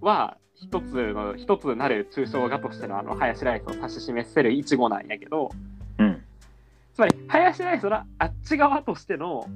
[0.00, 5.50] は、一つの、一つなる抽象画としてのあの、ハヤシライスを指し示せるイチゴなんやけど、
[5.98, 6.22] うん。
[6.94, 9.48] つまり、ハヤシライスのあっち側としての、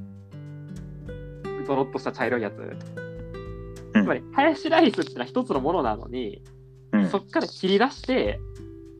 [1.66, 2.54] ドロッとした茶色いやつ。
[2.58, 6.42] うんつまり、ハヤシライスってのは一つのものなのに、
[6.92, 7.08] うん。
[7.08, 8.38] そっから切り出して、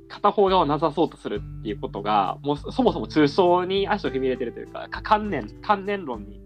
[0.09, 6.41] 片方側をなさそうとするっていうことが、もうそもそも抽象に足を踏み入れてるというか、か観念、観念論に、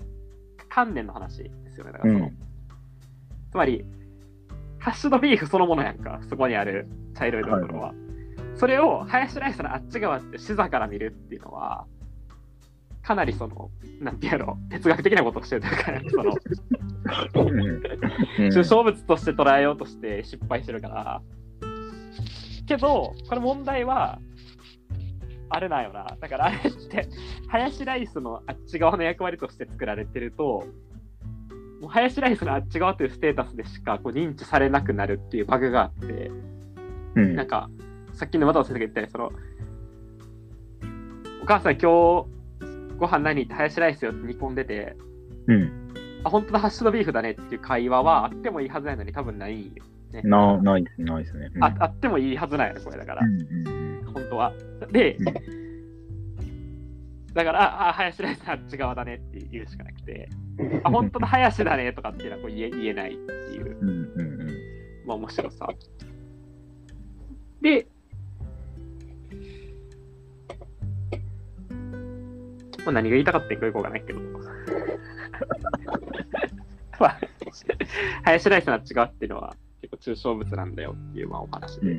[0.69, 1.93] 観念の話ですよね。
[1.93, 2.37] だからその、うん
[3.51, 3.85] つまり、
[4.79, 7.95] ハッシュドビーフそのものやんか、そこにある茶色いドロドロは。
[8.55, 11.87] それを、ハヤシライスのあっち側って視座から見るっていうのは、
[13.03, 13.71] かなりその、
[14.01, 16.33] なんていうの、哲学的なことをしてるというか、 その、
[18.51, 21.23] 抽象物として捉えようとして失敗してるから。
[22.67, 24.21] けど、これ問題は、
[25.49, 26.07] あれなんよな。
[26.21, 27.09] だからあれって、
[27.49, 30.65] ハヤシライスのあっち側の役割として作られてると、
[31.81, 36.31] もうハヤシライスのあっち側というステータスでしかこう認知されなくなるっていうバグがあって、
[37.17, 37.35] うん。
[37.35, 37.69] なんか、
[38.13, 39.33] さっきの渡先生が言ったように、その、
[41.43, 42.40] お母さん今日
[43.01, 44.95] ご飯何ってハヤシライスよって煮込んでて、
[45.47, 45.93] うん。
[46.23, 50.21] あ、本当だ、ハッシュドビーフだねっていう会話はあってもいいはずなのに多分ないよね。
[50.23, 51.51] な、ないです、ないですね。
[51.55, 54.53] うんああってもいいはずなんやね、これだから、うんうん本当は。
[54.93, 55.25] でうん、
[57.33, 60.29] だから、あ、あ林ライスあっち側だねって言うしかなくて、
[60.85, 63.23] あ、本当だ、林だねとかっていうのはこう言え言えないって
[63.55, 64.51] いう、うんうんうん
[65.07, 65.69] まあ面白さ。
[67.63, 67.87] で、
[72.85, 74.21] まあ、何が言いたかったかよくわかんないけど。
[77.01, 77.19] まあ、
[78.25, 81.99] ハヤシライスの違うっていうのは結構抽象物なんだよっていうまあお話でうん。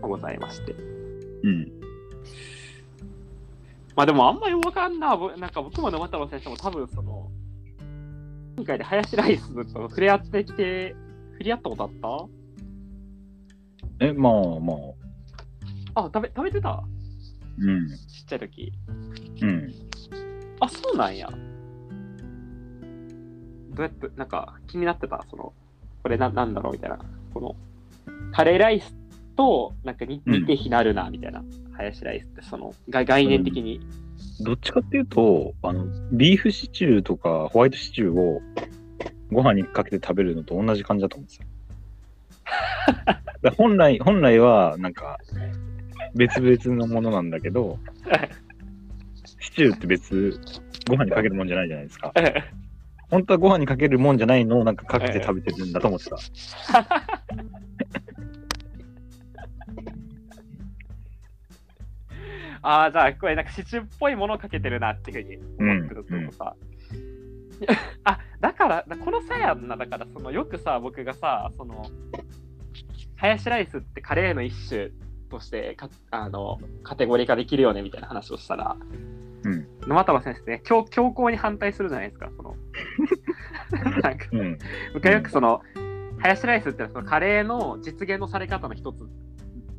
[0.00, 0.72] ございまして。
[0.72, 1.72] うん。
[3.96, 5.16] まあでもあんまりわかんな。
[5.16, 7.30] ぼなんか僕も沼太郎先生も多分その、
[8.56, 10.94] 今回でハヤシライスと触れ合ってきて、
[11.32, 11.90] 触れ合ったことあっ
[13.98, 14.06] た？
[14.06, 14.74] え、まあま
[15.94, 16.02] あ。
[16.02, 16.82] あ、食べ、食べてた？
[17.60, 17.88] うん。
[17.88, 18.72] ちっちゃい時。
[19.42, 19.74] うん。
[20.60, 21.28] あ、そうなんや。
[21.28, 21.36] ど
[23.78, 25.52] うやって、なんか気になってた、その、
[26.02, 26.72] これななんだろう？
[26.72, 26.98] みたいな。
[27.32, 27.56] この、
[28.32, 28.94] カレーライス
[29.36, 31.42] と、なんか似て非なるな、みたいな。
[31.72, 33.80] ハヤシライスって、その、が概念的に。
[34.40, 38.40] どっちかっていうと、あの、ビーフシチューとかホワイトシチューを
[39.32, 41.46] ご飯にかけて食べるのと同じ感じだと思うんですよ。
[43.56, 45.18] 本来、本来は、なんか、
[46.14, 47.78] 別々のものなんだけど、
[49.40, 50.40] シチューって別、
[50.88, 52.12] ご飯にかけるもんじゃないじゃないですか。
[53.10, 56.16] 本当はご飯にかけるもんじゃないのをなんかかけて食べてるんだと思ってた。
[62.62, 66.54] ああ、じゃあ、これなんかシチューっぽいものをかけてるなっていうふうに思ってるってことさ。
[68.04, 71.86] あ、だから、このさやんな、だから、その、よくさ、僕がさ、その、
[73.16, 74.90] ハヤシライスってカレーの一種
[75.30, 78.76] としてか、あの、カテゴリー化できるよね、みたいな話をしたら、
[79.44, 79.66] うん。
[79.86, 82.56] 沼田先生ね、強強硬に反対するじゃないですか、その。
[84.02, 84.58] なんか、うん。
[84.94, 85.62] 僕はよくその、
[86.18, 89.08] ハヤシライスってそのカレーの実現のされ方の一つ、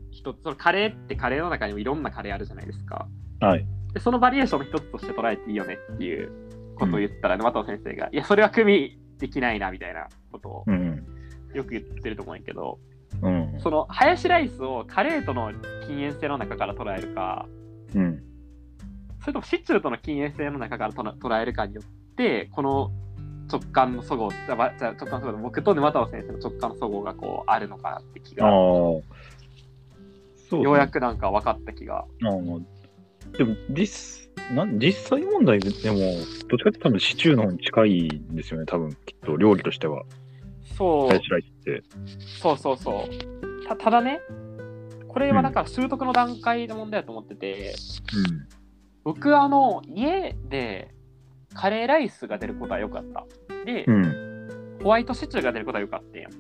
[0.10, 3.08] 一つ、そのカレーってカレーの中にもいろんなカレーあるじゃないですか。
[3.40, 3.66] はい。
[3.94, 6.32] で、そのバリエーションの一つとして捉えていいよねっていう
[6.76, 11.06] ことを言ったら、沼田先生が、いや、それは組みできないな、みたいなことをうん。
[11.54, 12.80] よく言ってると思うんやけど、
[13.22, 13.60] うん。
[13.60, 15.52] その、ハヤシライスをカレーとの
[15.88, 17.48] 禁煙性の中から捉えるか、
[17.96, 18.24] うん。
[19.22, 22.92] それともシチューとの禁煙性の中から捉えるかによって、この
[23.52, 28.36] 直感の齟齬、じゃあじゃあ直感の齟齬、僕と沼田先生の直感の齟齬がこうあるのかなって気。
[28.36, 29.02] が、そ
[30.54, 30.88] う、ようや。
[30.88, 31.98] くなんか分かった気が。
[31.98, 33.38] ああ。
[33.38, 35.98] でも、実、なん実際問題ででも、
[36.50, 40.04] どっちかって多分シチューの方に近いんですよね、多分きっと、料理としては。
[40.78, 41.10] そう。
[42.40, 43.68] そうそうそう。
[43.68, 44.20] たただね、
[45.08, 47.76] これはだから習得の段階の問題だと思ってて、
[49.04, 50.94] 僕あの、家で
[51.54, 53.26] カレーライスが出ることはよかった。
[53.66, 54.06] で、うん。
[54.06, 54.80] うん。
[54.84, 56.32] ホワイトシチューが出ることはよかったんやん。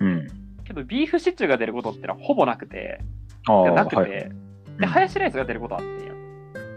[0.00, 0.26] うん。
[0.64, 3.00] けど、ビーフシチューが出ることってのはほぼなくて、
[3.48, 4.32] なくて、はい。
[4.78, 6.16] で、ハヤシライスが出ることはあってんやん。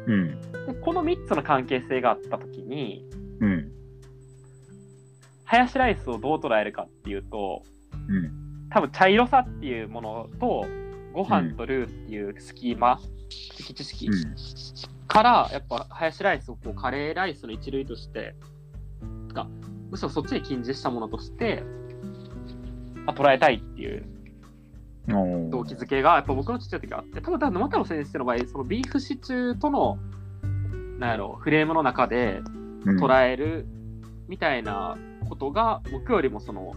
[0.08, 0.42] うん。
[0.68, 3.06] で、この3つの関係性があったときに、
[3.42, 3.72] うん。
[5.54, 7.62] ハヤシライスをどう捉えるかっていうと、
[8.10, 8.70] うん。
[8.72, 10.66] 多分茶色さっていうものと、
[11.14, 13.00] ご飯とルーっていうスキーマ、
[13.56, 14.36] 的知識うん。
[15.08, 18.34] から、やっぱハヤシライスをこうカレーライスの一類として、
[19.32, 19.48] か
[19.92, 21.62] むしろそっちに近似したものとして、
[23.06, 24.08] まあ、捉えたいっていう。
[25.52, 30.00] 動機づけがやっぱ僕のちっちゃい時があって、多分だ沼太郎先生の場合、そのビーフシチューとの、
[30.98, 32.42] なんやろ、フレームの中で
[32.86, 33.68] うん捉える
[34.28, 34.98] みたいな
[35.34, 36.76] ことが、僕よりもその、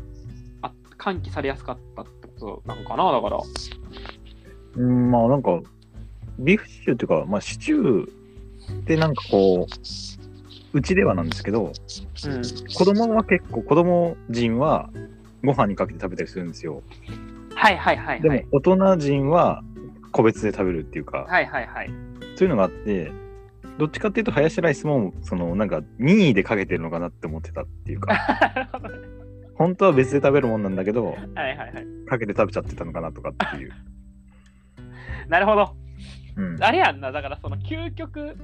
[0.63, 3.39] あ喚起されやすかったってことなのかな、だから。
[4.77, 5.61] うん、まあなんか、
[6.39, 11.73] ビーフシチューっていうか、まあシチューってなんかこう、うちではなんですけど、うん。
[12.75, 14.89] 子供は結構、子供人は
[15.45, 16.83] ご飯にかけて食べたりするんですよ。
[17.55, 18.47] はいはいはいでもはい。
[18.53, 19.63] 大人人は
[20.13, 21.91] 個別で食べるっていうか、はいはいはい。
[22.37, 23.13] そういうのがあって、
[23.79, 28.15] どっちかっていうと、ハヤシライスも、その、なんか、任意でかけてるのかなって思ってたっていうか、
[29.55, 32.07] 本当は別で食べるもんなんだけど、はいはいはい。
[32.07, 33.73] かけて食べちゃってたのかなとかっていう。
[35.29, 35.77] なるほど。
[36.37, 36.63] うん。
[36.63, 38.37] あれやんな、だからその究極、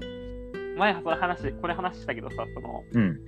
[0.76, 3.20] 前その話、これ話したけどさ、その、うん。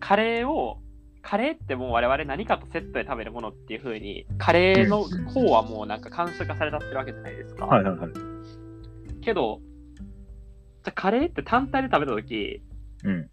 [0.00, 0.78] カレーを、
[1.22, 7.66] カレーってもう我々何かとセットで食べるものっていう風に、カレーの方はもうなんか慣習化されたってるわけじゃないですか。
[7.66, 8.10] はいはいはい。
[9.20, 12.62] けど、じゃあカレーって単体で食べたとき、
[13.04, 13.30] うん。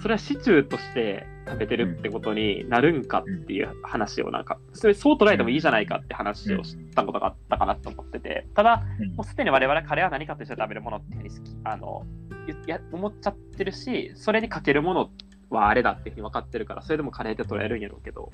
[0.00, 9.14] それはシチューとして食べてるってことになるんかっていう話をなんか、それそう捉えてもいいじゃないかって話をしたことがあったかなと思ってて、ただ、うん。
[9.14, 11.16] もうすでに我々カレーは何かとして食べるものって
[11.64, 12.04] あの
[12.46, 15.10] ゆや思っちゃってるし、それにかけるもの
[15.50, 18.30] はあれだっていうふうに分かってるから、それでもカレーって捉えるんやろうけど、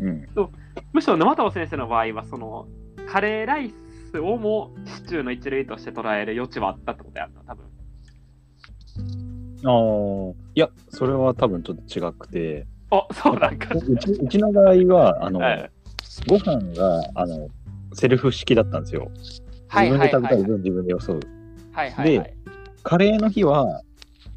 [0.00, 0.26] うん。
[0.92, 2.66] むしろ沼田先生の場合は、その
[3.08, 3.74] カレーライス
[4.18, 7.66] をもシチューの一類として捉える余地はあったってことやんな、多分。
[9.64, 13.74] ああ、いや、それは多分ちょっと違くて、あ、そうなんか。
[13.74, 15.70] うちうちの場合は、あの、はい
[16.26, 17.48] ご飯が、あの、
[17.92, 19.10] セルフ式だったんですよ。
[19.68, 21.20] はい自分で食べたはいい分自分でよそう。
[21.72, 22.34] はいはいはい。
[22.82, 23.82] カレーの日は、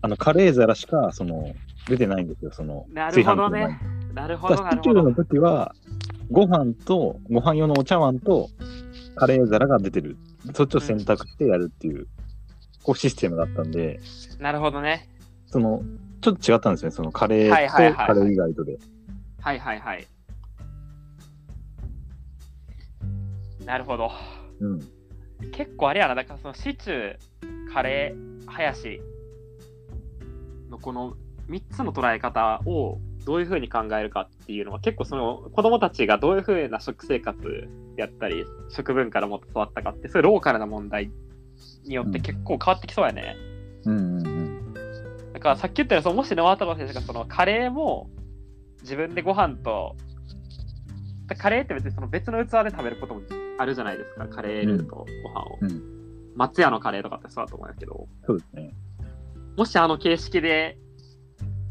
[0.02, 1.54] あの、カレー皿しか、その、
[1.88, 4.16] 出てないんですよ、その、なるほどね炊飯器の前に。
[4.16, 5.14] なるほだからシチューの。
[5.14, 5.74] 時は、
[6.32, 8.50] ご飯と、ご飯用のお茶碗と、
[9.16, 10.18] カレー皿が出てる。
[10.54, 12.08] そっちを選択してやるっていう、
[12.84, 14.00] こうシステムだったんで、
[14.40, 15.10] なるほどね。
[15.48, 15.84] その、
[16.22, 18.78] ちょっと違ったんですね、そのカレーはいはいはいはいとカレー以外とで。
[19.42, 20.08] はいはいはい。
[23.66, 24.12] なるほど。
[24.60, 24.80] うん。
[25.52, 29.02] 結構あれやな、だからそのシチュー、カレー、ハヤシ
[30.70, 31.16] のこの
[31.50, 37.68] 3つの捉え方をどういうふうに考えるかっていうのは結構その子供たちがどういうふうな食生活
[37.98, 41.12] やったり食文化でもっと育ったかってそういうローカルな問題
[41.86, 43.36] によって結構変わってきそうやね。
[43.86, 44.74] うんうんうん。
[45.34, 48.10] だからさっき言ったようにそのもし沼田先生がそのカレーも
[48.82, 49.96] 自分でご飯と
[51.38, 53.22] カレーって別にその別の器で食べることも
[53.58, 56.00] あるじゃないですかカレールーとご飯を、うん
[56.36, 58.74] 松屋のカレーとかってそうだと思うんですけどそうですね。
[59.58, 60.78] もしあの形式で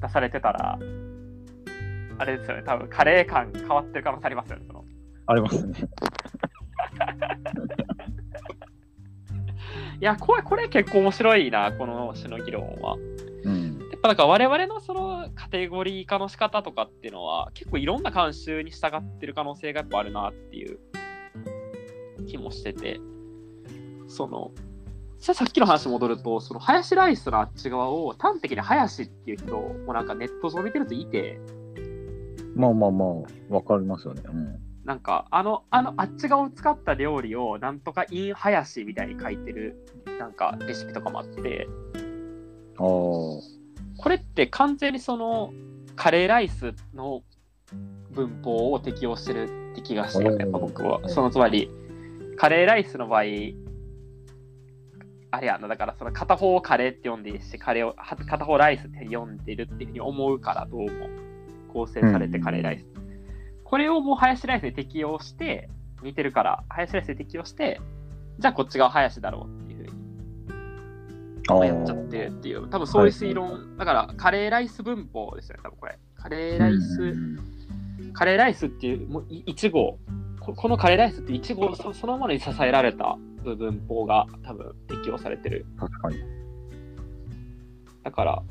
[0.03, 0.79] 出されてたら
[2.19, 4.85] あれですよね多分カレー感変わってる可能性ありますよねその
[5.27, 5.75] ありますね。
[10.01, 12.97] いやこれこれ結構面白いなこの種の議論は
[13.45, 13.79] うん。
[13.91, 20.79] やっぱなんか我々のそのカテゴリー化の仕方とかっていうのは結構いろんな慣習に従ってる可能性がやっぱあるなっていう
[22.27, 23.01] 気もしてて
[24.07, 24.53] その
[25.19, 31.41] ささっきの話戻るとそのハヤシライスのあっち側を端的にハヤシっていう人もなんかネット上見てるといて
[32.59, 33.09] まあまあまあ、
[33.55, 34.23] わかりますよね。
[34.27, 34.59] うん。
[34.85, 39.87] なんかあのあのあっち側を使った料理をなんとかインハヤシみたいに書いてる
[40.19, 41.69] なんかレシピとかもあって
[42.79, 42.85] ああ。
[43.99, 45.53] これって完全にその
[45.95, 47.23] カレーライスの
[48.13, 51.07] 文法を適用してるって気がしてるやっぱ僕は。
[51.09, 51.71] そのつまり
[52.37, 53.23] カレーライスの場合
[55.31, 61.28] あれやなだからその片方をカレーって呼んでいいしカレーをは片方ライスって呼んでるっていうふうに思うからどうも
[61.69, 62.87] 構成されてカレーライス。
[63.65, 65.69] これをもうハヤシライスに適用して
[66.03, 67.81] 似てるからハヤシライスに適用して
[68.39, 69.89] じゃあこっち側ハヤシだろうっていうふうに。
[71.67, 75.99] やっちゃってるっていう、多分そういう推論、だからカレーライス文法ですよね、多分これ。
[76.15, 77.39] カレーライス、うん
[78.13, 79.99] カレーライスっていう、もうい1号、
[80.41, 85.67] ここのカレーライスって1号そそのものに支えられた文法が多分適用されてる。
[85.79, 86.17] 確かに。
[88.03, 88.43] だから、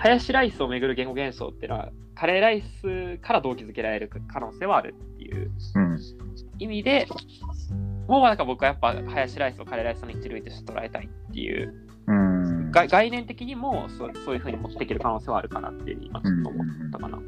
[0.00, 6.00] ハヤシライスをめぐる言語現象っていうのは、カレーライスから動機づけられる可能性はあるっていううん。
[6.58, 7.06] 意味で、
[8.08, 11.74] もうなんか僕はやっぱハヤシライスをカレーライスの一類として捉えたいっていう
[12.06, 12.70] うん。
[12.70, 17.18] が概念的にもそうそういうふうに持っていける可能性はあるかなっていうふうに今ちょっと思ったかな。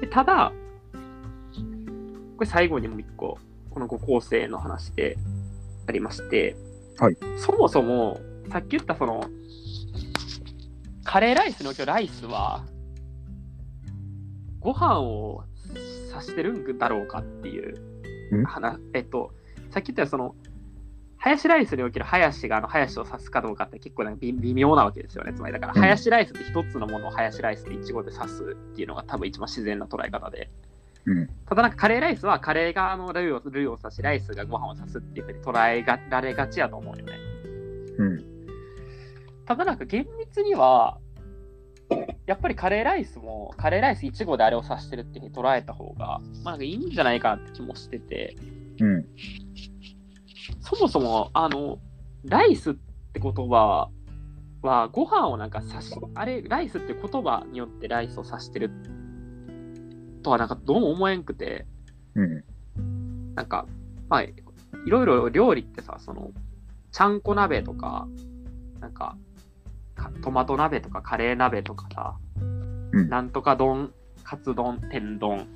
[0.00, 0.52] でただ、
[2.36, 3.38] これ最後にもう一個、
[3.70, 5.16] この五構成の話で
[5.86, 6.56] ありまして、
[6.98, 8.18] はいそもそも
[8.50, 9.24] さっき言ったその
[11.06, 12.64] カレーライスにおけるライスは
[14.60, 15.44] ご飯を
[16.12, 17.78] 指してるんだろうかっていう
[18.36, 18.44] ん？
[18.44, 19.32] 話、えっと、
[19.70, 20.34] さっき言ったようにその
[21.18, 25.32] ハヤシライスにおけるハヤシがあのハヤシを指すかどうかって結構なんか微微妙なわけですよね。
[25.32, 30.50] つまりだから、うんハヤシライスって一つのものをハヤシライスって一語で指すっていうのが多分一番自然な捉え方で。
[31.06, 31.28] うん。
[31.48, 37.12] ただなんかカレーライスはカレーがあのルーをルーを指し、ライスがご飯を指すっていうふうに捉えがられがちやと思うよね。
[37.98, 38.35] うん。
[39.46, 40.98] ただなんか厳密には、
[42.26, 48.36] やっぱりカレーライスもカレーライス1号であれを指してるっていうふうに捉えた方が、まあ、なんかいいんじゃないかなって気もしてて、
[48.80, 49.06] うん。
[50.60, 51.78] そもそもあの
[52.24, 53.88] ライスって言葉
[54.62, 58.70] はご飯をなんか指し、あれ、ライスって言葉によってライスを指してる
[60.22, 61.66] とはなんかどうも思えんくて、
[62.16, 62.44] うん。
[63.36, 63.66] なんか、
[64.08, 64.34] まあ、い
[64.88, 66.32] ろいろ料理ってさ、その、
[66.90, 68.08] ちゃんこ鍋とか、
[68.80, 69.16] なんか、か
[70.22, 72.16] トマト鍋とかカレー鍋とかさ、
[72.92, 73.08] うん。
[73.08, 73.92] なんとか丼、
[74.24, 75.46] カツ丼、天丼、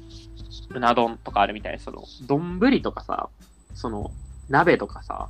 [0.75, 3.29] うな丼とかあるみたいな、その、丼とかさ、
[3.75, 4.11] その、
[4.49, 5.29] 鍋とかさ、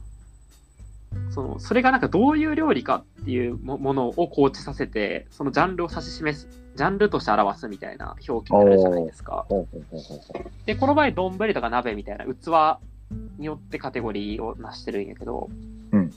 [1.31, 9.47] その、それがなんかどういう料理かっていうもものを構築させて、そのジャンルを指し示す、ジャンルとして表すみたいな表記になるじゃないですか。
[10.67, 12.81] で、この場合、丼とか鍋みたいな器
[13.39, 15.49] によってカテゴリーをなしてるんやけど、
[15.93, 16.13] うん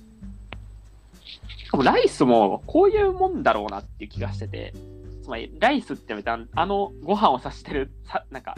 [1.57, 4.73] しかもライスもこういうもんだろうなっていう気がしてて、
[5.21, 6.13] つまりライスって
[6.53, 8.55] あのご飯を指してる、さなんか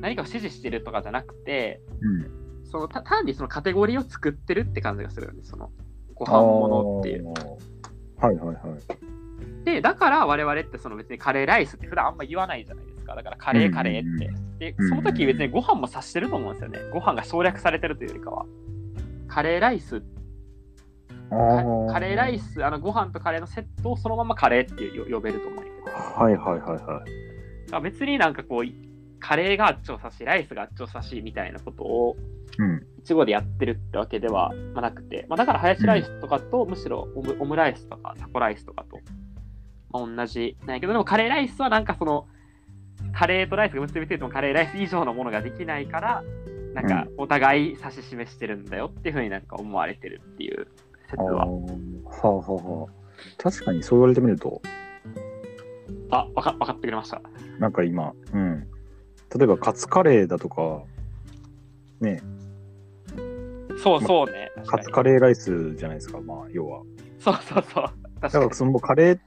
[0.00, 2.64] 何かを指示してるとかじゃなくて、うん。
[2.64, 5.70] そのた単にそのカテゴリーを作ってるって感じがするよね、その
[6.14, 7.26] ご飯物っていう。
[8.18, 9.64] はいはいはい。
[9.64, 12.98] で、だから我々ってその別にカレーライスって普段あんま言わないじゃないですか。
[13.08, 13.16] か。
[13.16, 14.26] だからカレーカレーって。
[14.26, 16.78] うんで、うんその時別にご飯も指してると思うんですよね。
[16.92, 18.44] ご飯が省略されてるというよりかは。
[19.28, 20.02] カレーライス、あカ
[21.30, 25.96] カレーライス、あのご飯とカレーのセットをそのままカレーってよ呼べると思うんやけど。
[25.96, 27.02] はいはいは
[27.72, 27.82] いはい。
[27.82, 32.16] 別になんかこう、カレーがあっちを指し、ライスがあっちを指しみたいなことを
[32.58, 32.86] うん。
[32.98, 39.00] 一語でやってるってわけではまあなくて、まあ、だからハヤシライスとかと、むしろオムオムライスとかタコライスとかと、
[39.90, 42.26] まあ、同じなんやけど、でもカレーライスはなんかその、
[43.12, 46.22] カレーとライスが結びついてもカレーライス以上のものができないから、
[46.74, 50.68] なんかお互い指し示してるんだよっていうふうになんか思われてるっていう
[51.10, 51.46] 説は。
[51.46, 51.46] は
[52.22, 52.92] あはあはあ。
[53.36, 54.60] 確かにそう言われてみると、
[56.10, 57.20] あ、わかわかってくれました。
[57.58, 58.66] なんか今、うん。
[59.36, 60.82] 例えばカツカレーだとか、
[62.00, 62.22] ね、
[63.82, 64.50] そうそうね。
[64.56, 66.82] 確カツカレーライスじゃないですか、まあ、要は。
[67.18, 67.84] そうそうそう。
[68.20, 69.20] 確だからそのカレーっ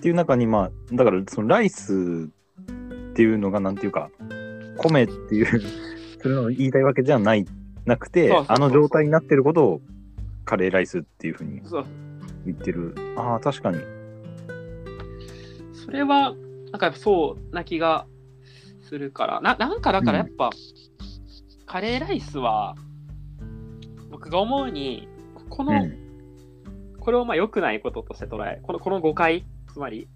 [0.00, 2.28] ていう中に、まあ、だからそのライス
[3.12, 4.10] っていうのが、なんていうか、
[4.78, 5.46] 米っていう、
[6.20, 7.44] それの言いたいわけじゃない、
[7.84, 9.80] なくて、そうそうそうあの状態になってることを
[10.48, 11.60] カレーライスっていうふうに
[12.46, 12.94] 言ってる。
[13.18, 13.80] ああ、確かに。
[15.74, 16.34] それは、
[16.72, 18.06] なんかやっぱそうな気が
[18.80, 20.48] するから、ななんかだからやっぱ、
[21.66, 22.76] カレーライスは、
[24.10, 25.06] 僕が思うに、
[25.50, 25.98] この、うん。
[26.98, 30.08] これをまあ良くないこととして捉え、このこの誤解、つまり、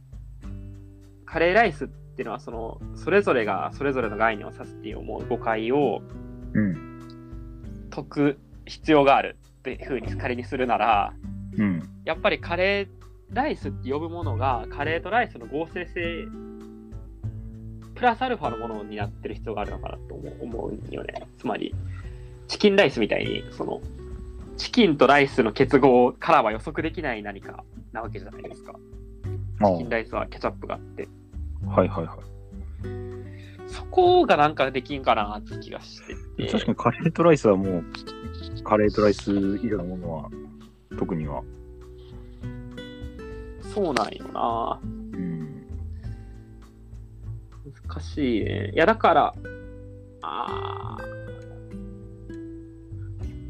[1.27, 6.01] カレーライスっていうのは、その、それぞれがそれぞれの概念を指すっていう思う誤解を
[6.55, 7.89] うん。
[7.91, 11.14] 解く必要があるっていうふうに仮にするなら、
[11.56, 11.89] うん。
[12.05, 16.26] やっぱりカレーライスって呼ぶものがカレーとライスの合成性
[17.94, 21.28] プラスアルファのものになってる必要があるのかなと思うよね。
[21.39, 21.72] つまり
[22.48, 23.80] チキンライスみたいにその
[24.56, 28.74] チキンとライスの結合からは予測できない何かなわけじゃないですか。
[29.60, 31.09] チキンライスはケチャップがあって。
[31.68, 32.32] はいはいはい。
[33.93, 36.14] そこがなんかできんかなって気がして
[36.47, 36.51] て。
[36.51, 37.85] 確かにカレーとライスはもう、
[38.64, 39.31] カレーとライス
[39.62, 40.31] 以上のものは、
[40.98, 41.43] 特には。
[43.74, 44.81] そうなんよな。
[44.82, 45.66] うん。
[47.86, 48.73] 難しいね。
[48.74, 49.35] いや、だから、
[50.23, 51.23] あー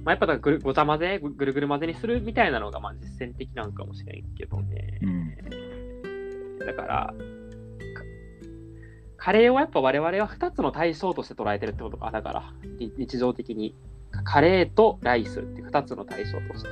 [0.05, 4.99] まあ、やっぱだぐるござ混ぜ、ぐぐるぐる混ぜにするみたいなのがまあ実践的なんかもしれんけどね。
[5.03, 5.37] うん。
[6.67, 7.15] だから、か
[9.23, 12.11] カレーをやっぱ我々は2つの対象として捉えてるってことか。
[12.11, 12.53] だから、
[12.99, 13.77] 日常的に。
[14.25, 16.69] カレーとライスって2つの対象として。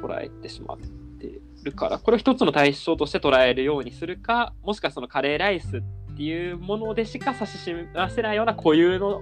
[0.00, 0.78] 捉えてしまっ
[1.20, 5.82] てるから、これを一つの対象として捉えるようにするか、もしくはそのカレーライスっ
[6.16, 9.20] ていうものでしか指し示せないような固有の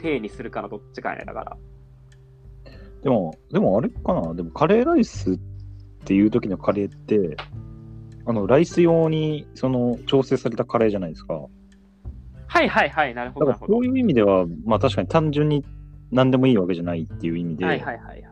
[0.00, 1.56] 体にするかのどっちかやね、だから。
[3.02, 4.34] でも、でもあれかな？
[4.34, 5.38] でもカレーライスっ
[6.04, 7.36] ていう時のカレーって、
[8.24, 11.34] あの、ライス用に、その、調整されたカレーじゃないですか。
[12.46, 13.84] はいはいはい、なるほど、だからそう。
[13.84, 15.64] いう意味では、まあ確かに単純に
[16.10, 18.22] 何でもいいわけじゃないっていう意味で、はいはいはいはい。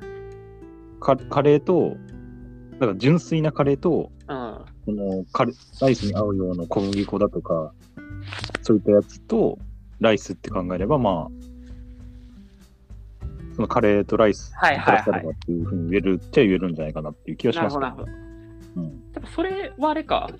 [1.00, 1.96] カカレーと、
[2.72, 4.64] だから純粋なカレーと、うん。
[4.84, 7.72] そのカレライスに合うような小麦粉だとか、
[8.62, 9.58] そういったやつと
[10.00, 11.50] ライスって考えれば、まあ、
[13.54, 18.29] そのカレーとライスはいはいはいプラスアルファっていうふうに言えるっちゃ言えるんじゃないかなっていう気がしますけどなるほど。
[19.10, 20.30] うんでもそれはあれか、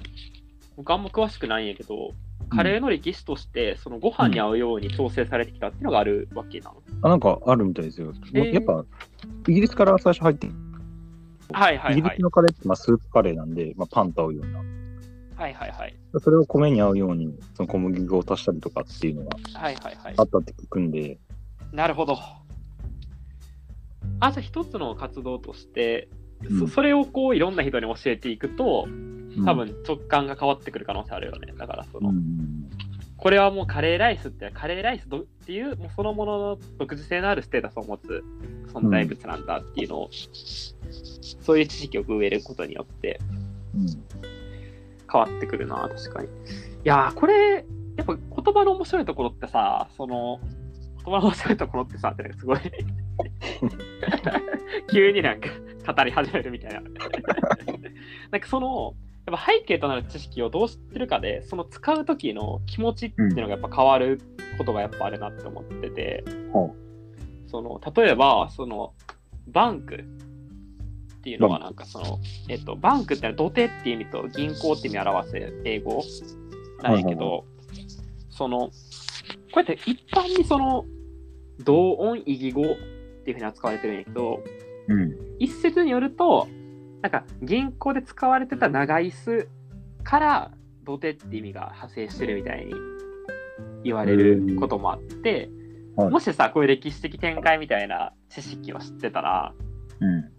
[0.76, 2.12] 僕あんま詳しくないんやけど、
[2.50, 6.82] カレーの歴史として、そのご飯に合うように調整されてきたっていうのがあるわけなの。
[7.02, 8.12] あなんかあるみたいですよ。
[8.34, 8.84] えーやっぱ、
[9.48, 10.48] イギリスから最初入って、
[11.52, 12.22] はいはいはいイギリス。
[12.22, 14.58] のカレーってまあスープカレーなんで、まあ、パンと合うような。
[14.58, 15.96] はいはいはい。
[16.22, 20.22] それを米に合うように、その小麦粉を足したりとかっていうのがはいはいはいあ。
[20.22, 21.18] ったって聞くんで、
[21.72, 22.18] なるほど。
[24.20, 26.19] あ、じゃあ一つの活動として、うん
[26.58, 29.44] そそれをこういろんな人に教えていくと、うん。
[29.44, 31.52] 多分直感が変わってくる可能性あるよね。
[31.56, 32.68] だからその、うん
[33.20, 38.24] これはもうカレーライスって、カレーライスどっていう、もうそのものの独自性のあるステータスを持つ
[38.72, 40.10] 存在物なんだっていうのを、
[41.42, 43.20] そういう知識を植えることによって
[43.74, 43.86] うん。
[45.12, 46.28] 変わってくるな、確かに。
[46.28, 46.30] い
[46.84, 50.40] やー、これ、やっぱ言葉の面白いところってさ、その、
[51.04, 52.58] 言葉の面白いところってさ、ってなんかすごい、
[54.90, 55.48] 急になんか
[55.86, 56.80] 語り始めるみたいな。
[58.30, 58.94] なんかその、
[59.26, 64.20] やっぱ背景となる知識をどう知ってるかで、その使う時の気持ちっていうのがやっぱ変わる
[64.58, 66.74] ことがやっぱあるなって思ってて、ほ
[67.46, 68.94] その、例えば、その、
[69.48, 76.02] バンクっていうのはなんかその、えっと、バンクってのは土手っていう意味と銀行って意味を表す英語？
[76.82, 77.42] なんやけど、はい。
[78.30, 78.70] その、こ
[79.56, 80.86] うやって一般にその、
[81.62, 82.64] 同音異義語っ
[83.24, 84.42] ていうふうに扱われてるんやけど、
[84.90, 86.48] うん一説によると、
[87.00, 89.48] なんか銀行で使われてた長椅子
[90.04, 90.50] から
[90.84, 92.74] 土手って意味が派生してるみたいに
[93.84, 95.50] 言われることもあって、はい
[95.96, 99.52] もしさこういう歴史的展開みたいな知識を知ってたら
[100.00, 100.30] うん。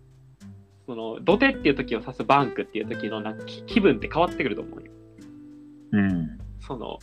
[0.88, 4.92] その土手っていう時を指すバンクっていう時のなんか気気分って変わってくると思うよ。
[5.92, 6.40] うん。
[6.62, 7.00] その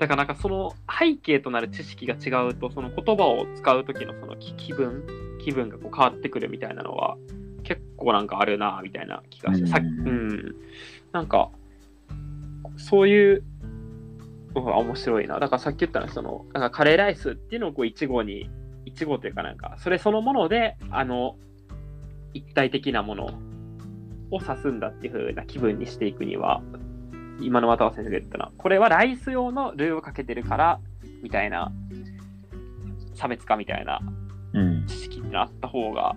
[0.00, 5.04] だからなんかその背景となる知識が違うとその言葉を使う時のその気気分
[5.44, 7.18] 気分がこう変わってくるみたいなのは
[7.64, 10.54] 結構なんかあるなみたいな気がして、さっうんうん、
[11.12, 11.50] なんか
[12.78, 13.44] そういう
[14.54, 15.38] のが面白いな。
[15.38, 18.48] だからさっき言ったのはそのなんかカレーライスっていうのをこう一語に
[18.86, 21.36] 一語というかなんかそれそのものであの
[22.32, 23.26] 一体的なもの
[24.30, 26.62] を指すんだっていう風な気分にしていくには
[27.40, 30.80] 今の渡辺先生が言ったのはこれはライス用のルーをかけてるから
[31.22, 31.72] みたいな
[33.14, 34.00] 差別化みたいな
[34.52, 34.86] うん。
[34.86, 36.16] 知識ってあった方が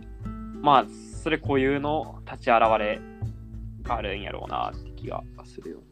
[0.62, 0.86] まあ
[1.22, 3.00] それ固有の立ち現れ
[3.84, 5.84] があるんやろうなって気がするよね。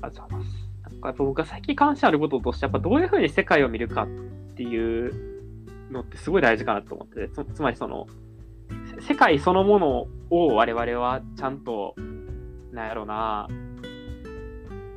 [0.00, 0.68] ありがとうございます。
[0.82, 4.06] なんかやっぱ僕が最近関心あることとしてやっぱどういうふうに世界を見るかっ
[4.54, 5.37] ていう
[5.90, 8.06] のってすごい大事かなと思ってつつまりその
[9.00, 11.94] 世界そのものを我々はちゃんと
[12.72, 13.48] なんやろうな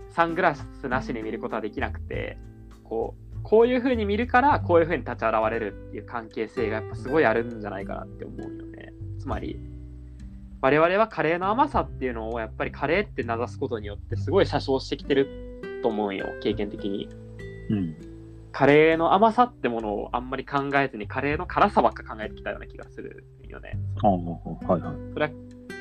[0.10, 2.38] サングラスなしに見ることはできなくて
[2.84, 9.58] こうこういうふうに見るからこういうふうに立ち現れるっていう関係性がやっぱすごいあるんじゃないかなって思うよねつまり
[10.62, 17.10] 我々はカレーの甘さっていうのをやっぱりカレーって名指すことによってすごい詐称してきてると思うよ経験的に
[17.70, 18.11] うん。
[18.52, 24.96] カレーの甘さってものをあんまり考えずにカレーの辛さばっか考えてきたような気がするよねああ、はいはい。
[25.14, 25.32] それは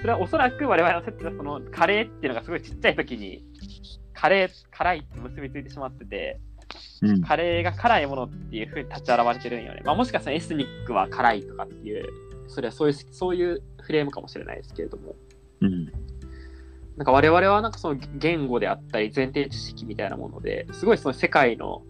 [0.01, 3.45] それはおそらく我々の説はそのカレーっていうのがすごいちっちゃい時に
[4.15, 6.41] カレー辛いって結びついてしまってて
[7.03, 7.23] うん。
[7.23, 9.83] カレーが辛いものっていう風に立ち現れてるんよね。
[9.85, 12.07] まあ、もしかしたらエスニックは辛いとかっていう、
[12.49, 15.15] それはそういうそういうフレームかもしれないですけれども、
[15.61, 15.87] うん。
[16.97, 21.83] なんか我々はなんかその言語であったり前提知識みたいなものですごいその世界の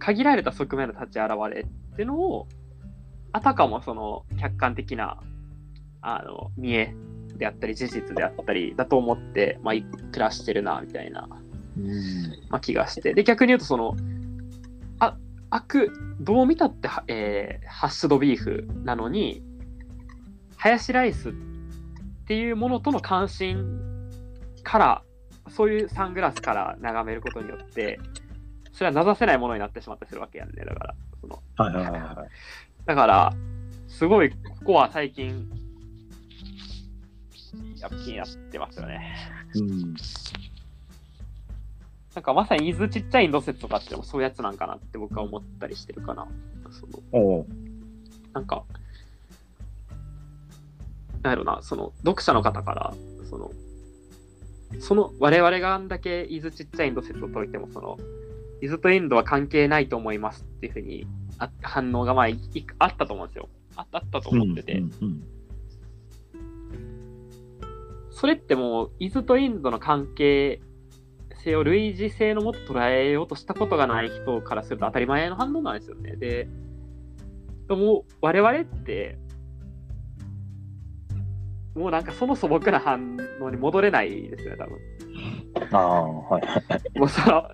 [0.00, 2.48] 限られた側面の立ち現れっていうのを
[3.32, 5.18] あたかもその客観的な
[6.02, 6.92] あの見え
[7.36, 11.28] であったり事実であったりだと思って、まあ、い暮らしてるなみたいな
[11.78, 11.92] うん。
[12.48, 13.14] まあ、気がして。
[13.14, 13.96] で、逆に言うと、その、
[14.98, 15.16] あ、
[15.50, 19.42] 悪、どう見たっては、えーハッシュドビーフなのに、
[20.56, 21.32] ハヤシライスっ
[22.26, 23.80] ていうものとの関心
[24.62, 25.02] から、
[25.48, 27.98] そういうサングラスから眺めることによって、
[28.72, 30.64] それは名指せないものになってしまったりするわけやんね。
[30.64, 32.28] だから、その、はいはいはいはい。
[32.86, 33.32] だから、
[33.88, 35.48] すごい、ここは最近、
[37.80, 39.16] やっぱ気になってますよね。
[39.54, 39.94] うん。
[42.14, 46.26] なんかまさに伊豆ちっちゃいインド説とかってもそういうやつなんかなって僕は思ったりしてるかな。
[46.70, 47.46] そのおう。
[48.32, 48.64] なんか、
[51.22, 52.94] なんやろな、その読者の方から、
[53.28, 53.50] その、
[54.80, 57.98] その我々があんだけ伊豆ちっちゃいインド説を解いても、その、
[58.62, 61.06] 伊豆とインドは関係ないと思いますっていうふうに
[61.38, 62.26] あ反応がまあ
[62.78, 63.48] あったと思うんですよ。
[63.76, 65.22] ああったと思ってて、うんうん
[68.20, 70.60] それってもう伊豆とインドの関係
[71.42, 76.16] 性を類似性のもと捉えようとしたことがない人からすると当たり前の反応なんですよね。
[76.16, 76.46] で、
[77.66, 79.18] でも我々って、
[81.74, 84.78] もうなんかその素朴な反応に戻れないですよね、多分。
[85.72, 86.98] ああ、はい。
[86.98, 87.48] もうその、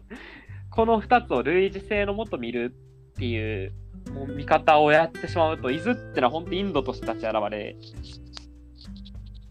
[0.76, 2.74] この2つを類似性のもと見る
[3.14, 3.72] っていう
[4.12, 7.76] もう見方をやってしまうと、伊豆ってのは本当にインドとして立ち現れ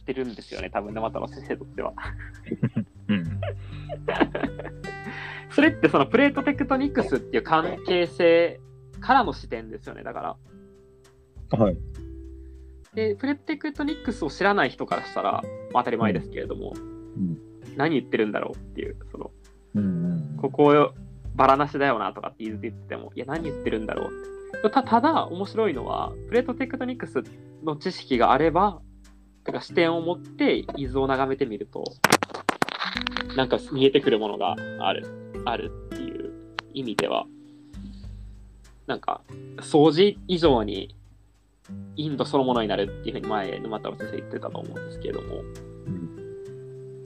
[0.06, 1.93] てるんですよね、多分ね、又野先生にとっては。
[3.10, 3.23] うん。
[5.49, 8.60] それってそのプレートテクトニクスっていう関係性
[8.99, 10.38] からの視点ですよね、だか
[11.52, 11.57] ら。
[11.57, 11.77] はい。
[12.93, 15.43] で、プレートテクトニクスを知らない人からしたら、
[15.73, 16.80] まあ当たり前ですけれども、う
[17.19, 17.38] ん。
[17.76, 19.31] 何言ってるんだろうっていう、その、
[19.73, 20.38] うん。
[20.39, 20.93] ここ
[21.35, 24.09] バラなしだよなとかって言ってても、いや、何言ってるんだろ
[24.63, 24.69] う。
[24.71, 27.23] たただ、面白いのは、プレートテクトニクス
[27.63, 28.81] の知識があれば、
[29.43, 31.83] てか視点を持って伊豆を眺めてみると、
[33.35, 36.33] なんか見えてくるものがある、あるっていう
[36.73, 37.25] 意味では、
[38.87, 39.21] なんか、
[39.57, 40.95] 掃除以上に
[41.95, 45.43] インドそのものになるっていうふうに前、沼太郎先生言ってたと思うんですけれども、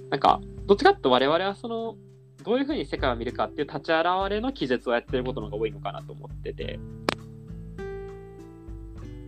[0.09, 1.95] なんか、どっちかって我々はその、
[2.43, 6.79] どういうふうに世界を見るかっていう立ち現れの記述をやってることの方が多いのかなと思ってて、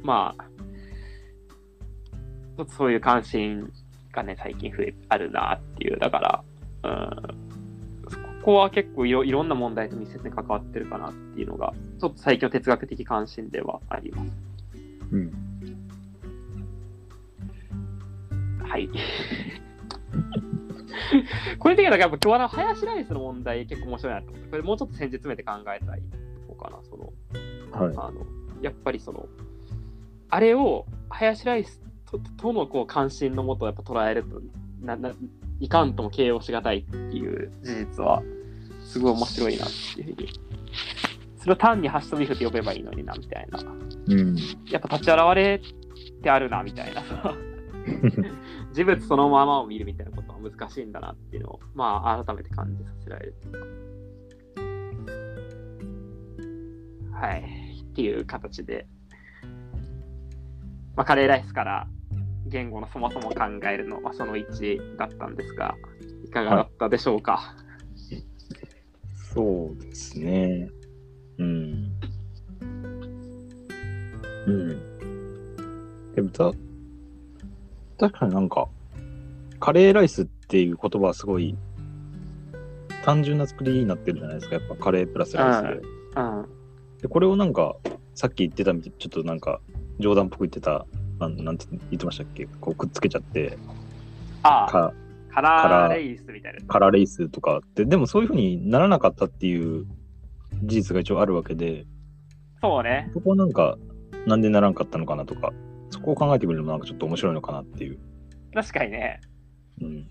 [0.03, 0.43] まあ、
[2.57, 3.71] ちょっとそういう関心
[4.13, 6.43] がね、最近増え、あるなっていう、だから、
[6.83, 7.41] うん、
[8.41, 14.31] ここは結構いろいろんな問題と密接に関わってるかなっていうのが、ちょっと最近の哲学的関心ではあります。
[15.11, 15.31] うん。
[18.63, 18.89] はい。
[21.59, 26.01] これ的にはやっぱ今日はハヤシライスの問題結構面白いなと思って、これもうちょっと戦術めて考えたい
[26.47, 26.77] とこかな。
[26.83, 27.13] その
[27.71, 27.95] はい。
[27.97, 28.25] あの
[28.61, 29.27] やっぱりその、
[30.29, 34.41] あれをハヤシライスととのこう関心のもとやっぱ捉えると
[34.81, 35.11] なな
[35.59, 38.21] いかんとも形容しがたいっていう事実は
[38.83, 40.29] すごい面白いなっていうふうに。
[41.37, 43.59] それを単にハッシュトビーフって呼べばいいのになみたいな。
[43.59, 44.35] うん。
[44.69, 47.01] やっぱ立ち現れってあるなみたいな。
[48.73, 53.53] 事物そのままを見るみたいなことは難しいんだなっていうのを、まあ、改めて感じさせられるっていう
[57.11, 57.27] か。
[57.27, 57.43] はい。
[57.83, 58.87] っていう形で、
[60.95, 61.87] まあ、カレーライスから
[62.47, 65.75] 言語のそもそも考えるの、まあ、その1だったんですが、
[66.25, 67.55] いかがだったでしょうか？
[69.33, 70.69] そうですね。
[71.37, 71.91] うん。
[74.47, 76.13] うん。
[76.15, 76.51] でもた、
[78.01, 78.67] 確かになんか、
[79.59, 81.55] カレーライスっていう言葉はすごい
[83.05, 84.55] 単純な作りになってるじゃないですか。
[84.55, 85.87] やっぱカレープラスライスで。
[86.17, 86.45] うん。
[86.99, 87.75] で、これをなんか、
[88.15, 89.61] さっき言ってたみたい、ちょっとなんか、
[89.99, 90.87] 冗談っぽく言ってた、
[91.19, 92.47] なんなんて言ってましたっけ？
[92.59, 93.55] こうくっつけちゃって、
[94.41, 94.93] ああ、か
[95.29, 96.65] カラーレイスみたいな。
[96.65, 99.85] カラーレイスとかって、でもそういうふうにならなかったっていう
[100.63, 101.85] 事実が一応あるわけで、
[102.61, 103.11] そうね。
[103.13, 103.77] そこはなんか、
[104.25, 105.53] なんでならんかったのかなとか、
[105.91, 107.99] そこを考えてくれるのもなんかちょっと面白いのかなっていう。
[108.53, 109.21] 確かにね。
[109.81, 110.07] うん。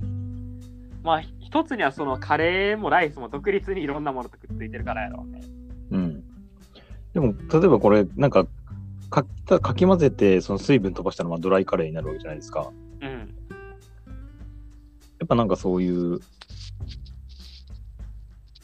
[1.02, 5.40] まあ、一つにはそのカレーもライスも独立にいろんなものとくっついてるからやろうね。
[5.90, 6.24] うん。
[7.15, 8.47] でも、例えばこれ、なんか、
[9.09, 12.70] かきかき混ぜて、その水分飛ばしたのはドライカレーになるわけじゃないですか。
[13.01, 13.09] うん。
[13.09, 13.27] や
[15.24, 16.20] っぱなんかそういう、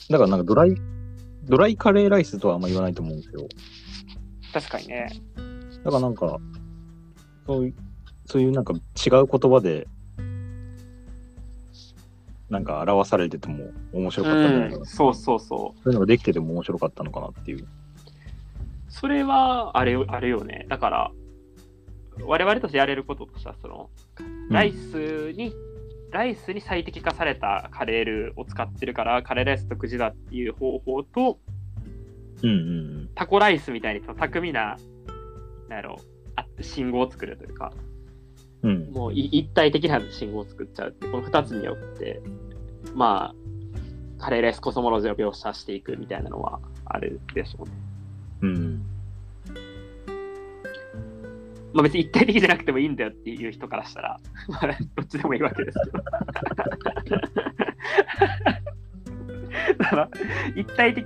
[0.09, 0.75] だからなんかドライ、
[1.45, 3.49] ドライカレーライスとはあんま言わないと思うんですよ。
[4.53, 5.09] 確かにね。
[5.85, 6.39] だからなんか、
[7.47, 7.75] そういう、
[8.27, 9.87] そういうなんか違う言葉で、
[12.49, 14.79] なんか表されてても面白かったんじゃないかな。
[14.79, 15.83] うん、そうそうそう。
[15.83, 17.67] そういうのができてても面白かったのかなっていう。
[18.89, 20.67] それはあれあれよね。
[20.69, 21.13] だから、
[22.25, 23.91] 我々としてやれることとしては、その、
[24.49, 25.53] ライスに、
[26.11, 31.39] ライスに最適化されたカレールーを使ってるから、カレーライス特自だっていう方法と、
[32.43, 34.77] うんうんタコライスみたいに巧みな、
[35.69, 36.16] なんやろあ
[36.61, 37.73] 信号を作るというか、
[38.63, 38.71] うん。
[38.71, 38.93] うん。
[38.93, 42.21] もうい一体的な信号を作っちゃうって、この2つによって、
[42.95, 47.73] まあ、カレーライスコスモロジーを描写していくみたいなのはあるでしょうね。
[48.43, 48.83] うん。
[51.73, 54.19] まあ別に一体的じゃなくてもいいんだよっていう人からしたら、
[54.49, 56.05] まあどっちでもいいわけですけど。
[59.79, 60.11] だから、
[60.55, 61.05] 一体的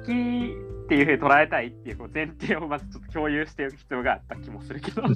[0.91, 5.03] っていうふうに捉えたいっていうこう前提をまずちょっと共有しておく必要があった気もするけど。
[5.07, 5.09] ま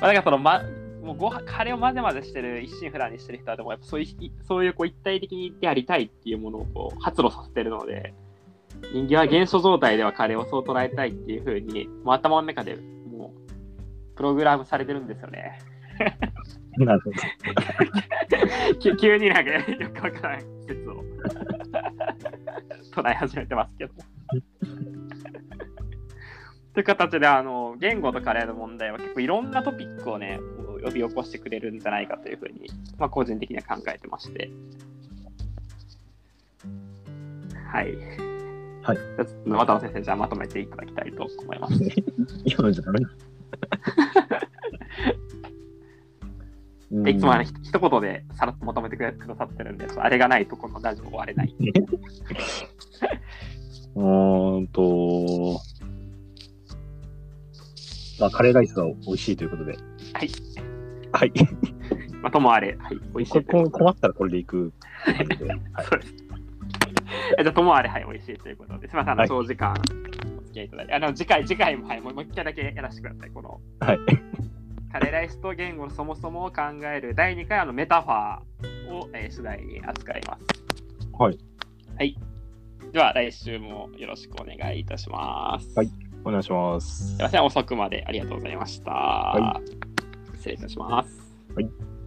[0.00, 0.62] あなんかその、ま、
[1.02, 8.14] もうご飯カレーを混ぜ混ぜしてる一心不乱にしてる人はでもやっぱそういういそういうこう一体的にやりたいっていうものをこう発露させてるので
[8.94, 15.58] 人間は原初状態ではカレーをそう捉えたいっていうふうにもう頭の中でもうプログラムされてるんですよね。
[16.78, 17.16] なるほど。
[18.78, 21.04] き急になんかよくわからない説を
[22.92, 23.92] 唱え始めてますけど。
[26.72, 30.38] という形であの言語とカレーの問題は結構いろんなトピックをね
[30.84, 34.50] 呼び起こしてくれるんじゃないかというふうに、まあ、個人的には考えてまして。
[37.72, 37.96] はい。
[38.82, 38.98] はい
[39.46, 41.78] 渡辺先生、じゃあまとめていただきたいと思います。
[41.84, 43.08] じゃダメだ。
[46.90, 51.54] でいつもあのひ一言でさらっとまとめてくれくださってるんで、あれがないとこのラジオ終われない。
[53.94, 55.60] うーんと、
[58.20, 59.72] まあ、カレーライスは美味しいということで。
[59.72, 59.78] は
[60.24, 60.30] い。
[61.12, 61.32] はい。
[62.22, 63.70] まあ、ともあれ、はい、美味しいいうことで。
[63.70, 64.72] 困ったらこれでいく
[65.04, 65.46] 感じで。
[65.46, 65.60] はい。
[65.88, 66.14] そうです。
[67.38, 73.30] えじゃあ、ともあれ、はい、美味しいということで、すみません、あのはい長時間お付き合いいただいて、あの次回、次回も、はい、もうもう一回だけやらせてください。
[73.30, 73.98] この、はい。
[74.92, 80.44] カレーライスと言語のそもそもを考える第2回あのメタファーを、えー、次第に扱います。
[81.18, 81.38] はい。
[81.96, 82.16] はい。
[82.92, 85.74] では、来週もよろしくお願いいたします。
[85.76, 85.90] はい
[86.22, 87.22] お願いしますすい。
[87.22, 88.90] ません、遅くまでありがとうございました。
[88.90, 89.60] は
[90.34, 91.34] 失礼いたします。
[91.54, 91.99] はい